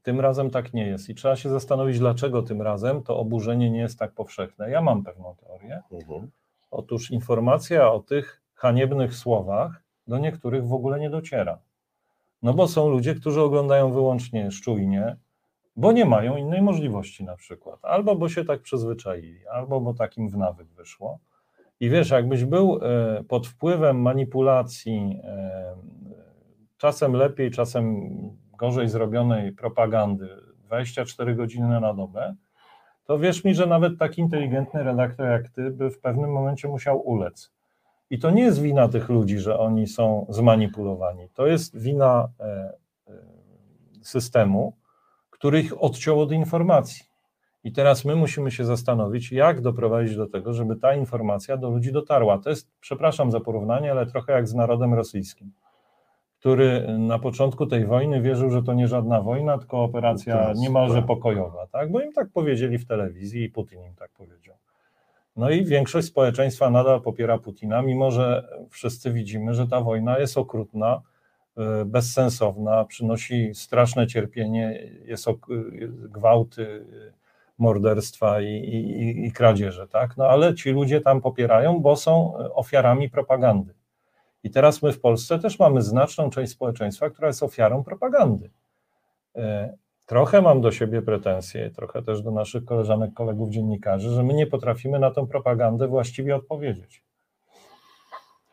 Tym 0.03 0.19
razem 0.19 0.49
tak 0.49 0.73
nie 0.73 0.87
jest 0.87 1.09
i 1.09 1.15
trzeba 1.15 1.35
się 1.35 1.49
zastanowić, 1.49 1.99
dlaczego 1.99 2.41
tym 2.41 2.61
razem 2.61 3.03
to 3.03 3.17
oburzenie 3.17 3.71
nie 3.71 3.79
jest 3.79 3.99
tak 3.99 4.11
powszechne. 4.11 4.69
Ja 4.69 4.81
mam 4.81 5.03
pewną 5.03 5.35
teorię. 5.35 5.81
Mhm. 5.91 6.31
Otóż 6.71 7.11
informacja 7.11 7.91
o 7.91 7.99
tych 7.99 8.41
haniebnych 8.55 9.15
słowach 9.15 9.83
do 10.07 10.17
niektórych 10.17 10.67
w 10.67 10.73
ogóle 10.73 10.99
nie 10.99 11.09
dociera. 11.09 11.59
No 12.43 12.53
bo 12.53 12.67
są 12.67 12.89
ludzie, 12.89 13.15
którzy 13.15 13.41
oglądają 13.41 13.91
wyłącznie 13.91 14.51
szczujnie, 14.51 15.17
bo 15.75 15.91
nie 15.91 16.05
mają 16.05 16.37
innej 16.37 16.61
możliwości 16.61 17.23
na 17.23 17.35
przykład. 17.35 17.79
Albo 17.81 18.15
bo 18.15 18.29
się 18.29 18.45
tak 18.45 18.61
przyzwyczaili, 18.61 19.47
albo 19.47 19.81
bo 19.81 19.93
takim 19.93 20.29
w 20.29 20.37
nawyk 20.37 20.67
wyszło. 20.67 21.19
I 21.79 21.89
wiesz, 21.89 22.09
jakbyś 22.09 22.45
był 22.45 22.79
e, 22.81 23.23
pod 23.23 23.47
wpływem 23.47 24.01
manipulacji, 24.01 25.19
e, 25.23 25.75
czasem 26.77 27.13
lepiej, 27.13 27.51
czasem 27.51 28.09
gorzej 28.61 28.89
zrobionej 28.89 29.51
propagandy 29.51 30.29
24 30.65 31.35
godziny 31.35 31.79
na 31.79 31.93
dobę, 31.93 32.35
to 33.05 33.19
wierz 33.19 33.43
mi, 33.43 33.55
że 33.55 33.67
nawet 33.67 33.99
tak 33.99 34.17
inteligentny 34.17 34.83
redaktor 34.83 35.25
jak 35.27 35.49
ty 35.49 35.71
by 35.71 35.89
w 35.89 35.99
pewnym 35.99 36.31
momencie 36.31 36.67
musiał 36.67 36.99
ulec. 36.99 37.51
I 38.09 38.19
to 38.19 38.31
nie 38.31 38.43
jest 38.43 38.61
wina 38.61 38.87
tych 38.87 39.09
ludzi, 39.09 39.39
że 39.39 39.59
oni 39.59 39.87
są 39.87 40.25
zmanipulowani. 40.29 41.29
To 41.33 41.47
jest 41.47 41.77
wina 41.77 42.29
e, 42.39 42.43
e, 42.43 43.13
systemu, 44.01 44.73
który 45.29 45.59
ich 45.59 45.83
odciął 45.83 46.21
od 46.21 46.31
informacji. 46.31 47.05
I 47.63 47.71
teraz 47.71 48.05
my 48.05 48.15
musimy 48.15 48.51
się 48.51 48.65
zastanowić, 48.65 49.31
jak 49.31 49.61
doprowadzić 49.61 50.15
do 50.15 50.27
tego, 50.27 50.53
żeby 50.53 50.75
ta 50.75 50.95
informacja 50.95 51.57
do 51.57 51.69
ludzi 51.69 51.91
dotarła. 51.91 52.37
To 52.37 52.49
jest, 52.49 52.67
przepraszam 52.79 53.31
za 53.31 53.39
porównanie, 53.39 53.91
ale 53.91 54.05
trochę 54.05 54.33
jak 54.33 54.47
z 54.47 54.53
narodem 54.53 54.93
rosyjskim 54.93 55.51
który 56.41 56.97
na 56.97 57.19
początku 57.19 57.65
tej 57.65 57.85
wojny 57.85 58.21
wierzył, 58.21 58.51
że 58.51 58.63
to 58.63 58.73
nie 58.73 58.87
żadna 58.87 59.21
wojna, 59.21 59.57
tylko 59.57 59.83
operacja 59.83 60.53
niemalże 60.55 61.01
pokojowa, 61.01 61.67
tak? 61.67 61.91
Bo 61.91 62.01
im 62.01 62.13
tak 62.13 62.29
powiedzieli 62.33 62.77
w 62.77 62.87
telewizji 62.87 63.43
i 63.43 63.49
Putin 63.49 63.83
im 63.83 63.95
tak 63.95 64.11
powiedział. 64.11 64.55
No 65.35 65.49
i 65.49 65.65
większość 65.65 66.07
społeczeństwa 66.07 66.69
nadal 66.69 67.01
popiera 67.01 67.37
Putina, 67.37 67.81
mimo 67.81 68.11
że 68.11 68.47
wszyscy 68.69 69.11
widzimy, 69.11 69.53
że 69.53 69.67
ta 69.67 69.81
wojna 69.81 70.19
jest 70.19 70.37
okrutna, 70.37 71.01
y, 71.81 71.85
bezsensowna, 71.85 72.85
przynosi 72.85 73.55
straszne 73.55 74.07
cierpienie, 74.07 74.89
jest 75.05 75.27
gwałty, 76.09 76.85
morderstwa 77.57 78.41
i, 78.41 78.47
i, 78.47 79.25
i 79.25 79.31
kradzieże, 79.31 79.87
tak? 79.87 80.17
No 80.17 80.25
ale 80.25 80.55
ci 80.55 80.71
ludzie 80.71 81.01
tam 81.01 81.21
popierają, 81.21 81.79
bo 81.79 81.95
są 81.95 82.33
ofiarami 82.53 83.09
propagandy. 83.09 83.73
I 84.43 84.49
teraz 84.49 84.81
my 84.81 84.91
w 84.91 84.99
Polsce 84.99 85.39
też 85.39 85.59
mamy 85.59 85.81
znaczną 85.81 86.29
część 86.29 86.51
społeczeństwa, 86.51 87.09
która 87.09 87.27
jest 87.27 87.43
ofiarą 87.43 87.83
propagandy. 87.83 88.49
E, 89.35 89.73
trochę 90.05 90.41
mam 90.41 90.61
do 90.61 90.71
siebie 90.71 91.01
pretensje, 91.01 91.69
trochę 91.69 92.03
też 92.03 92.21
do 92.21 92.31
naszych 92.31 92.65
koleżanek, 92.65 93.13
kolegów 93.13 93.49
dziennikarzy, 93.49 94.09
że 94.09 94.23
my 94.23 94.33
nie 94.33 94.47
potrafimy 94.47 94.99
na 94.99 95.11
tą 95.11 95.27
propagandę 95.27 95.87
właściwie 95.87 96.35
odpowiedzieć. 96.35 97.03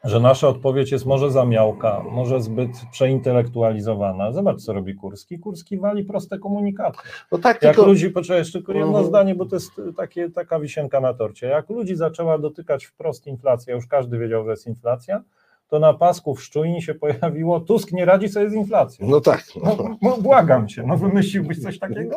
Że 0.04 0.20
nasza 0.20 0.48
odpowiedź 0.48 0.92
jest 0.92 1.06
może 1.06 1.30
za 1.30 1.44
miałka, 1.44 2.04
może 2.10 2.40
zbyt 2.40 2.70
przeintelektualizowana. 2.90 4.32
Zobacz, 4.32 4.62
co 4.62 4.72
robi 4.72 4.94
Kurski. 4.94 5.38
Kurski 5.38 5.78
wali 5.78 6.04
proste 6.04 6.38
komunikaty. 6.38 6.98
No 7.32 7.38
tak, 7.38 7.62
Jak 7.62 7.74
tylko... 7.74 7.90
ludzi, 7.90 8.10
poczekaj, 8.10 8.38
jeszcze 8.38 8.58
tylko 8.58 8.72
jedno 8.72 8.98
uh-huh. 8.98 9.06
zdanie, 9.06 9.34
bo 9.34 9.46
to 9.46 9.56
jest 9.56 9.70
takie, 9.96 10.30
taka 10.30 10.60
wisienka 10.60 11.00
na 11.00 11.14
torcie. 11.14 11.46
Jak 11.46 11.70
ludzi 11.70 11.96
zaczęła 11.96 12.38
dotykać 12.38 12.84
wprost 12.84 13.26
inflacja, 13.26 13.74
już 13.74 13.86
każdy 13.86 14.18
wiedział, 14.18 14.44
że 14.44 14.50
jest 14.50 14.66
inflacja, 14.66 15.22
to 15.68 15.78
na 15.78 15.94
pasku 15.94 16.34
w 16.34 16.42
Szczujni 16.42 16.82
się 16.82 16.94
pojawiło, 16.94 17.60
Tusk 17.60 17.92
nie 17.92 18.04
radzi 18.04 18.28
sobie 18.28 18.50
z 18.50 18.54
inflacją. 18.54 19.06
No 19.08 19.20
tak. 19.20 19.44
No, 19.64 19.96
no, 20.02 20.16
błagam 20.16 20.68
cię, 20.68 20.82
no 20.86 20.96
wymyśliłbyś 20.96 21.62
coś 21.62 21.78
takiego? 21.78 22.16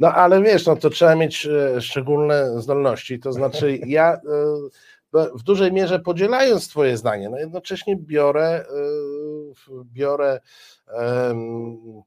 No 0.00 0.12
ale 0.12 0.42
wiesz, 0.42 0.66
no 0.66 0.76
to 0.76 0.90
trzeba 0.90 1.14
mieć 1.14 1.46
e, 1.46 1.80
szczególne 1.80 2.60
zdolności, 2.60 3.18
to 3.18 3.32
znaczy 3.32 3.78
ja 3.86 4.14
e, 4.14 4.18
no, 5.12 5.26
w 5.34 5.42
dużej 5.42 5.72
mierze 5.72 5.98
podzielając 5.98 6.68
twoje 6.68 6.96
zdanie, 6.96 7.28
no 7.30 7.38
jednocześnie 7.38 7.96
biorę, 7.96 8.44
e, 8.50 8.64
biorę 9.84 10.40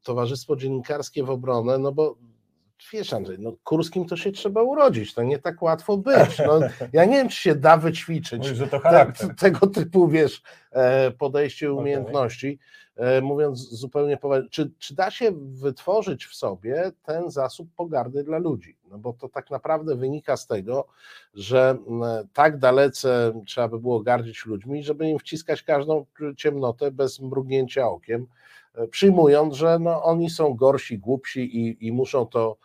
Towarzystwo 0.04 0.56
Dziennikarskie 0.56 1.24
w 1.24 1.30
obronę, 1.30 1.78
no 1.78 1.92
bo 1.92 2.16
wiesz 2.94 3.14
Andrzej, 3.14 3.38
no 3.40 3.54
Kurskim 3.64 4.06
to 4.06 4.18
się 4.18 4.32
trzeba 4.32 4.62
urodzić, 4.64 5.14
to 5.14 5.24
nie 5.24 5.40
tak 5.40 5.62
łatwo 5.62 5.98
być. 5.98 6.40
No, 6.48 6.60
ja 6.94 7.06
nie 7.06 7.18
wiem, 7.18 7.30
czy 7.30 7.42
się 7.42 7.56
da 7.56 7.78
wyćwiczyć 7.78 8.44
Mówisz, 8.44 8.58
że 8.58 8.68
to 8.68 8.80
te, 8.80 9.14
tego 9.38 9.68
typu, 9.68 10.08
wiesz, 10.08 10.42
e, 10.72 11.12
podejście 11.12 11.74
umiejętności. 11.74 12.60
Okay. 12.60 13.22
Mówiąc 13.22 13.60
zupełnie 13.60 14.18
poważnie, 14.18 14.50
czy, 14.50 14.72
czy 14.80 14.96
da 14.96 15.12
się 15.12 15.32
wytworzyć 15.36 16.26
w 16.26 16.36
sobie 16.36 16.92
ten 17.04 17.32
zasób 17.32 17.68
pogardy 17.76 18.24
dla 18.24 18.38
ludzi? 18.38 18.78
No 18.90 18.98
bo 18.98 19.14
to 19.14 19.30
tak 19.30 19.52
naprawdę 19.52 19.96
wynika 19.96 20.38
z 20.38 20.48
tego, 20.48 20.88
że 21.34 21.78
tak 22.34 22.58
dalece 22.58 23.42
trzeba 23.46 23.68
by 23.68 23.80
było 23.80 24.00
gardzić 24.00 24.46
ludźmi, 24.46 24.84
żeby 24.84 25.10
im 25.10 25.20
wciskać 25.20 25.64
każdą 25.64 26.06
ciemnotę 26.38 26.92
bez 26.92 27.20
mrugnięcia 27.20 27.88
okiem, 27.88 28.28
przyjmując, 28.92 29.56
że 29.56 29.80
no, 29.80 30.04
oni 30.04 30.30
są 30.30 30.54
gorsi, 30.54 31.00
głupsi 31.00 31.58
i, 31.58 31.88
i 31.88 31.92
muszą 31.92 32.26
to 32.26 32.58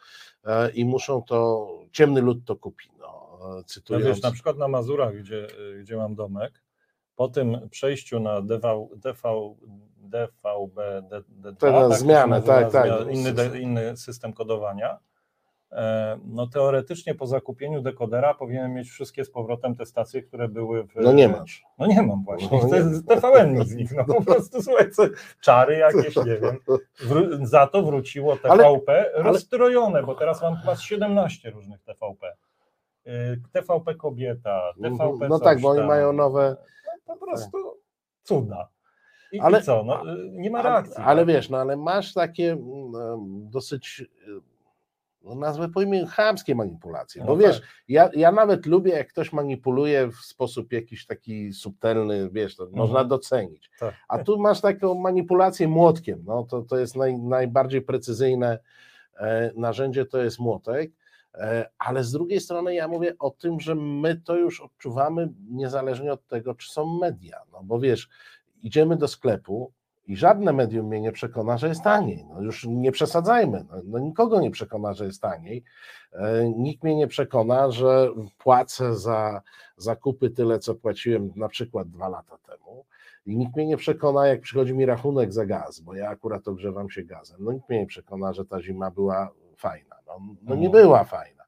e, 0.44 0.70
i 0.70 0.84
muszą 0.84 1.22
to, 1.22 1.68
ciemny 1.92 2.20
lud 2.20 2.44
to 2.44 2.56
kupi. 2.56 2.88
No, 2.98 3.38
cytując. 3.66 4.04
No 4.04 4.10
wiesz, 4.10 4.22
na 4.22 4.32
przykład 4.32 4.58
na 4.58 4.68
Mazurach, 4.68 5.16
gdzie, 5.16 5.46
gdzie 5.80 5.96
mam 5.96 6.14
domek, 6.14 6.62
po 7.16 7.28
tym 7.28 7.68
przejściu 7.70 8.20
na 8.20 8.42
DV, 8.42 8.88
DV, 8.96 9.54
DVB, 9.96 10.76
D, 11.10 11.22
D2, 11.42 11.88
tak, 11.88 11.98
zmianę, 11.98 12.42
tak, 12.42 12.72
tak. 12.72 12.90
Inny, 13.10 13.60
inny 13.60 13.96
system 13.96 14.32
kodowania, 14.32 14.98
no 16.26 16.46
teoretycznie 16.46 17.14
po 17.14 17.26
zakupieniu 17.26 17.82
dekodera 17.82 18.34
powinienem 18.34 18.74
mieć 18.74 18.90
wszystkie 18.90 19.24
z 19.24 19.30
powrotem 19.30 19.76
te 19.76 19.86
stacje, 19.86 20.22
które 20.22 20.48
były 20.48 20.84
w... 20.84 20.94
No 20.96 21.12
nie 21.12 21.28
masz. 21.28 21.64
No 21.78 21.86
nie 21.86 22.02
mam 22.02 22.24
właśnie, 22.24 22.60
no, 22.62 22.68
to 22.68 22.76
jest 22.76 23.08
TVN 23.08 23.54
mi 23.54 23.66
zniknął, 23.66 24.04
no 24.08 24.14
po 24.14 24.22
prostu 24.22 24.62
słuchajcie, 24.62 25.02
czary 25.40 25.76
jakieś, 25.76 26.16
nie 26.16 26.38
wiem. 26.38 26.58
Za 27.42 27.66
to 27.66 27.82
wróciło 27.82 28.36
TVP 28.36 29.10
ale, 29.14 29.22
rozstrojone, 29.22 30.02
bo 30.02 30.14
teraz 30.14 30.42
mam 30.42 30.56
chyba 30.56 30.76
17 30.76 31.50
różnych 31.50 31.82
TVP. 31.82 32.32
Y, 33.06 33.42
TVP 33.52 33.94
Kobieta, 33.94 34.72
TVP 34.82 35.28
No 35.28 35.38
tak, 35.38 35.60
bo 35.60 35.68
oni 35.68 35.86
mają 35.86 36.12
nowe... 36.12 36.56
No, 37.08 37.16
po 37.16 37.26
prostu 37.26 37.80
cuda. 38.22 38.68
I, 39.32 39.40
ale, 39.40 39.60
i 39.60 39.62
co, 39.62 39.84
no, 39.84 40.14
y, 40.14 40.30
nie 40.30 40.50
ma 40.50 40.62
reakcji. 40.62 40.96
Ale, 40.96 41.06
ale 41.06 41.20
tak? 41.20 41.34
wiesz, 41.34 41.50
no 41.50 41.58
ale 41.58 41.76
masz 41.76 42.14
takie 42.14 42.52
mm, 42.52 42.92
dosyć 43.50 44.04
no 45.24 45.34
nazwę 45.34 45.68
pojmie 45.68 46.06
chamskie 46.06 46.54
manipulacje. 46.54 47.24
Bo 47.24 47.32
no 47.32 47.36
wiesz, 47.36 47.60
tak. 47.60 47.68
ja, 47.88 48.10
ja 48.14 48.32
nawet 48.32 48.66
lubię, 48.66 48.92
jak 48.92 49.08
ktoś 49.08 49.32
manipuluje 49.32 50.08
w 50.08 50.16
sposób 50.16 50.72
jakiś 50.72 51.06
taki 51.06 51.52
subtelny, 51.52 52.30
wiesz, 52.32 52.56
to 52.56 52.64
mhm. 52.64 52.78
można 52.78 53.04
docenić. 53.04 53.70
Tak. 53.78 53.94
A 54.08 54.18
tu 54.18 54.38
masz 54.38 54.60
taką 54.60 54.94
manipulację 54.94 55.68
młotkiem, 55.68 56.22
no 56.26 56.44
to, 56.44 56.62
to 56.62 56.78
jest 56.78 56.96
naj, 56.96 57.18
najbardziej 57.18 57.82
precyzyjne 57.82 58.58
e, 59.16 59.52
narzędzie, 59.56 60.04
to 60.04 60.18
jest 60.22 60.38
młotek. 60.38 60.90
E, 61.34 61.70
ale 61.78 62.04
z 62.04 62.12
drugiej 62.12 62.40
strony 62.40 62.74
ja 62.74 62.88
mówię 62.88 63.14
o 63.18 63.30
tym, 63.30 63.60
że 63.60 63.74
my 63.74 64.16
to 64.16 64.36
już 64.36 64.60
odczuwamy 64.60 65.28
niezależnie 65.50 66.12
od 66.12 66.26
tego, 66.26 66.54
czy 66.54 66.72
są 66.72 66.98
media. 66.98 67.40
No 67.52 67.60
bo 67.62 67.78
wiesz, 67.78 68.08
idziemy 68.62 68.96
do 68.96 69.08
sklepu, 69.08 69.72
i 70.10 70.16
żadne 70.16 70.52
medium 70.52 70.86
mnie 70.86 71.00
nie 71.00 71.12
przekona, 71.12 71.58
że 71.58 71.68
jest 71.68 71.82
taniej. 71.82 72.24
No 72.24 72.42
już 72.42 72.66
nie 72.66 72.92
przesadzajmy. 72.92 73.64
No, 73.70 73.76
no 73.84 73.98
nikogo 73.98 74.40
nie 74.40 74.50
przekona, 74.50 74.94
że 74.94 75.04
jest 75.04 75.22
taniej. 75.22 75.64
E, 76.12 76.48
nikt 76.56 76.82
mnie 76.82 76.96
nie 76.96 77.06
przekona, 77.06 77.70
że 77.70 78.08
płacę 78.38 78.96
za 78.96 79.42
zakupy 79.76 80.30
tyle, 80.30 80.58
co 80.58 80.74
płaciłem 80.74 81.32
na 81.36 81.48
przykład 81.48 81.88
dwa 81.88 82.08
lata 82.08 82.38
temu. 82.38 82.84
I 83.26 83.36
nikt 83.36 83.56
mnie 83.56 83.66
nie 83.66 83.76
przekona, 83.76 84.26
jak 84.26 84.40
przychodzi 84.40 84.74
mi 84.74 84.86
rachunek 84.86 85.32
za 85.32 85.46
gaz, 85.46 85.80
bo 85.80 85.94
ja 85.94 86.08
akurat 86.08 86.48
ogrzewam 86.48 86.90
się 86.90 87.02
gazem. 87.02 87.36
No 87.40 87.52
nikt 87.52 87.68
mnie 87.68 87.78
nie 87.78 87.86
przekona, 87.86 88.32
że 88.32 88.44
ta 88.44 88.62
zima 88.62 88.90
była 88.90 89.30
fajna. 89.56 89.96
No, 90.06 90.20
no 90.42 90.54
nie 90.54 90.66
mhm. 90.66 90.84
była 90.84 91.04
fajna. 91.04 91.44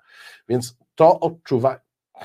Więc 0.48 0.78
to 0.94 1.20
odczuwa 1.20 1.80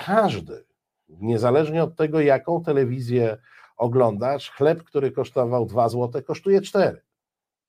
każdy, 0.06 0.64
niezależnie 1.10 1.84
od 1.84 1.96
tego, 1.96 2.22
jaką 2.22 2.64
telewizję 2.64 3.38
oglądasz, 3.78 4.52
chleb, 4.52 4.84
który 4.84 5.12
kosztował 5.12 5.66
2 5.66 5.90
zł, 5.90 6.22
kosztuje 6.24 6.62
4. 6.62 7.02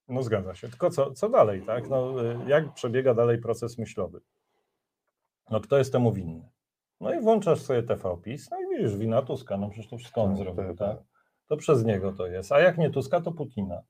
No 0.08 0.22
zgadza 0.22 0.54
się. 0.54 0.68
Tylko 0.68 0.90
co, 0.90 1.12
co 1.12 1.28
dalej, 1.28 1.62
tak? 1.62 1.88
No, 1.88 2.24
y, 2.24 2.38
jak 2.46 2.74
przebiega 2.74 3.14
dalej 3.14 3.38
proces 3.38 3.78
myślowy? 3.78 4.20
No 5.50 5.60
kto 5.60 5.78
jest 5.78 5.92
temu 5.92 6.12
winny? 6.12 6.48
No 7.00 7.14
i 7.14 7.20
włączasz 7.20 7.60
sobie 7.60 7.82
TVPiS, 7.82 8.50
no 8.50 8.56
i 8.60 8.76
widzisz, 8.76 8.96
wina 8.96 9.22
Tuska, 9.22 9.56
no 9.56 9.68
przecież 9.68 9.90
to 9.90 9.98
wszystko 9.98 10.22
on 10.22 10.28
tak, 10.30 10.38
zrobił, 10.38 10.64
tak, 10.64 10.76
tak? 10.78 10.96
tak? 10.96 11.06
To 11.48 11.56
przez 11.56 11.84
niego 11.84 12.12
to 12.12 12.26
jest. 12.26 12.52
A 12.52 12.60
jak 12.60 12.78
nie 12.78 12.90
Tuska, 12.90 13.20
to 13.20 13.32
Putina, 13.32 13.82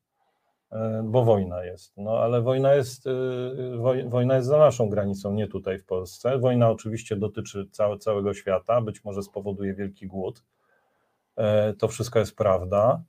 e, 0.72 1.02
bo 1.04 1.24
wojna 1.24 1.64
jest. 1.64 1.96
No 1.96 2.18
ale 2.18 2.42
wojna 2.42 2.74
jest, 2.74 3.06
y, 3.06 4.08
wojna 4.08 4.36
jest 4.36 4.48
za 4.48 4.58
naszą 4.58 4.88
granicą, 4.88 5.34
nie 5.34 5.48
tutaj 5.48 5.78
w 5.78 5.84
Polsce. 5.84 6.38
Wojna 6.38 6.70
oczywiście 6.70 7.16
dotyczy 7.16 7.68
całe, 7.70 7.98
całego 7.98 8.34
świata, 8.34 8.80
być 8.80 9.04
może 9.04 9.22
spowoduje 9.22 9.74
wielki 9.74 10.06
głód, 10.06 10.42
to 11.78 11.88
wszystko 11.88 12.18
jest 12.18 12.36
prawda, 12.36 13.02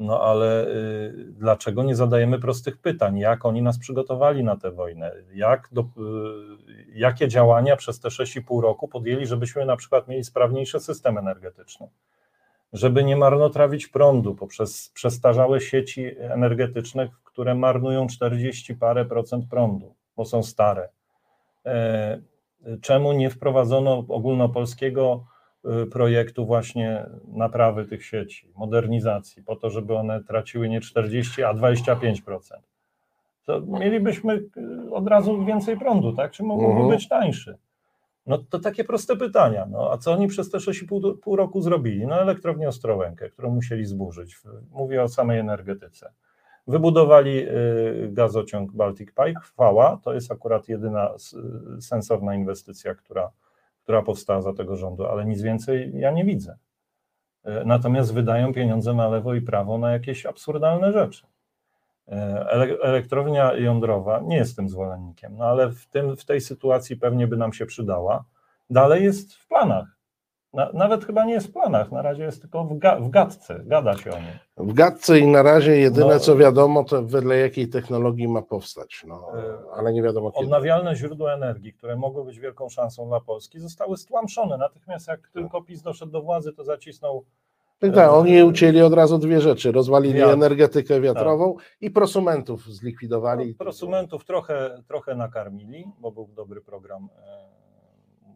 no 0.00 0.22
ale 0.22 0.66
y, 0.68 1.12
dlaczego 1.32 1.82
nie 1.82 1.96
zadajemy 1.96 2.38
prostych 2.38 2.78
pytań? 2.78 3.18
Jak 3.18 3.44
oni 3.44 3.62
nas 3.62 3.78
przygotowali 3.78 4.44
na 4.44 4.56
tę 4.56 4.70
wojnę? 4.70 5.12
Jak 5.34 5.68
do, 5.72 5.80
y, 5.80 5.86
jakie 6.94 7.28
działania 7.28 7.76
przez 7.76 8.00
te 8.00 8.08
6,5 8.08 8.60
roku 8.60 8.88
podjęli, 8.88 9.26
żebyśmy 9.26 9.64
na 9.64 9.76
przykład 9.76 10.08
mieli 10.08 10.24
sprawniejszy 10.24 10.80
system 10.80 11.18
energetyczny? 11.18 11.88
Żeby 12.72 13.04
nie 13.04 13.16
marnotrawić 13.16 13.86
prądu 13.88 14.34
poprzez 14.34 14.88
przestarzałe 14.94 15.60
sieci 15.60 16.14
energetyczne, 16.18 17.08
które 17.24 17.54
marnują 17.54 18.06
40 18.06 18.74
parę 18.74 19.04
procent 19.04 19.46
prądu, 19.50 19.94
bo 20.16 20.24
są 20.24 20.42
stare. 20.42 20.88
E, 21.66 22.20
czemu 22.80 23.12
nie 23.12 23.30
wprowadzono 23.30 24.04
ogólnopolskiego 24.08 25.24
projektu 25.90 26.46
właśnie 26.46 27.06
naprawy 27.28 27.84
tych 27.84 28.04
sieci, 28.04 28.52
modernizacji, 28.56 29.42
po 29.42 29.56
to, 29.56 29.70
żeby 29.70 29.94
one 29.94 30.24
traciły 30.24 30.68
nie 30.68 30.80
40, 30.80 31.42
a 31.42 31.54
25%. 31.54 32.40
To 33.44 33.60
mielibyśmy 33.60 34.34
y, 34.34 34.94
od 34.94 35.08
razu 35.08 35.44
więcej 35.44 35.78
prądu, 35.78 36.12
tak? 36.12 36.32
Czy 36.32 36.42
mógłby 36.42 36.70
mhm. 36.70 36.88
być 36.88 37.08
tańszy? 37.08 37.58
No 38.26 38.38
to 38.38 38.58
takie 38.58 38.84
proste 38.84 39.16
pytania. 39.16 39.66
No, 39.70 39.92
a 39.92 39.98
co 39.98 40.12
oni 40.12 40.28
przez 40.28 40.50
te 40.50 40.58
6,5 40.58 41.36
roku 41.36 41.62
zrobili? 41.62 42.06
No 42.06 42.20
elektrownię 42.20 42.68
Ostrołękę, 42.68 43.30
którą 43.30 43.50
musieli 43.50 43.84
zburzyć. 43.84 44.36
Mówię 44.70 45.02
o 45.02 45.08
samej 45.08 45.38
energetyce. 45.38 46.12
Wybudowali 46.66 47.48
y, 47.48 48.08
gazociąg 48.12 48.72
Baltic 48.72 49.08
Pipe, 49.08 49.40
chwała, 49.42 50.00
to 50.04 50.14
jest 50.14 50.32
akurat 50.32 50.68
jedyna 50.68 51.14
sensowna 51.80 52.34
inwestycja, 52.34 52.94
która 52.94 53.30
która 53.82 54.02
powstała 54.02 54.42
za 54.42 54.52
tego 54.52 54.76
rządu, 54.76 55.06
ale 55.06 55.24
nic 55.24 55.42
więcej 55.42 55.92
ja 55.94 56.10
nie 56.10 56.24
widzę. 56.24 56.56
E, 57.44 57.64
natomiast 57.64 58.14
wydają 58.14 58.54
pieniądze 58.54 58.94
na 58.94 59.08
lewo 59.08 59.34
i 59.34 59.40
prawo 59.40 59.78
na 59.78 59.92
jakieś 59.92 60.26
absurdalne 60.26 60.92
rzeczy. 60.92 61.26
E, 62.08 62.46
elektrownia 62.82 63.54
jądrowa, 63.54 64.20
nie 64.20 64.36
jestem 64.36 64.68
zwolennikiem, 64.68 65.36
no 65.36 65.44
ale 65.44 65.70
w, 65.70 65.86
tym, 65.86 66.16
w 66.16 66.24
tej 66.24 66.40
sytuacji 66.40 66.96
pewnie 66.96 67.26
by 67.26 67.36
nam 67.36 67.52
się 67.52 67.66
przydała. 67.66 68.24
Dalej 68.70 69.04
jest 69.04 69.34
w 69.34 69.48
planach. 69.48 69.99
Na, 70.52 70.70
nawet 70.74 71.04
chyba 71.04 71.24
nie 71.24 71.32
jest 71.32 71.46
w 71.46 71.52
planach, 71.52 71.92
na 71.92 72.02
razie 72.02 72.22
jest 72.22 72.40
tylko 72.40 72.64
w, 72.64 72.78
ga, 72.78 73.00
w 73.00 73.10
gadce, 73.10 73.60
gada 73.64 73.96
się 73.96 74.10
o 74.10 74.18
nim. 74.18 74.68
W 74.68 74.72
gadce 74.72 75.18
i 75.18 75.26
na 75.26 75.42
razie 75.42 75.76
jedyne 75.76 76.14
no, 76.14 76.20
co 76.20 76.36
wiadomo, 76.36 76.84
to 76.84 77.02
wedle 77.02 77.38
jakiej 77.38 77.68
technologii 77.68 78.28
ma 78.28 78.42
powstać, 78.42 79.04
no, 79.08 79.38
e, 79.38 79.58
ale 79.74 79.92
nie 79.92 80.02
wiadomo 80.02 80.32
kiedy. 80.32 80.44
Odnawialne 80.44 80.96
źródła 80.96 81.34
energii, 81.34 81.72
które 81.72 81.96
mogły 81.96 82.24
być 82.24 82.38
wielką 82.38 82.68
szansą 82.68 83.08
dla 83.08 83.20
Polski, 83.20 83.58
zostały 83.58 83.96
stłamszone. 83.96 84.58
Natychmiast 84.58 85.08
jak 85.08 85.20
tak. 85.20 85.30
tylko 85.30 85.62
PiS 85.62 85.82
doszedł 85.82 86.12
do 86.12 86.22
władzy, 86.22 86.52
to 86.52 86.64
zacisnął 86.64 87.24
tak, 87.80 87.94
tak, 87.94 88.10
oni 88.10 88.42
ucięli 88.42 88.80
od 88.80 88.94
razu 88.94 89.18
dwie 89.18 89.40
rzeczy. 89.40 89.72
Rozwalili 89.72 90.18
Wiatr. 90.18 90.32
energetykę 90.32 91.00
wiatrową 91.00 91.54
tak. 91.54 91.64
i 91.80 91.90
prosumentów 91.90 92.64
zlikwidowali. 92.64 93.48
No, 93.48 93.64
prosumentów 93.64 94.24
trochę, 94.24 94.82
trochę 94.86 95.14
nakarmili, 95.14 95.84
bo 95.98 96.12
był 96.12 96.28
dobry 96.34 96.60
program 96.60 97.08
e, 97.18 97.48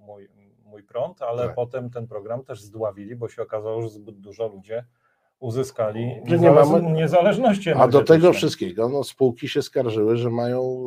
mój, 0.07 0.29
mój 0.75 0.83
prąd, 0.83 1.23
ale 1.23 1.47
tak. 1.47 1.55
potem 1.55 1.91
ten 1.91 2.07
program 2.07 2.45
też 2.45 2.63
zdławili, 2.63 3.17
bo 3.17 3.29
się 3.29 3.43
okazało, 3.43 3.83
że 3.83 3.89
zbyt 3.89 4.21
dużo 4.21 4.49
ludzie 4.49 4.85
uzyskali 5.39 6.11
że 6.27 6.39
nie 6.39 6.51
mamy 6.51 6.93
niezależności 6.93 7.71
A 7.71 7.89
do 7.89 8.03
tego 8.03 8.33
wszystkiego 8.33 8.89
no, 8.89 9.05
spółki 9.05 9.49
się 9.49 9.63
skarżyły, 9.63 10.17
że 10.17 10.31
mają 10.31 10.85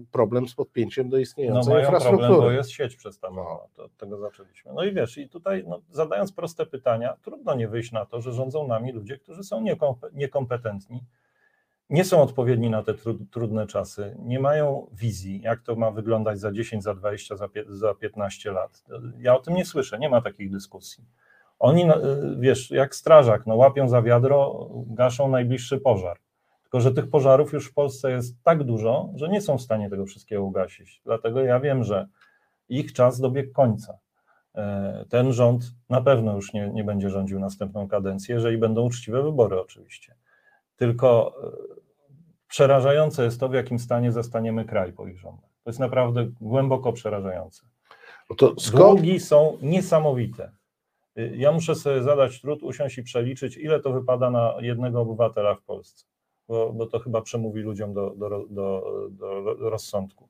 y, 0.00 0.12
problem 0.12 0.48
z 0.48 0.54
podpięciem 0.54 1.08
do 1.08 1.18
istniejącej 1.18 1.72
no, 1.72 1.74
mają 1.74 1.84
infrastruktury. 1.84 2.28
problem, 2.28 2.48
bo 2.48 2.50
jest 2.50 2.70
sieć 2.70 2.96
przestawiona, 2.96 3.42
no. 3.42 3.68
to, 3.74 3.84
od 3.84 3.96
tego 3.96 4.18
zaczęliśmy. 4.18 4.72
No 4.74 4.84
i 4.84 4.92
wiesz, 4.92 5.18
i 5.18 5.28
tutaj 5.28 5.64
no, 5.68 5.80
zadając 5.90 6.32
proste 6.32 6.66
pytania, 6.66 7.16
trudno 7.22 7.54
nie 7.54 7.68
wyjść 7.68 7.92
na 7.92 8.06
to, 8.06 8.20
że 8.20 8.32
rządzą 8.32 8.66
nami 8.66 8.92
ludzie, 8.92 9.18
którzy 9.18 9.44
są 9.44 9.64
niekompetentni, 10.12 11.00
nie 11.94 12.04
są 12.04 12.22
odpowiedni 12.22 12.70
na 12.70 12.82
te 12.82 12.94
trudne 13.30 13.66
czasy, 13.66 14.16
nie 14.18 14.40
mają 14.40 14.86
wizji, 14.92 15.40
jak 15.40 15.60
to 15.60 15.76
ma 15.76 15.90
wyglądać 15.90 16.40
za 16.40 16.52
10, 16.52 16.84
za 16.84 16.94
20, 16.94 17.34
za 17.68 17.94
15 17.94 18.52
lat. 18.52 18.84
Ja 19.18 19.36
o 19.36 19.40
tym 19.40 19.54
nie 19.54 19.64
słyszę, 19.64 19.98
nie 19.98 20.08
ma 20.08 20.20
takich 20.20 20.50
dyskusji. 20.50 21.04
Oni, 21.58 21.84
no, 21.84 21.94
wiesz, 22.38 22.70
jak 22.70 22.94
strażak, 22.94 23.46
no, 23.46 23.56
łapią 23.56 23.88
za 23.88 24.02
wiadro, 24.02 24.68
gaszą 24.86 25.28
najbliższy 25.28 25.78
pożar. 25.78 26.18
Tylko, 26.62 26.80
że 26.80 26.92
tych 26.92 27.10
pożarów 27.10 27.52
już 27.52 27.70
w 27.70 27.74
Polsce 27.74 28.10
jest 28.10 28.42
tak 28.42 28.64
dużo, 28.64 29.10
że 29.14 29.28
nie 29.28 29.40
są 29.40 29.58
w 29.58 29.62
stanie 29.62 29.90
tego 29.90 30.06
wszystkiego 30.06 30.42
ugasić. 30.42 31.00
Dlatego 31.04 31.40
ja 31.40 31.60
wiem, 31.60 31.84
że 31.84 32.08
ich 32.68 32.92
czas 32.92 33.20
dobiegł 33.20 33.52
końca. 33.52 33.98
E, 34.54 35.04
ten 35.08 35.32
rząd 35.32 35.64
na 35.90 36.00
pewno 36.00 36.36
już 36.36 36.52
nie, 36.52 36.68
nie 36.68 36.84
będzie 36.84 37.10
rządził 37.10 37.40
następną 37.40 37.88
kadencję, 37.88 38.34
jeżeli 38.34 38.58
będą 38.58 38.82
uczciwe 38.82 39.22
wybory, 39.22 39.60
oczywiście. 39.60 40.14
Tylko 40.76 41.34
przerażające 42.54 43.24
jest 43.24 43.40
to, 43.40 43.48
w 43.48 43.54
jakim 43.54 43.78
stanie 43.78 44.12
zastaniemy 44.12 44.64
kraj 44.64 44.92
po 44.92 45.06
ich 45.08 45.18
rządach. 45.18 45.50
To 45.64 45.70
jest 45.70 45.80
naprawdę 45.80 46.26
głęboko 46.40 46.92
przerażające. 46.92 47.66
No 48.30 48.36
Długi 48.72 49.20
są 49.20 49.58
niesamowite. 49.62 50.52
Y, 51.18 51.32
ja 51.36 51.52
muszę 51.52 51.74
sobie 51.74 52.02
zadać 52.02 52.40
trud, 52.40 52.62
usiąść 52.62 52.98
i 52.98 53.02
przeliczyć, 53.02 53.56
ile 53.56 53.80
to 53.80 53.92
wypada 53.92 54.30
na 54.30 54.54
jednego 54.60 55.00
obywatela 55.00 55.54
w 55.54 55.62
Polsce, 55.62 56.06
bo, 56.48 56.72
bo 56.72 56.86
to 56.86 56.98
chyba 56.98 57.22
przemówi 57.22 57.60
ludziom 57.60 57.94
do, 57.94 58.10
do, 58.10 58.46
do, 58.50 58.84
do 59.10 59.70
rozsądku. 59.70 60.28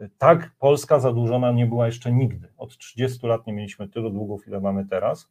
Y, 0.00 0.10
tak, 0.18 0.50
Polska 0.58 1.00
zadłużona 1.00 1.52
nie 1.52 1.66
była 1.66 1.86
jeszcze 1.86 2.12
nigdy. 2.12 2.48
Od 2.56 2.78
30 2.78 3.26
lat 3.26 3.46
nie 3.46 3.52
mieliśmy 3.52 3.88
tylu 3.88 4.10
długów, 4.10 4.48
ile 4.48 4.60
mamy 4.60 4.86
teraz. 4.86 5.30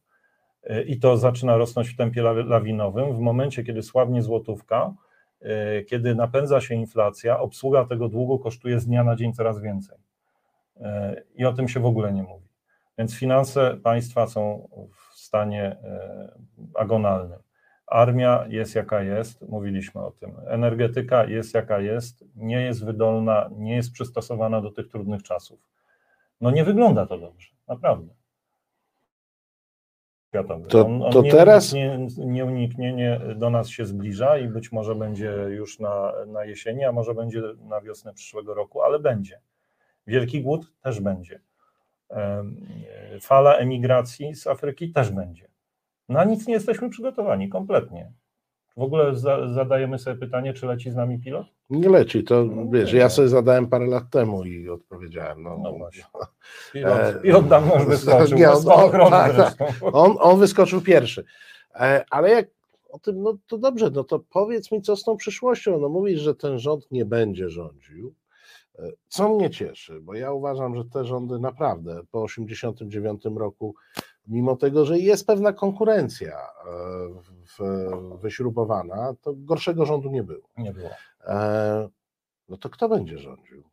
Y, 0.70 0.82
I 0.82 1.00
to 1.00 1.16
zaczyna 1.16 1.56
rosnąć 1.56 1.88
w 1.88 1.96
tempie 1.96 2.22
lawinowym. 2.22 3.14
W 3.14 3.20
momencie, 3.20 3.64
kiedy 3.64 3.82
słabnie 3.82 4.22
złotówka, 4.22 4.94
kiedy 5.88 6.14
napędza 6.14 6.60
się 6.60 6.74
inflacja, 6.74 7.40
obsługa 7.40 7.84
tego 7.84 8.08
długu 8.08 8.38
kosztuje 8.38 8.80
z 8.80 8.86
dnia 8.86 9.04
na 9.04 9.16
dzień 9.16 9.32
coraz 9.32 9.60
więcej. 9.60 9.98
E, 10.80 11.22
I 11.34 11.44
o 11.44 11.52
tym 11.52 11.68
się 11.68 11.80
w 11.80 11.86
ogóle 11.86 12.12
nie 12.12 12.22
mówi. 12.22 12.48
Więc 12.98 13.14
finanse 13.14 13.76
państwa 13.82 14.26
są 14.26 14.68
w 14.92 15.18
stanie 15.18 15.62
e, 15.64 16.32
agonalnym. 16.74 17.38
Armia 17.86 18.44
jest 18.48 18.74
jaka 18.74 19.02
jest, 19.02 19.48
mówiliśmy 19.48 20.00
o 20.00 20.10
tym. 20.10 20.32
Energetyka 20.46 21.24
jest 21.24 21.54
jaka 21.54 21.80
jest, 21.80 22.24
nie 22.36 22.60
jest 22.60 22.84
wydolna, 22.84 23.50
nie 23.56 23.76
jest 23.76 23.92
przystosowana 23.92 24.60
do 24.60 24.70
tych 24.70 24.88
trudnych 24.88 25.22
czasów. 25.22 25.60
No 26.40 26.50
nie 26.50 26.64
wygląda 26.64 27.06
to 27.06 27.18
dobrze, 27.18 27.50
naprawdę. 27.68 28.14
To, 30.68 30.86
on, 30.86 31.02
on 31.02 31.12
to 31.12 31.22
teraz. 31.22 31.72
Nie, 31.72 32.06
nie 32.18 32.44
uniknie, 32.44 32.92
nie, 32.92 33.20
do 33.36 33.50
nas 33.50 33.68
się 33.68 33.86
zbliża 33.86 34.38
i 34.38 34.48
być 34.48 34.72
może 34.72 34.94
będzie 34.94 35.30
już 35.48 35.78
na, 35.78 36.12
na 36.26 36.44
jesieni, 36.44 36.84
a 36.84 36.92
może 36.92 37.14
będzie 37.14 37.42
na 37.68 37.80
wiosnę 37.80 38.14
przyszłego 38.14 38.54
roku, 38.54 38.82
ale 38.82 38.98
będzie. 38.98 39.40
Wielki 40.06 40.42
głód 40.42 40.72
też 40.82 41.00
będzie. 41.00 41.40
Fala 43.20 43.54
emigracji 43.54 44.34
z 44.34 44.46
Afryki 44.46 44.92
też 44.92 45.10
będzie. 45.10 45.48
Na 46.08 46.24
nic 46.24 46.46
nie 46.46 46.54
jesteśmy 46.54 46.90
przygotowani, 46.90 47.48
kompletnie. 47.48 48.12
W 48.78 48.82
ogóle 48.82 49.16
za, 49.16 49.48
zadajemy 49.48 49.98
sobie 49.98 50.16
pytanie, 50.16 50.52
czy 50.52 50.66
leci 50.66 50.90
z 50.90 50.96
nami 50.96 51.18
pilot? 51.18 51.46
Nie 51.70 51.88
leci, 51.88 52.24
to 52.24 52.44
no, 52.44 52.70
wiesz, 52.70 52.92
ja 52.92 53.08
sobie 53.08 53.28
zadałem 53.28 53.66
parę 53.66 53.86
lat 53.86 54.10
temu 54.10 54.44
i 54.44 54.68
odpowiedziałem. 54.68 55.42
No, 55.42 55.58
no 55.62 55.72
właśnie. 55.72 56.04
Pilot, 56.72 56.98
e, 56.98 57.20
pilot 57.22 57.48
dawno 57.48 57.74
już 57.74 57.86
wyskoczył, 57.86 58.38
nie, 58.38 58.50
on, 58.50 58.68
on, 58.68 59.10
tak, 59.10 59.36
tak. 59.36 59.74
on, 59.92 60.16
on 60.20 60.38
wyskoczył 60.40 60.80
pierwszy. 60.80 61.24
E, 61.74 62.04
ale 62.10 62.30
jak 62.30 62.46
o 62.88 62.98
tym, 62.98 63.22
no 63.22 63.38
to 63.46 63.58
dobrze, 63.58 63.90
no 63.90 64.04
to 64.04 64.18
powiedz 64.18 64.72
mi, 64.72 64.82
co 64.82 64.96
z 64.96 65.04
tą 65.04 65.16
przyszłością. 65.16 65.78
No 65.78 65.88
mówisz, 65.88 66.20
że 66.20 66.34
ten 66.34 66.58
rząd 66.58 66.90
nie 66.90 67.04
będzie 67.04 67.50
rządził. 67.50 68.14
E, 68.78 68.88
co 69.08 69.28
mnie 69.28 69.50
cieszy, 69.50 70.00
bo 70.00 70.14
ja 70.14 70.32
uważam, 70.32 70.76
że 70.76 70.84
te 70.84 71.04
rządy 71.04 71.38
naprawdę 71.38 72.00
po 72.10 72.26
1989 72.26 73.38
roku 73.38 73.74
mimo 74.28 74.56
tego, 74.56 74.84
że 74.84 74.98
jest 74.98 75.26
pewna 75.26 75.52
konkurencja 75.52 76.38
e, 77.60 78.18
wyśrubowana, 78.20 79.14
to 79.20 79.32
gorszego 79.36 79.86
rządu 79.86 80.10
nie 80.10 80.22
było. 80.22 80.48
Nie 80.56 80.72
było. 80.72 80.90
E, 81.24 81.88
no 82.48 82.56
to 82.56 82.70
kto 82.70 82.88
będzie 82.88 83.18
rządził? 83.18 83.64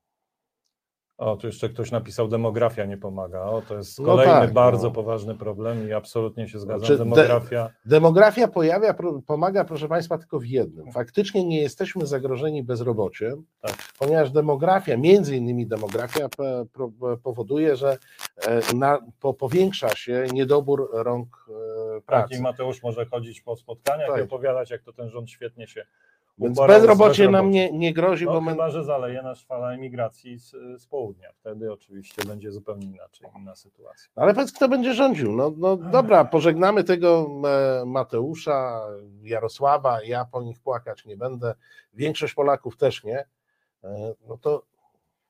O, 1.18 1.38
tu 1.38 1.48
jeszcze 1.48 1.70
ktoś 1.70 1.92
napisał, 1.92 2.28
demografia 2.28 2.86
nie 2.86 2.98
pomaga. 2.98 3.44
O, 3.44 3.62
to 3.62 3.78
jest 3.78 4.00
no 4.00 4.06
kolejny 4.06 4.34
no 4.34 4.40
tak, 4.40 4.54
bardzo 4.54 4.88
no. 4.88 4.94
poważny 4.94 5.36
problem 5.36 5.90
i 5.90 5.94
absolutnie 5.94 6.48
się 6.48 6.60
zgadzam. 6.60 6.80
Znaczy, 6.80 6.98
demografia. 6.98 7.64
De, 7.66 7.90
demografia 7.90 8.48
pojawia, 8.48 8.96
pomaga, 9.28 9.66
proszę 9.66 9.88
Państwa, 9.88 10.18
tylko 10.18 10.40
w 10.40 10.46
jednym. 10.46 10.92
Faktycznie 10.92 11.46
nie 11.46 11.62
jesteśmy 11.62 12.06
zagrożeni 12.06 12.64
bezrobociem, 12.64 13.46
tak. 13.62 13.76
ponieważ 14.00 14.32
demografia, 14.32 14.98
między 14.98 15.36
innymi 15.36 15.68
demografia, 15.68 16.30
powoduje, 17.24 17.76
że 17.76 17.98
e, 18.48 18.76
na, 18.76 19.00
po, 19.20 19.34
powiększa 19.34 19.90
się 19.96 20.26
niedobór 20.34 20.90
rąk 20.94 21.46
e, 21.98 22.02
pracy. 22.02 22.30
Tak, 22.30 22.40
i 22.40 22.42
Mateusz 22.42 22.84
może 22.84 23.06
chodzić 23.06 23.42
po 23.42 23.56
spotkaniach 23.56 24.10
tak. 24.10 24.20
i 24.20 24.22
opowiadać, 24.22 24.72
jak 24.72 24.84
to 24.84 24.94
ten 24.94 25.10
rząd 25.10 25.30
świetnie 25.30 25.68
się 25.68 25.86
więc 26.38 26.60
bezrobocie 26.68 27.30
nam 27.30 27.50
nie, 27.50 27.72
nie 27.72 27.94
grozi, 27.94 28.26
no, 28.26 28.32
bo 28.32 28.42
my... 28.42 28.52
chyba, 28.52 28.70
że 28.70 28.84
zaleje 28.84 29.22
nas 29.22 29.42
fala 29.42 29.72
emigracji 29.72 30.40
z, 30.40 30.52
z 30.78 30.88
południa. 30.88 31.30
Wtedy 31.34 31.74
oczywiście 31.74 32.24
będzie 32.28 32.52
zupełnie 32.52 32.88
inaczej, 32.88 33.30
inna 33.40 33.56
sytuacja. 33.56 34.10
Ale 34.16 34.34
powiedz, 34.34 34.52
kto 34.52 34.70
będzie 34.70 34.94
rządził? 34.94 35.32
No, 35.32 35.54
no 35.58 35.78
dobra, 35.78 36.26
pożegnamy 36.36 36.84
tego 36.84 37.28
e, 37.82 37.86
Mateusza, 37.86 38.88
Jarosława, 39.22 40.04
ja 40.04 40.26
po 40.26 40.42
nich 40.42 40.60
płakać 40.60 41.06
nie 41.06 41.18
będę, 41.18 41.56
większość 41.94 42.34
Polaków 42.34 42.78
też 42.78 43.04
nie. 43.04 43.26
E, 43.84 44.14
no 44.28 44.38
to 44.38 44.64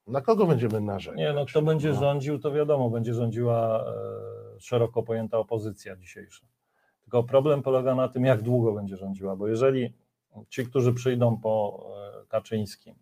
na 0.08 0.22
kogo 0.22 0.46
będziemy 0.46 0.82
narzekać? 0.82 1.18
Nie, 1.18 1.34
no 1.34 1.46
kto 1.46 1.62
będzie 1.62 1.90
no. 1.90 2.00
rządził, 2.00 2.40
to 2.40 2.52
wiadomo, 2.52 2.90
będzie 2.90 3.14
rządziła 3.14 3.86
e, 3.88 4.60
szeroko 4.60 5.04
pojęta 5.04 5.38
opozycja 5.38 5.96
dzisiejsza. 5.96 6.46
Tylko 7.02 7.24
problem 7.24 7.62
polega 7.62 7.96
na 7.96 8.08
tym, 8.08 8.26
jak 8.26 8.42
długo 8.42 8.74
będzie 8.74 8.98
rządziła, 8.98 9.36
bo 9.36 9.48
jeżeli 9.48 9.94
ci, 10.50 10.66
którzy 10.66 10.94
przyjdą 10.94 11.38
po 11.38 11.86
e, 12.24 12.26
Kaczyńskim, 12.28 12.96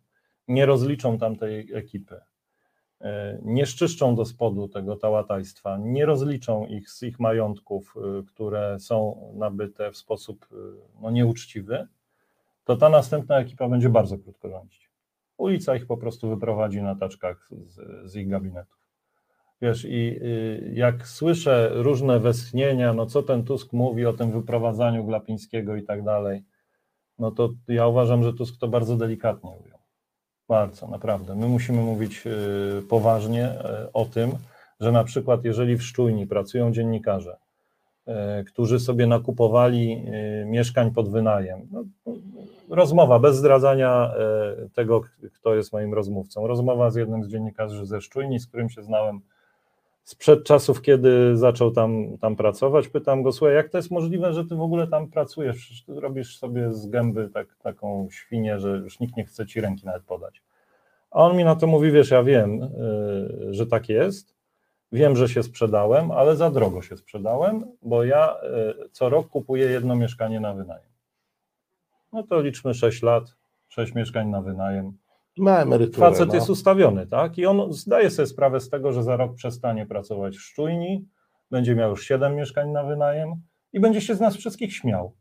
nie 0.48 0.66
rozliczą 0.66 1.18
tamtej 1.18 1.74
ekipy, 1.74 2.22
e, 3.02 3.40
nie 3.42 3.66
szczyszczą 3.66 4.16
do 4.16 4.26
spodu 4.26 4.68
tego 4.68 4.96
tałatajstwa, 4.96 5.78
nie 5.78 6.06
rozliczą 6.06 6.66
ich 6.66 6.90
z 6.90 7.04
ich 7.04 7.20
majątków, 7.20 7.96
e, 7.98 8.24
które 8.24 8.80
są 8.80 9.32
nabyte 9.36 9.92
w 9.92 9.98
sposób 9.98 10.48
no, 11.02 11.12
nieuczciwy, 11.12 11.88
to 12.66 12.76
ta 12.76 12.90
następna 12.90 13.40
ekipa 13.40 13.70
będzie 13.70 13.90
bardzo 13.90 14.18
krótko 14.18 14.50
rządzić. 14.50 14.90
Ulica 15.38 15.76
ich 15.76 15.86
po 15.86 15.98
prostu 15.98 16.30
wyprowadzi 16.30 16.82
na 16.82 16.96
taczkach 16.96 17.50
z, 17.66 18.12
z 18.12 18.16
ich 18.16 18.30
gabinetów. 18.30 18.84
Wiesz, 19.62 19.86
i 19.90 20.20
jak 20.74 21.08
słyszę 21.08 21.70
różne 21.74 22.20
westchnienia, 22.20 22.94
no 22.94 23.06
co 23.06 23.24
ten 23.24 23.44
Tusk 23.44 23.74
mówi 23.74 24.06
o 24.06 24.14
tym 24.14 24.32
wyprowadzaniu 24.32 25.06
Glapińskiego 25.06 25.76
i 25.76 25.84
tak 25.84 26.04
dalej, 26.04 26.44
no 27.20 27.32
to 27.32 27.49
ja 27.68 27.88
uważam, 27.88 28.24
że 28.24 28.34
Tusk 28.34 28.59
to 28.59 28.68
bardzo 28.68 28.97
delikatnie 28.97 29.49
ujął. 29.49 29.80
Bardzo, 30.49 30.88
naprawdę. 30.88 31.36
My 31.36 31.47
musimy 31.47 31.82
mówić 31.82 32.28
y, 32.28 32.84
poważnie 32.89 33.49
y, 33.86 33.91
o 33.93 34.05
tym, 34.05 34.32
że 34.80 34.91
na 34.91 35.03
przykład 35.03 35.45
jeżeli 35.45 35.78
w 35.78 35.84
Szczujni 35.84 36.28
pracują 36.28 36.72
dziennikarze, 36.72 37.38
y, 38.07 38.43
którzy 38.43 38.80
sobie 38.80 39.07
nakupowali 39.07 40.05
mieszkań 40.45 40.91
pod 40.91 41.09
wynajem, 41.09 41.68
no, 41.72 41.84
rozmowa 42.70 43.20
bez 43.20 43.38
zdradzania 43.38 44.14
tego, 44.74 45.01
kto 45.34 45.55
jest 45.55 45.74
moim 45.74 45.93
rozmówcą, 45.93 46.47
rozmowa 46.47 46.89
z 46.91 46.95
jednym 46.95 47.24
z 47.24 47.28
dziennikarzy 47.28 47.86
ze 47.86 48.01
Szczujni, 48.01 48.39
z 48.39 48.47
którym 48.47 48.70
się 48.70 48.84
znałem 48.84 49.22
sprzed 50.04 50.43
czasów, 50.43 50.82
kiedy 50.82 51.38
zaczął 51.38 51.72
tam, 51.72 52.18
tam 52.18 52.36
pracować, 52.36 52.88
pytam 52.88 53.24
go, 53.24 53.32
słuchaj, 53.32 53.56
jak 53.56 53.70
to 53.70 53.78
jest 53.78 53.91
możliwe, 53.91 54.34
że 54.34 54.45
ty 54.45 54.56
w 54.56 54.62
ogóle 54.62 54.88
tam 54.88 55.08
pracujesz? 55.08 55.58
Przecież 55.58 55.84
ty 55.84 55.99
robisz 55.99 56.38
sobie 56.38 56.74
z 56.74 56.88
gęby 56.88 57.30
tak, 57.34 57.56
taką 57.56 58.08
świnię, 58.12 58.60
że 58.60 58.70
już 58.70 58.99
nikt 58.99 59.18
nie 59.18 59.26
chce 59.26 59.45
ci 59.45 59.62
ręki 59.62 59.86
nawet 59.86 60.04
podać. 60.04 60.41
A 61.12 61.20
on 61.20 61.38
mi 61.38 61.43
na 61.43 61.56
to 61.56 61.68
mówi, 61.68 61.91
wiesz, 61.91 62.12
ja 62.12 62.24
wiem, 62.24 62.60
yy, 62.60 63.54
że 63.54 63.68
tak 63.68 63.89
jest, 63.89 64.36
wiem, 64.91 65.16
że 65.16 65.30
się 65.30 65.43
sprzedałem, 65.43 66.12
ale 66.12 66.36
za 66.36 66.51
drogo 66.51 66.82
się 66.82 66.97
sprzedałem, 66.97 67.66
bo 67.82 68.04
ja 68.04 68.36
yy, 68.43 68.89
co 68.91 69.10
rok 69.10 69.30
kupuję 69.30 69.66
jedno 69.66 69.95
mieszkanie 69.95 70.39
na 70.39 70.54
wynajem. 70.54 70.89
No 72.14 72.24
to 72.24 72.41
liczmy 72.41 72.74
6 72.74 73.01
lat, 73.04 73.24
6 73.70 73.95
mieszkań 73.95 74.30
na 74.30 74.41
wynajem, 74.41 74.97
ma 75.38 75.60
emeryturę. 75.60 76.10
Facet 76.10 76.30
no. 76.30 76.36
jest 76.36 76.50
ustawiony, 76.50 77.08
tak? 77.08 77.38
I 77.38 77.46
on 77.46 77.74
zdaje 77.74 78.10
sobie 78.10 78.26
sprawę 78.26 78.60
z 78.60 78.70
tego, 78.70 78.92
że 78.92 79.04
za 79.04 79.18
rok 79.18 79.36
przestanie 79.36 79.86
pracować 79.86 80.36
w 80.38 80.42
szczujni, 80.42 81.08
będzie 81.52 81.76
miał 81.76 81.90
już 81.90 82.06
7 82.06 82.36
mieszkań 82.36 82.70
na 82.70 82.84
wynajem 82.84 83.34
i 83.74 83.80
będzie 83.80 84.02
się 84.02 84.16
z 84.16 84.20
nas 84.20 84.36
wszystkich 84.36 84.74
śmiał. 84.76 85.16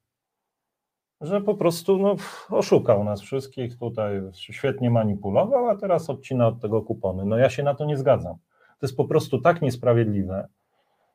Że 1.21 1.41
po 1.41 1.55
prostu 1.55 1.99
no, 1.99 2.17
oszukał 2.51 3.05
nas 3.05 3.21
wszystkich, 3.21 3.79
tutaj 3.79 4.23
świetnie 4.33 4.91
manipulował, 4.91 5.69
a 5.69 5.77
teraz 5.77 6.11
odcina 6.11 6.47
od 6.47 6.61
tego 6.61 6.83
kupony. 6.83 7.25
No 7.25 7.37
ja 7.37 7.51
się 7.51 7.63
na 7.63 7.75
to 7.75 7.85
nie 7.85 7.97
zgadzam. 7.97 8.35
To 8.79 8.87
jest 8.87 8.97
po 8.97 9.05
prostu 9.05 9.41
tak 9.41 9.63
niesprawiedliwe. 9.63 10.49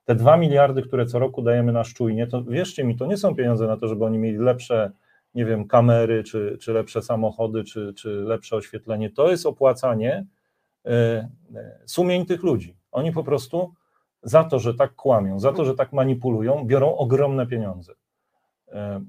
Te 0.06 0.16
2 0.16 0.38
miliardy, 0.38 0.82
które 0.82 1.06
co 1.06 1.20
roku 1.20 1.42
dajemy 1.42 1.72
na 1.72 1.84
szczujnie, 1.84 2.28
to 2.28 2.44
wierzcie 2.44 2.84
mi, 2.84 2.96
to 2.96 3.06
nie 3.06 3.18
są 3.18 3.36
pieniądze 3.36 3.68
na 3.68 3.78
to, 3.78 3.88
żeby 3.88 4.06
oni 4.06 4.18
mieli 4.18 4.38
lepsze 4.38 4.92
nie 5.38 5.46
wiem, 5.46 5.68
kamery, 5.68 6.24
czy, 6.24 6.58
czy 6.62 6.74
lepsze 6.74 7.02
samochody, 7.02 7.64
czy, 7.64 7.94
czy 7.94 8.10
lepsze 8.10 8.56
oświetlenie. 8.56 9.10
To 9.10 9.30
jest 9.30 9.46
opłacanie 9.46 10.26
e, 10.86 10.92
e, 11.56 11.80
sumień 11.86 12.26
tych 12.26 12.44
ludzi. 12.44 12.78
Oni 12.92 13.12
po 13.12 13.24
prostu 13.24 13.74
za 14.24 14.44
to, 14.44 14.60
że 14.60 14.74
tak 14.74 14.96
kłamią, 14.96 15.40
za 15.40 15.54
to, 15.54 15.66
że 15.66 15.76
tak 15.76 15.94
manipulują, 15.94 16.66
biorą 16.66 16.96
ogromne 16.96 17.48
pieniądze. 17.48 17.94
E, 18.68 19.02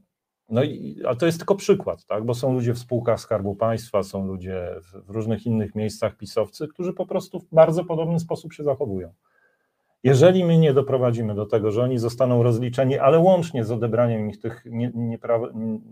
no 0.48 0.62
i, 0.62 1.02
a 1.06 1.14
to 1.14 1.26
jest 1.26 1.38
tylko 1.38 1.54
przykład, 1.54 2.04
tak? 2.04 2.24
bo 2.24 2.34
są 2.34 2.52
ludzie 2.52 2.74
w 2.74 2.78
spółkach 2.78 3.20
Skarbu 3.20 3.54
Państwa, 3.54 4.02
są 4.02 4.26
ludzie 4.26 4.74
w 4.82 5.10
różnych 5.10 5.46
innych 5.46 5.74
miejscach 5.74 6.16
pisowcy, 6.16 6.68
którzy 6.68 6.92
po 6.92 7.06
prostu 7.06 7.40
w 7.40 7.48
bardzo 7.52 7.84
podobny 7.84 8.20
sposób 8.20 8.52
się 8.52 8.64
zachowują. 8.64 9.12
Jeżeli 10.04 10.44
my 10.44 10.58
nie 10.58 10.72
doprowadzimy 10.72 11.34
do 11.34 11.46
tego, 11.46 11.70
że 11.70 11.82
oni 11.82 11.98
zostaną 11.98 12.42
rozliczeni, 12.42 12.98
ale 12.98 13.18
łącznie 13.18 13.64
z 13.64 13.70
odebraniem 13.70 14.30
ich 14.30 14.40
tych 14.40 14.64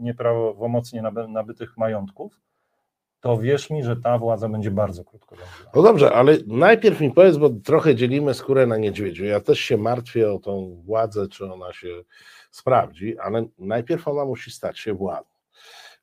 nieprawomocnie 0.01 1.03
nabytych 1.29 1.77
majątków, 1.77 2.41
to 3.21 3.39
wierz 3.39 3.71
mi, 3.71 3.85
że 3.85 3.97
ta 3.97 4.19
władza 4.19 4.49
będzie 4.49 4.71
bardzo 4.71 5.05
krótko. 5.05 5.37
No 5.75 5.83
dobrze, 5.83 6.13
ale 6.13 6.39
najpierw 6.47 7.01
mi 7.01 7.11
powiedz, 7.11 7.37
bo 7.37 7.51
trochę 7.51 7.95
dzielimy 7.95 8.35
skórę 8.35 8.67
na 8.67 8.77
niedźwiedziu. 8.77 9.25
Ja 9.25 9.41
też 9.41 9.61
się 9.61 9.77
martwię 9.77 10.33
o 10.33 10.39
tą 10.39 10.83
władzę, 10.85 11.29
czy 11.29 11.53
ona 11.53 11.73
się 11.73 11.89
sprawdzi, 12.51 13.19
ale 13.19 13.47
najpierw 13.59 14.09
ona 14.09 14.25
musi 14.25 14.51
stać 14.51 14.79
się 14.79 14.95
władzą. 14.95 15.31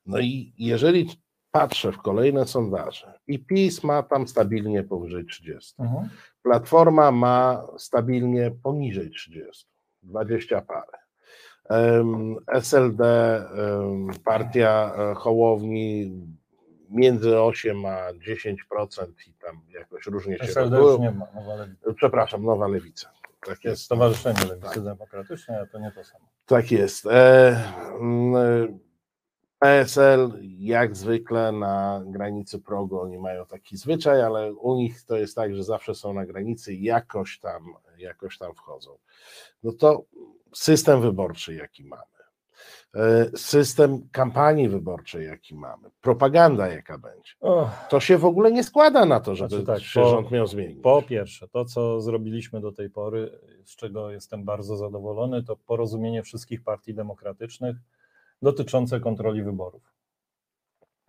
No 0.06 0.18
i 0.18 0.52
jeżeli 0.58 1.08
patrzę 1.54 1.92
w 1.92 1.98
kolejne 1.98 2.46
sondaże 2.46 3.18
i 3.26 3.38
PiS 3.38 3.84
ma 3.84 4.02
tam 4.02 4.28
stabilnie 4.28 4.82
powyżej 4.82 5.24
30. 5.26 5.74
Mhm. 5.78 6.08
Platforma 6.42 7.10
ma 7.10 7.66
stabilnie 7.78 8.50
poniżej 8.62 9.10
30, 9.10 9.66
20 10.02 10.62
parę. 10.62 10.98
SLD, 12.52 13.04
partia 14.24 14.94
e, 14.96 15.14
Hołowni 15.14 16.12
między 16.90 17.40
8 17.40 17.86
a 17.86 18.12
10% 18.12 18.54
i 19.26 19.34
tam 19.34 19.60
jakoś 19.70 20.06
różnie 20.06 20.38
się 20.38 20.44
SLD 20.44 20.76
już 20.76 21.00
nie 21.00 21.10
ma, 21.10 21.26
Nowa 21.34 21.54
Lewica. 21.54 21.94
Przepraszam, 21.94 22.44
Nowa 22.44 22.68
Lewica. 22.68 23.10
Tak 23.46 23.64
jest. 23.64 23.82
Stowarzyszenie 23.82 24.40
Lewicy 24.40 24.74
Tak. 24.74 24.84
Demokratycznej, 24.84 25.58
a 25.58 25.66
to 25.66 25.78
nie 25.78 25.92
to 25.92 26.04
samo. 26.04 26.24
Tak 26.46 26.72
jest. 26.72 27.06
E, 27.06 27.56
mm, 28.00 28.78
PSL 29.64 30.32
jak 30.58 30.96
zwykle 30.96 31.52
na 31.52 32.02
granicy 32.06 32.60
progu 32.60 33.00
oni 33.00 33.18
mają 33.18 33.46
taki 33.46 33.76
zwyczaj, 33.76 34.22
ale 34.22 34.52
u 34.54 34.76
nich 34.76 35.02
to 35.02 35.16
jest 35.16 35.36
tak, 35.36 35.54
że 35.54 35.64
zawsze 35.64 35.94
są 35.94 36.12
na 36.14 36.26
granicy 36.26 36.74
i 36.74 36.82
jakoś 36.82 37.38
tam, 37.38 37.74
jakoś 37.98 38.38
tam 38.38 38.54
wchodzą. 38.54 38.98
No 39.62 39.72
to 39.72 40.04
system 40.54 41.00
wyborczy, 41.00 41.54
jaki 41.54 41.84
mamy, 41.84 42.02
e, 42.94 43.30
system 43.36 44.08
kampanii 44.12 44.68
wyborczej, 44.68 45.26
jaki 45.26 45.54
mamy, 45.54 45.90
propaganda, 46.00 46.68
jaka 46.68 46.98
będzie. 46.98 47.32
To 47.88 48.00
się 48.00 48.18
w 48.18 48.24
ogóle 48.24 48.52
nie 48.52 48.64
składa 48.64 49.04
na 49.04 49.20
to, 49.20 49.34
żeby 49.34 49.48
Znaczy 49.48 49.66
tak, 49.66 49.80
się 49.82 50.00
po- 50.00 50.10
rząd 50.10 50.30
miał 50.30 50.46
zmienić. 50.46 50.82
Po 50.82 51.02
pierwsze, 51.02 51.48
to 51.48 51.64
co 51.64 52.00
zrobiliśmy 52.00 52.60
do 52.60 52.72
tej 52.72 52.90
pory, 52.90 53.38
z 53.64 53.76
czego 53.76 54.10
jestem 54.10 54.44
bardzo 54.44 54.76
zadowolony, 54.76 55.42
to 55.42 55.56
porozumienie 55.56 56.22
wszystkich 56.22 56.62
partii 56.62 56.94
demokratycznych 56.94 57.76
dotyczące 58.44 59.00
kontroli 59.00 59.42
wyborów. 59.42 59.82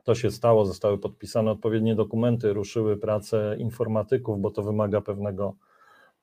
To 0.03 0.15
się 0.15 0.31
stało, 0.31 0.65
zostały 0.65 0.97
podpisane 0.97 1.51
odpowiednie 1.51 1.95
dokumenty, 1.95 2.53
ruszyły 2.53 2.97
prace 2.97 3.55
informatyków, 3.59 4.41
bo 4.41 4.51
to 4.51 4.63
wymaga 4.63 5.01
pewnego 5.01 5.55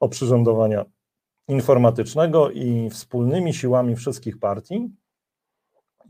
oprzyrządowania 0.00 0.84
informatycznego 1.48 2.50
i 2.50 2.90
wspólnymi 2.90 3.54
siłami 3.54 3.96
wszystkich 3.96 4.38
partii 4.38 4.90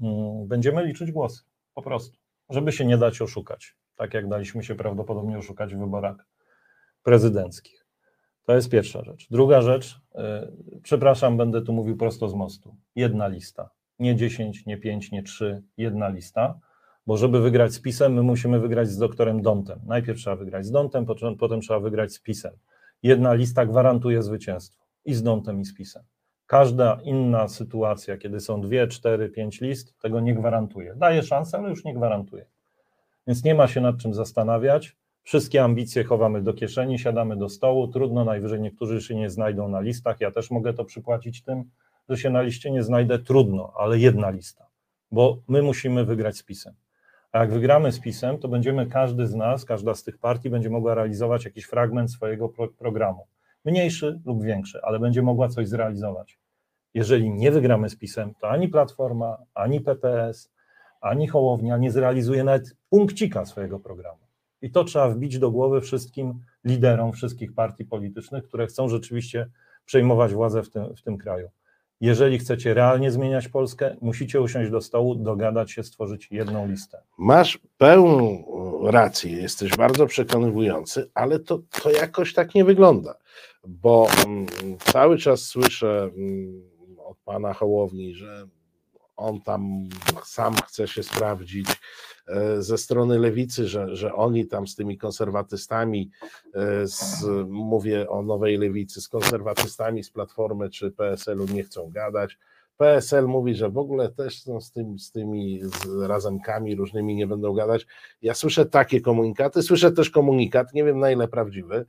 mm, 0.00 0.48
będziemy 0.48 0.84
liczyć 0.86 1.12
głosy, 1.12 1.42
po 1.74 1.82
prostu, 1.82 2.18
żeby 2.50 2.72
się 2.72 2.84
nie 2.86 2.98
dać 2.98 3.22
oszukać, 3.22 3.76
tak 3.96 4.14
jak 4.14 4.28
daliśmy 4.28 4.64
się 4.64 4.74
prawdopodobnie 4.74 5.38
oszukać 5.38 5.74
w 5.74 5.78
wyborach 5.78 6.26
prezydenckich. 7.02 7.86
To 8.44 8.54
jest 8.54 8.70
pierwsza 8.70 9.04
rzecz. 9.04 9.26
Druga 9.30 9.62
rzecz, 9.62 10.00
yy, 10.14 10.80
przepraszam, 10.82 11.36
będę 11.36 11.62
tu 11.62 11.72
mówił 11.72 11.96
prosto 11.96 12.28
z 12.28 12.34
mostu. 12.34 12.76
Jedna 12.94 13.28
lista. 13.28 13.70
Nie 13.98 14.16
10, 14.16 14.66
nie 14.66 14.76
5, 14.76 15.12
nie 15.12 15.22
3, 15.22 15.62
jedna 15.76 16.08
lista. 16.08 16.58
Bo 17.06 17.16
żeby 17.16 17.40
wygrać 17.40 17.72
z 17.72 17.80
PiSem, 17.80 18.14
my 18.14 18.22
musimy 18.22 18.60
wygrać 18.60 18.88
z 18.88 18.98
doktorem 18.98 19.42
Dontem. 19.42 19.80
Najpierw 19.86 20.18
trzeba 20.18 20.36
wygrać 20.36 20.66
z 20.66 20.70
Dontem, 20.70 21.06
potem, 21.38 21.60
trzeba 21.60 21.80
wygrać 21.80 22.12
z 22.12 22.20
PiSem. 22.20 22.52
Jedna 23.02 23.34
lista 23.34 23.66
gwarantuje 23.66 24.22
zwycięstwo 24.22 24.84
i 25.04 25.14
z 25.14 25.22
Dontem, 25.22 25.60
i 25.60 25.64
z 25.64 25.74
PiSem. 25.74 26.02
Każda 26.46 27.00
inna 27.04 27.48
sytuacja, 27.48 28.16
kiedy 28.16 28.40
są 28.40 28.60
dwie, 28.60 28.86
cztery, 28.86 29.28
pięć 29.28 29.60
list, 29.60 29.98
tego 29.98 30.20
nie 30.20 30.34
gwarantuje. 30.34 30.94
Daje 30.96 31.22
szansę, 31.22 31.58
ale 31.58 31.70
już 31.70 31.84
nie 31.84 31.94
gwarantuje. 31.94 32.46
Więc 33.26 33.44
nie 33.44 33.54
ma 33.54 33.68
się 33.68 33.80
nad 33.80 33.96
czym 33.96 34.14
zastanawiać. 34.14 34.96
Wszystkie 35.22 35.64
ambicje 35.64 36.04
chowamy 36.04 36.42
do 36.42 36.54
kieszeni, 36.54 36.98
siadamy 36.98 37.36
do 37.36 37.48
stołu. 37.48 37.88
Trudno, 37.88 38.24
najwyżej 38.24 38.60
niektórzy 38.60 39.00
się 39.00 39.14
nie 39.14 39.30
znajdą 39.30 39.68
na 39.68 39.80
listach. 39.80 40.20
Ja 40.20 40.30
też 40.30 40.50
mogę 40.50 40.74
to 40.74 40.84
przypłacić 40.84 41.42
tym, 41.42 41.64
że 42.08 42.16
się 42.16 42.30
na 42.30 42.42
liście 42.42 42.70
nie 42.70 42.82
znajdę. 42.82 43.18
Trudno, 43.18 43.72
ale 43.76 43.98
jedna 43.98 44.30
lista, 44.30 44.66
bo 45.10 45.38
my 45.48 45.62
musimy 45.62 46.04
wygrać 46.04 46.36
z 46.36 46.42
PiSem. 46.42 46.74
A 47.32 47.38
jak 47.38 47.52
wygramy 47.52 47.92
z 47.92 48.00
PiSem, 48.00 48.38
to 48.38 48.48
będziemy 48.48 48.86
każdy 48.86 49.26
z 49.26 49.34
nas, 49.34 49.64
każda 49.64 49.94
z 49.94 50.02
tych 50.02 50.18
partii 50.18 50.50
będzie 50.50 50.70
mogła 50.70 50.94
realizować 50.94 51.44
jakiś 51.44 51.64
fragment 51.64 52.12
swojego 52.12 52.48
pro 52.48 52.68
programu. 52.68 53.26
Mniejszy 53.64 54.20
lub 54.24 54.44
większy, 54.44 54.80
ale 54.82 54.98
będzie 54.98 55.22
mogła 55.22 55.48
coś 55.48 55.68
zrealizować. 55.68 56.38
Jeżeli 56.94 57.30
nie 57.30 57.50
wygramy 57.50 57.88
z 57.88 57.96
PiSem, 57.96 58.34
to 58.40 58.50
ani 58.50 58.68
Platforma, 58.68 59.38
ani 59.54 59.80
PPS, 59.80 60.52
ani 61.00 61.28
Hołownia 61.28 61.76
nie 61.76 61.90
zrealizuje 61.90 62.44
nawet 62.44 62.76
punkcika 62.90 63.44
swojego 63.46 63.80
programu. 63.80 64.18
I 64.62 64.70
to 64.70 64.84
trzeba 64.84 65.08
wbić 65.08 65.38
do 65.38 65.50
głowy 65.50 65.80
wszystkim 65.80 66.40
liderom 66.64 67.12
wszystkich 67.12 67.54
partii 67.54 67.84
politycznych, 67.84 68.44
które 68.44 68.66
chcą 68.66 68.88
rzeczywiście 68.88 69.46
przejmować 69.84 70.34
władzę 70.34 70.62
w 70.62 70.70
tym, 70.70 70.96
w 70.96 71.02
tym 71.02 71.18
kraju. 71.18 71.50
Jeżeli 72.02 72.38
chcecie 72.38 72.74
realnie 72.74 73.10
zmieniać 73.10 73.48
Polskę, 73.48 73.96
musicie 74.00 74.40
usiąść 74.40 74.70
do 74.70 74.80
stołu, 74.80 75.14
dogadać 75.14 75.70
się, 75.70 75.82
stworzyć 75.82 76.28
jedną 76.30 76.66
listę. 76.66 77.02
Masz 77.18 77.58
pełną 77.78 78.44
rację, 78.84 79.32
jesteś 79.32 79.76
bardzo 79.76 80.06
przekonywujący, 80.06 81.10
ale 81.14 81.38
to, 81.38 81.58
to 81.82 81.90
jakoś 81.90 82.34
tak 82.34 82.54
nie 82.54 82.64
wygląda, 82.64 83.14
bo 83.66 84.08
mm, 84.26 84.46
cały 84.78 85.18
czas 85.18 85.42
słyszę 85.42 86.10
mm, 86.16 86.62
od 86.98 87.18
pana 87.18 87.52
Hołowni, 87.52 88.14
że 88.14 88.46
on 89.16 89.40
tam 89.40 89.88
sam 90.24 90.54
chce 90.54 90.88
się 90.88 91.02
sprawdzić 91.02 91.66
e, 92.28 92.62
ze 92.62 92.78
strony 92.78 93.18
lewicy, 93.18 93.68
że, 93.68 93.96
że 93.96 94.14
oni 94.14 94.46
tam 94.46 94.66
z 94.66 94.76
tymi 94.76 94.98
konserwatystami, 94.98 96.10
e, 96.54 96.86
z, 96.86 97.24
mówię 97.48 98.08
o 98.08 98.22
nowej 98.22 98.58
lewicy, 98.58 99.00
z 99.00 99.08
konserwatystami 99.08 100.04
z 100.04 100.10
Platformy 100.10 100.70
czy 100.70 100.90
PSL-u 100.90 101.46
nie 101.46 101.62
chcą 101.62 101.90
gadać. 101.90 102.38
PSL 102.76 103.26
mówi, 103.26 103.54
że 103.54 103.70
w 103.70 103.78
ogóle 103.78 104.08
też 104.08 104.46
no, 104.46 104.60
z, 104.60 104.72
tym, 104.72 104.98
z 104.98 105.12
tymi 105.12 105.60
z 105.62 106.02
razemkami 106.06 106.74
różnymi 106.76 107.14
nie 107.14 107.26
będą 107.26 107.54
gadać. 107.54 107.86
Ja 108.22 108.34
słyszę 108.34 108.66
takie 108.66 109.00
komunikaty, 109.00 109.62
słyszę 109.62 109.92
też 109.92 110.10
komunikat, 110.10 110.74
nie 110.74 110.84
wiem 110.84 110.98
na 110.98 111.10
ile 111.10 111.28
prawdziwy, 111.28 111.86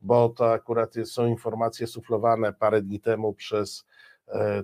bo 0.00 0.28
to 0.28 0.52
akurat 0.52 0.96
jest, 0.96 1.12
są 1.12 1.26
informacje 1.26 1.86
suflowane 1.86 2.52
parę 2.52 2.82
dni 2.82 3.00
temu 3.00 3.32
przez 3.32 3.84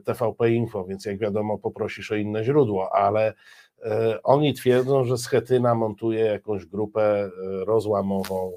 TVP 0.04 0.50
Info, 0.50 0.84
więc 0.84 1.04
jak 1.04 1.18
wiadomo 1.18 1.58
poprosisz 1.58 2.12
o 2.12 2.16
inne 2.16 2.44
źródło, 2.44 2.94
ale 2.94 3.34
e, 3.82 4.22
oni 4.22 4.54
twierdzą, 4.54 5.04
że 5.04 5.18
Schetyna 5.18 5.74
montuje 5.74 6.24
jakąś 6.24 6.66
grupę 6.66 7.02
e, 7.02 7.30
rozłamową 7.64 8.52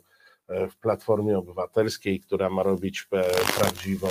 e, 0.47 0.67
w 0.67 0.77
Platformie 0.77 1.37
Obywatelskiej, 1.37 2.19
która 2.19 2.49
ma 2.49 2.63
robić 2.63 3.07
e, 3.11 3.23
prawdziwą, 3.59 4.07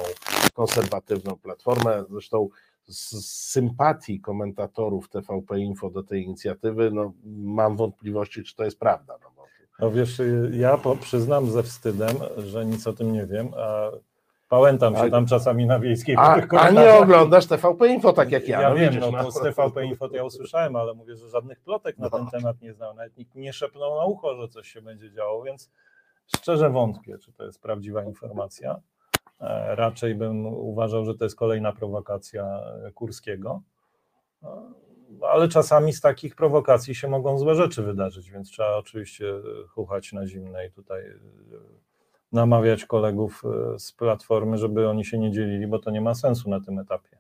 konserwatywną 0.55 1.36
platformę. 1.36 2.05
Zresztą 2.11 2.49
z 2.86 3.24
sympatii 3.51 4.20
komentatorów 4.20 5.09
TVP 5.09 5.61
Info 5.61 5.90
do 5.90 6.03
tej 6.03 6.22
inicjatywy, 6.22 6.90
no, 6.90 7.12
mam 7.36 7.76
wątpliwości, 7.76 8.42
czy 8.45 8.57
to 8.57 8.64
jest 8.64 8.78
prawda. 8.78 9.18
No, 9.22 9.30
bo, 9.36 9.45
No 9.80 9.90
wiesz, 9.90 10.20
ja 10.51 10.78
po, 10.78 10.97
przyznam 10.97 11.51
ze 11.51 11.62
wstydem, 11.62 12.16
że 12.36 12.66
nic 12.66 12.86
o 12.86 12.92
tym 12.92 13.12
nie 13.12 13.26
wiem, 13.26 13.49
a 13.57 13.90
pałętam 14.55 14.96
się 14.96 15.11
tam 15.11 15.26
czasami 15.26 15.66
na 15.66 15.78
wiejskiej. 15.78 16.16
a, 16.18 16.34
a 16.61 16.70
nie 16.70 16.94
oglądasz 16.94 17.46
TVP 17.46 17.88
Info 17.88 18.12
tak 18.12 18.30
jak 18.30 18.48
ja. 18.48 18.61
Ja 18.61 18.68
no, 18.68 18.74
wiem, 18.76 18.94
widzisz, 18.94 19.11
no, 19.12 19.24
to 19.24 19.30
z 19.30 19.40
TVP 19.40 19.84
Info 19.84 20.09
to 20.09 20.16
ja 20.16 20.24
usłyszałem, 20.24 20.76
ale 20.76 20.94
mówię, 20.94 21.16
że 21.16 21.28
żadnych 21.28 21.61
plotek 21.61 21.98
na 21.98 22.09
No. 22.12 22.18
ten 22.18 22.26
temat 22.26 22.61
nie 22.61 22.74
znał. 22.74 22.94
Nawet 22.94 23.16
nikt 23.16 23.34
nie 23.34 23.52
szepnął 23.52 23.94
na 23.94 24.05
ucho, 24.05 24.36
że 24.36 24.48
coś 24.48 24.68
się 24.68 24.82
będzie 24.82 25.11
działo, 25.12 25.42
więc 25.42 25.70
szczerze 26.36 26.70
wątpię, 26.70 27.18
czy 27.18 27.32
to 27.32 27.44
jest 27.44 27.62
prawdziwa 27.62 28.05
informacja. 28.05 28.80
E, 29.40 29.74
Raczej 29.76 30.14
bym 30.14 30.46
uważał, 30.46 31.05
że 31.05 31.14
to 31.14 31.24
jest 31.24 31.36
kolejna 31.36 31.72
prowokacja 31.72 32.44
e, 32.86 32.92
Kurskiego. 32.92 33.62
E, 34.42 34.48
Ale 35.28 35.48
czasami 35.48 35.92
z 35.92 36.00
takich 36.00 36.36
prowokacji 36.36 36.94
się 36.94 37.09
mogą 37.09 37.38
złe 37.38 37.55
rzeczy 37.55 37.82
wydarzyć, 37.82 38.30
więc 38.30 38.50
trzeba 38.50 38.76
oczywiście 38.76 39.26
chuchać 39.68 40.12
na 40.12 40.26
zimne 40.26 40.66
i 40.66 40.70
tutaj 40.70 41.02
namawiać 42.35 42.85
kolegów 42.85 43.43
e, 43.45 43.78
z 43.78 43.93
Platformy, 43.93 44.59
żeby 44.59 44.89
oni 44.89 45.05
się 45.05 45.18
nie 45.18 45.32
dzielili, 45.32 45.66
bo 45.66 45.78
to 45.78 45.91
nie 45.91 46.01
ma 46.01 46.14
sensu 46.14 46.51
na 46.51 46.61
tym 46.61 46.78
etapie. 46.78 47.18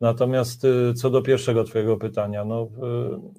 Natomiast 0.00 0.64
y, 0.64 0.94
co 0.94 1.10
do 1.10 1.22
pierwszego 1.22 1.64
Twojego 1.64 1.96
pytania, 1.96 2.44
no 2.44 2.62
y, 2.62 2.68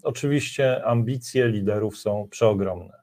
oczywiście 0.04 0.86
ambicje 0.86 1.48
liderów 1.48 1.98
są 1.98 2.28
przeogromne. 2.30 2.93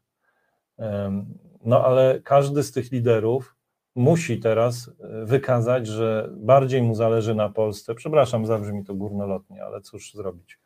No 1.65 1.85
ale 1.85 2.21
każdy 2.25 2.63
z 2.63 2.73
tych 2.73 2.93
liderów 2.93 3.57
musi 3.95 4.41
teraz 4.41 4.89
y, 4.89 4.93
wykazać, 5.27 5.87
że 5.87 6.31
bardziej 6.37 6.83
mu 6.83 6.95
zależy 6.95 7.35
na 7.35 7.49
Polsce. 7.49 7.95
Przepraszam, 7.95 8.47
zabrzmi 8.47 8.85
to 8.85 8.95
górnolotnie, 8.95 9.65
ale 9.65 9.81
cóż 9.81 10.15
zrobić. 10.15 10.59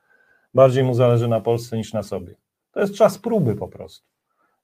Bardziej 0.55 0.85
mu 0.85 0.95
zależy 0.95 1.29
na 1.29 1.41
Polsce 1.41 1.76
niż 1.76 1.93
na 1.93 2.03
sobie. 2.03 2.35
To 2.72 2.81
jest 2.81 2.95
czas 2.95 3.18
próby 3.18 3.55
po 3.55 3.68
prostu. 3.68 4.07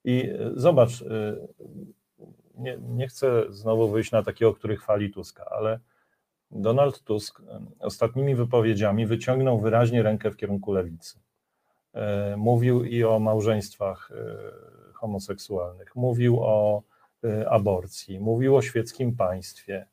I 0.04 0.30
y, 0.30 0.52
zobacz, 0.54 1.00
y, 1.02 1.48
nie, 2.54 2.78
nie 2.80 3.08
chcę 3.08 3.52
znowu 3.52 3.88
wyjść 3.88 4.12
na 4.12 4.22
takiego, 4.22 4.54
który 4.54 4.76
chwali 4.76 5.10
Tuska, 5.10 5.44
ale 5.50 5.80
Donald 6.50 7.02
Tusk 7.02 7.42
ostatnimi 7.80 8.34
wypowiedziami 8.34 9.06
wyciągnął 9.06 9.60
wyraźnie 9.60 10.02
rękę 10.02 10.30
w 10.30 10.36
kierunku 10.36 10.72
lewicy. 10.72 11.18
E, 11.94 12.36
Mówił 12.36 12.84
i 12.84 13.04
o 13.04 13.18
małżeństwach 13.18 14.10
e, 14.10 14.92
homoseksualnych, 14.92 15.96
mówił 15.96 16.38
o 16.40 16.82
e, 17.24 17.50
aborcji, 17.50 18.20
mówił 18.20 18.56
o 18.56 18.62
świeckim 18.62 19.16
państwie. 19.16 19.86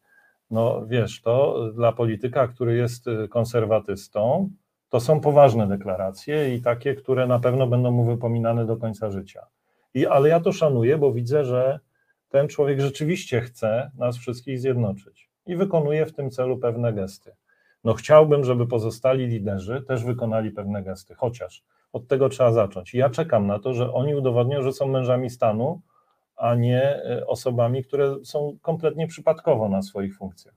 No 0.52 0.86
wiesz, 0.86 1.22
to 1.22 1.68
dla 1.74 1.92
polityka, 1.92 2.48
który 2.48 2.76
jest 2.76 3.06
konserwatystą, 3.30 4.50
to 4.90 5.00
są 5.00 5.20
poważne 5.20 5.68
deklaracje 5.68 6.56
i 6.56 6.62
takie, 6.62 6.96
które 6.96 7.28
na 7.28 7.40
pewno 7.40 7.68
będą 7.68 7.92
mu 7.92 8.06
wypominane 8.06 8.66
do 8.66 8.78
końca 8.78 9.10
życia. 9.10 9.46
I, 9.94 10.08
ale 10.08 10.30
ja 10.30 10.40
to 10.40 10.52
szanuję, 10.52 10.98
bo 10.98 11.14
widzę, 11.14 11.46
że 11.46 11.80
ten 12.32 12.48
człowiek 12.48 12.80
rzeczywiście 12.80 13.42
chce 13.42 13.92
nas 13.98 14.18
wszystkich 14.18 14.60
zjednoczyć 14.60 15.30
i 15.46 15.56
wykonuje 15.56 16.06
w 16.06 16.14
tym 16.14 16.32
celu 16.32 16.58
pewne 16.58 16.94
gesty. 16.94 17.32
No 17.84 17.94
chciałbym, 17.94 18.44
żeby 18.44 18.68
pozostali 18.68 19.28
liderzy 19.28 19.82
też 19.88 20.04
wykonali 20.04 20.52
pewne 20.52 20.84
gesty, 20.84 21.16
chociaż 21.16 21.64
Od 21.94 22.08
tego 22.08 22.30
trzeba 22.30 22.52
zacząć. 22.52 22.94
Ja 22.94 23.10
czekam 23.10 23.48
na 23.48 23.60
to, 23.60 23.74
że 23.74 23.94
oni 23.94 24.16
udowodnią, 24.16 24.62
że 24.62 24.74
są 24.74 24.88
mężami 24.88 25.30
stanu, 25.30 25.82
a 26.36 26.56
nie 26.56 26.84
e, 26.84 27.28
osobami, 27.28 27.84
które 27.84 28.16
są 28.24 28.58
kompletnie 28.62 29.08
przypadkowo 29.08 29.70
na 29.70 29.82
swoich 29.82 30.18
funkcjach. 30.18 30.56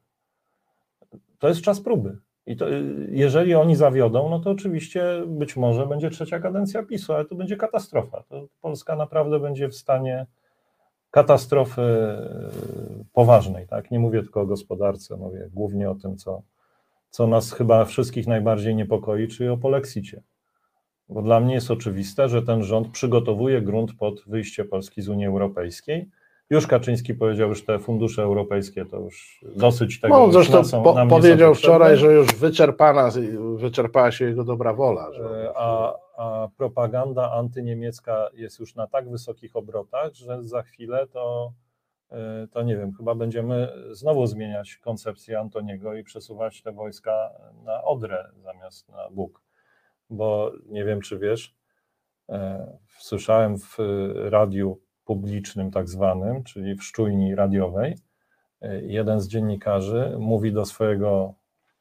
To 1.39 1.49
jest 1.49 1.61
czas 1.61 1.81
próby. 1.81 2.19
I 2.47 2.57
to, 2.57 2.71
y, 2.71 3.09
jeżeli 3.11 3.55
oni 3.55 3.77
zawiodą, 3.77 4.29
no 4.29 4.39
to 4.39 4.51
oczywiście 4.51 5.05
być 5.27 5.57
może 5.57 5.87
będzie 5.87 6.11
trzecia 6.11 6.41
kadencja 6.41 6.83
PiSu, 6.83 7.13
ale 7.13 7.25
to 7.25 7.35
będzie 7.35 7.57
katastrofa. 7.57 8.23
To 8.29 8.47
Polska 8.61 8.97
naprawdę 8.97 9.41
będzie 9.41 9.69
w 9.69 9.75
stanie 9.75 10.27
katastrofy 11.15 11.83
y, 11.83 13.05
poważnej, 13.13 13.67
tak? 13.67 13.91
Nie 13.91 13.99
mówię 13.99 14.23
tylko 14.23 14.41
o 14.41 14.47
gospodarce, 14.47 15.17
mówię 15.17 15.51
głównie 15.53 15.91
o 15.91 15.95
tym, 15.95 16.17
co, 16.17 16.43
co 17.11 17.27
nas 17.27 17.53
chyba 17.53 17.85
wszystkich 17.85 18.27
najbardziej 18.27 18.75
niepokoi, 18.75 19.29
czyli 19.29 19.49
o 19.49 19.57
polexicie. 19.57 20.23
Bo 21.09 21.23
dla 21.23 21.41
mnie 21.41 21.55
jest 21.55 21.71
oczywiste, 21.71 22.29
że 22.29 22.43
ten 22.43 22.63
rząd 22.63 22.89
przygotowuje 22.89 23.63
grunt 23.63 23.95
pod 23.95 24.23
wyjście 24.27 24.65
Polski 24.65 25.03
z 25.03 25.09
Unii 25.09 25.27
Europejskiej 25.27 26.11
już 26.55 26.67
Kaczyński 26.67 27.15
powiedział, 27.15 27.55
że 27.55 27.63
te 27.63 27.79
fundusze 27.79 28.23
europejskie 28.23 28.85
to 28.87 28.99
już 29.01 29.45
dosyć 29.57 30.01
tego. 30.01 30.19
No, 30.19 30.33
zresztą 30.33 30.65
są, 30.65 30.83
po, 30.83 31.07
powiedział 31.07 31.55
wczoraj, 31.55 31.97
że 31.97 32.13
już 32.13 32.27
wyczerpana, 32.27 33.11
wyczerpała 33.57 34.13
się 34.13 34.25
jego 34.25 34.45
dobra 34.45 34.75
wola. 34.75 35.13
Że... 35.13 35.25
E, 35.25 35.53
a, 35.57 35.95
a 36.17 36.49
propaganda 36.57 37.33
antyniemiecka 37.33 38.31
jest 38.35 38.61
już 38.61 38.75
na 38.75 38.87
tak 38.87 39.11
wysokich 39.11 39.57
obrotach, 39.57 40.15
że 40.15 40.43
za 40.43 40.63
chwilę 40.63 41.07
to, 41.07 41.53
e, 42.11 42.47
to 42.51 42.63
nie 42.63 42.77
wiem, 42.77 42.93
chyba 42.97 43.15
będziemy 43.15 43.73
znowu 43.91 44.27
zmieniać 44.27 44.77
koncepcję 44.77 45.41
Antoniego 45.41 45.95
i 45.95 46.05
przesuwać 46.05 46.63
te 46.63 46.73
wojska 46.73 47.31
na 47.65 47.85
Odrę 47.85 48.25
zamiast 48.43 48.89
na 48.89 49.11
Bóg. 49.11 49.43
Bo 50.11 50.53
nie 50.67 50.85
wiem, 50.85 51.01
czy 51.01 51.19
wiesz, 51.19 51.55
e, 52.29 52.67
słyszałem 52.99 53.59
w 53.59 53.77
radiu 54.15 54.84
publicznym, 55.05 55.71
tak 55.71 55.89
zwanym, 55.89 56.45
czyli 56.45 56.75
w 56.75 56.85
szczujni 56.85 57.35
radiowej, 57.35 57.99
e, 58.63 58.83
jeden 58.83 59.21
z 59.21 59.29
dziennikarzy 59.29 60.17
mówi 60.19 60.53
do 60.53 60.65
swojego 60.65 61.35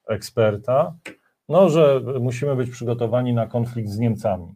eksperta, 0.08 0.96
no, 1.50 1.70
że 1.70 2.02
musimy 2.20 2.56
być 2.56 2.70
przygotowani 2.70 3.34
na 3.34 3.48
konflikt 3.48 3.90
z 3.90 4.00
Niemcami. 4.00 4.56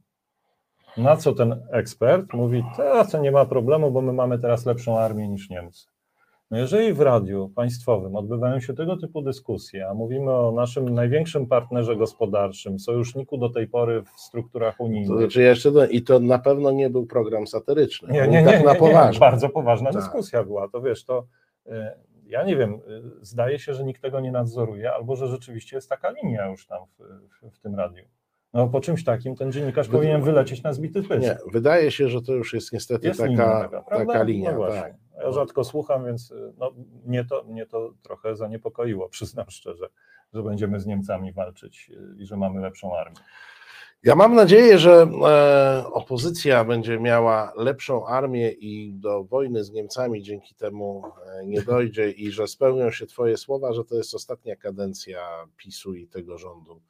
Na 0.97 1.17
co 1.17 1.33
ten 1.33 1.61
ekspert 1.71 2.33
mówi, 2.33 2.63
to 3.11 3.21
nie 3.21 3.31
ma 3.31 3.45
problemu, 3.45 3.91
bo 3.91 4.01
my 4.01 4.13
mamy 4.13 4.39
teraz 4.39 4.65
lepszą 4.65 4.99
armię 4.99 5.27
niż 5.27 5.49
Niemcy. 5.49 5.87
No 6.51 6.57
jeżeli 6.57 6.93
w 6.93 7.01
radiu 7.01 7.51
państwowym 7.55 8.15
odbywają 8.15 8.59
się 8.59 8.73
tego 8.73 8.97
typu 8.97 9.21
dyskusje, 9.21 9.87
a 9.89 9.93
mówimy 9.93 10.31
o 10.31 10.51
naszym 10.51 10.89
największym 10.89 11.47
partnerze 11.47 11.95
gospodarczym, 11.95 12.79
sojuszniku 12.79 13.37
do 13.37 13.49
tej 13.49 13.67
pory 13.67 14.03
w 14.03 14.19
strukturach 14.19 14.79
unijnych. 14.79 15.09
To 15.09 15.17
znaczy 15.17 15.41
jeszcze 15.41 15.71
do, 15.71 15.87
I 15.87 16.01
to 16.01 16.19
na 16.19 16.39
pewno 16.39 16.71
nie 16.71 16.89
był 16.89 17.05
program 17.05 17.47
satyryczny. 17.47 18.13
Nie, 18.13 18.27
nie, 18.27 18.45
tak 18.45 18.59
nie, 18.59 18.65
tak 18.65 18.81
nie, 18.81 18.87
nie, 18.87 19.19
bardzo 19.19 19.49
poważna 19.49 19.91
tak. 19.91 20.01
dyskusja 20.01 20.43
była. 20.43 20.69
To 20.69 20.81
wiesz, 20.81 21.05
to 21.05 21.27
e, 21.65 21.97
ja 22.25 22.43
nie 22.43 22.55
wiem, 22.55 22.73
e, 22.73 22.79
zdaje 23.21 23.59
się, 23.59 23.73
że 23.73 23.83
nikt 23.83 24.01
tego 24.01 24.19
nie 24.19 24.31
nadzoruje, 24.31 24.91
albo 24.91 25.15
że 25.15 25.27
rzeczywiście 25.27 25.77
jest 25.77 25.89
taka 25.89 26.11
linia 26.11 26.47
już 26.47 26.67
tam 26.67 26.79
w, 26.85 27.03
w, 27.47 27.55
w 27.55 27.59
tym 27.59 27.75
radiu. 27.75 28.03
No 28.53 28.67
po 28.67 28.81
czymś 28.81 29.03
takim 29.03 29.35
ten 29.35 29.51
dziennikarz 29.51 29.87
powinien 29.87 30.21
wylecieć 30.21 30.63
na 30.63 30.73
zbity 30.73 31.03
pysk. 31.03 31.21
Nie, 31.21 31.37
wydaje 31.51 31.91
się, 31.91 32.09
że 32.09 32.21
to 32.21 32.33
już 32.33 32.53
jest 32.53 32.73
niestety 32.73 33.07
jest 33.07 33.19
taka, 33.19 33.31
linia 33.31 33.69
taka, 33.69 34.05
taka, 34.05 34.23
linia. 34.23 34.51
No 34.51 34.67
tak. 34.67 34.93
Ja 35.23 35.31
rzadko 35.31 35.63
słucham, 35.63 36.05
więc 36.05 36.33
no, 36.57 36.71
mnie, 37.05 37.25
to, 37.25 37.43
mnie 37.43 37.65
to 37.65 37.93
trochę 38.01 38.35
zaniepokoiło, 38.35 39.09
przyznam 39.17 39.45
szczerze, 39.49 39.89
że 40.33 40.43
będziemy 40.43 40.79
z 40.79 40.85
Niemcami 40.85 41.33
walczyć 41.33 41.91
i 42.17 42.25
że 42.25 42.37
mamy 42.37 42.61
lepszą 42.61 42.97
armię. 42.97 43.17
Ja 44.03 44.15
mam 44.15 44.35
nadzieję, 44.35 44.77
że 44.77 45.07
e, 45.27 45.87
opozycja 45.91 46.65
będzie 46.65 46.99
miała 46.99 47.53
lepszą 47.55 48.07
armię 48.07 48.51
i 48.51 48.93
do 48.93 49.23
wojny 49.23 49.63
z 49.63 49.71
Niemcami 49.71 50.23
dzięki 50.23 50.55
temu 50.55 51.03
e, 51.25 51.45
nie 51.45 51.61
dojdzie 51.61 52.11
i 52.11 52.31
że 52.31 52.47
spełnią 52.47 52.91
się 52.91 53.05
Twoje 53.05 53.37
słowa, 53.37 53.73
że 53.73 53.83
to 53.83 53.95
jest 53.95 54.15
ostatnia 54.15 54.55
kadencja 54.55 55.19
PiSu 55.57 55.93
i 55.93 56.07
tego 56.07 56.37
rządu 56.37 56.81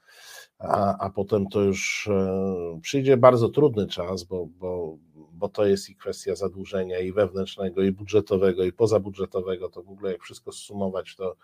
a, 0.59 0.97
a 0.97 1.09
potem 1.09 1.47
to 1.47 1.61
już 1.61 2.07
e, 2.07 2.79
przyjdzie 2.81 3.17
bardzo 3.17 3.49
trudny 3.49 3.87
czas, 3.87 4.23
bo, 4.23 4.45
bo, 4.45 4.97
bo 5.37 5.49
to 5.49 5.65
jest 5.65 5.89
i 5.89 5.95
kwestia 5.95 6.35
zadłużenia 6.35 6.99
i 6.99 7.11
wewnętrznego, 7.11 7.83
i 7.83 7.91
budżetowego, 7.91 8.63
i 8.63 8.71
pozabudżetowego. 8.71 9.69
To 9.69 9.83
w 9.83 9.89
ogóle 9.89 10.11
jak 10.11 10.21
wszystko 10.21 10.51
zsumować, 10.51 11.15
to, 11.15 11.35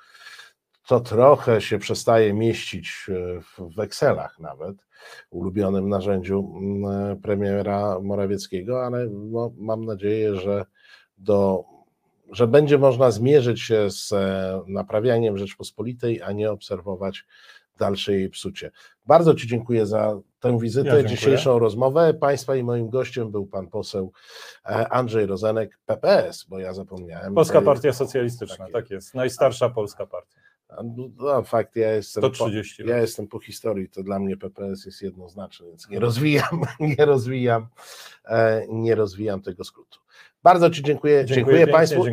to 0.88 1.00
trochę 1.00 1.62
się 1.62 1.80
przestaje 1.80 2.34
mieścić 2.34 3.08
w 3.76 3.80
Excelach 3.80 4.40
nawet, 4.40 4.76
ulubionym 5.30 5.90
narzędziu 5.90 6.54
mm, 6.58 7.22
premiera 7.22 8.00
Morawieckiego, 8.00 8.86
ale 8.86 9.08
no, 9.10 9.54
mam 9.58 9.86
nadzieję, 9.86 10.36
że 10.36 10.66
do 11.18 11.64
że 12.32 12.48
będzie 12.48 12.78
można 12.78 13.12
zmierzyć 13.12 13.62
się 13.62 13.92
z 13.92 14.14
e, 14.14 14.62
naprawianiem 14.68 15.38
Rzeczpospolitej, 15.38 16.22
a 16.22 16.32
nie 16.32 16.52
obserwować 16.52 17.26
dalsze 17.78 18.14
jej 18.14 18.30
psucie. 18.30 18.72
Bardzo 19.06 19.36
Ci 19.36 19.48
dziękuję 19.48 19.86
za 19.86 20.20
tę 20.40 20.60
wizytę, 20.60 20.90
ja 20.90 21.04
dzisiejszą 21.04 21.60
rozmowę. 21.60 22.14
Państwa 22.14 22.56
i 22.56 22.64
moim 22.64 22.90
gościem 22.90 23.32
był 23.32 23.46
pan 23.46 23.68
poseł 23.68 24.12
e, 24.66 24.90
Andrzej 24.90 25.26
Rozenek, 25.26 25.80
PPS, 25.86 26.44
bo 26.44 26.60
ja 26.60 26.74
zapomniałem. 26.74 27.36
Polska 27.36 27.62
Partia 27.62 27.94
Socjalistyczna, 27.94 28.66
tak, 28.66 28.74
tak 28.74 28.90
jest. 28.90 29.16
Najstarsza 29.16 29.70
polska 29.70 30.06
partia. 30.06 30.44
No, 31.18 31.44
fakt, 31.44 31.76
ja 31.76 31.92
jestem, 31.92 32.24
130 32.24 32.84
po, 32.84 32.90
ja 32.90 32.98
jestem 32.98 33.28
po 33.28 33.40
historii, 33.40 33.90
to 33.90 34.04
dla 34.04 34.20
mnie 34.20 34.38
PPS 34.38 34.86
jest 34.86 35.02
jednoznaczny, 35.02 35.68
więc 35.68 35.90
nie 35.90 36.00
rozwijam, 36.00 36.62
nie 36.98 37.06
rozwijam, 37.06 37.68
e, 38.26 38.66
nie 38.70 38.96
rozwijam 38.96 39.42
tego 39.42 39.64
skrótu. 39.64 40.00
Bardzo 40.44 40.70
Ci 40.70 40.84
dziękuję, 40.84 41.26
dziękuję, 41.26 41.36
dziękuję 41.36 41.68
Państwu. 41.68 42.04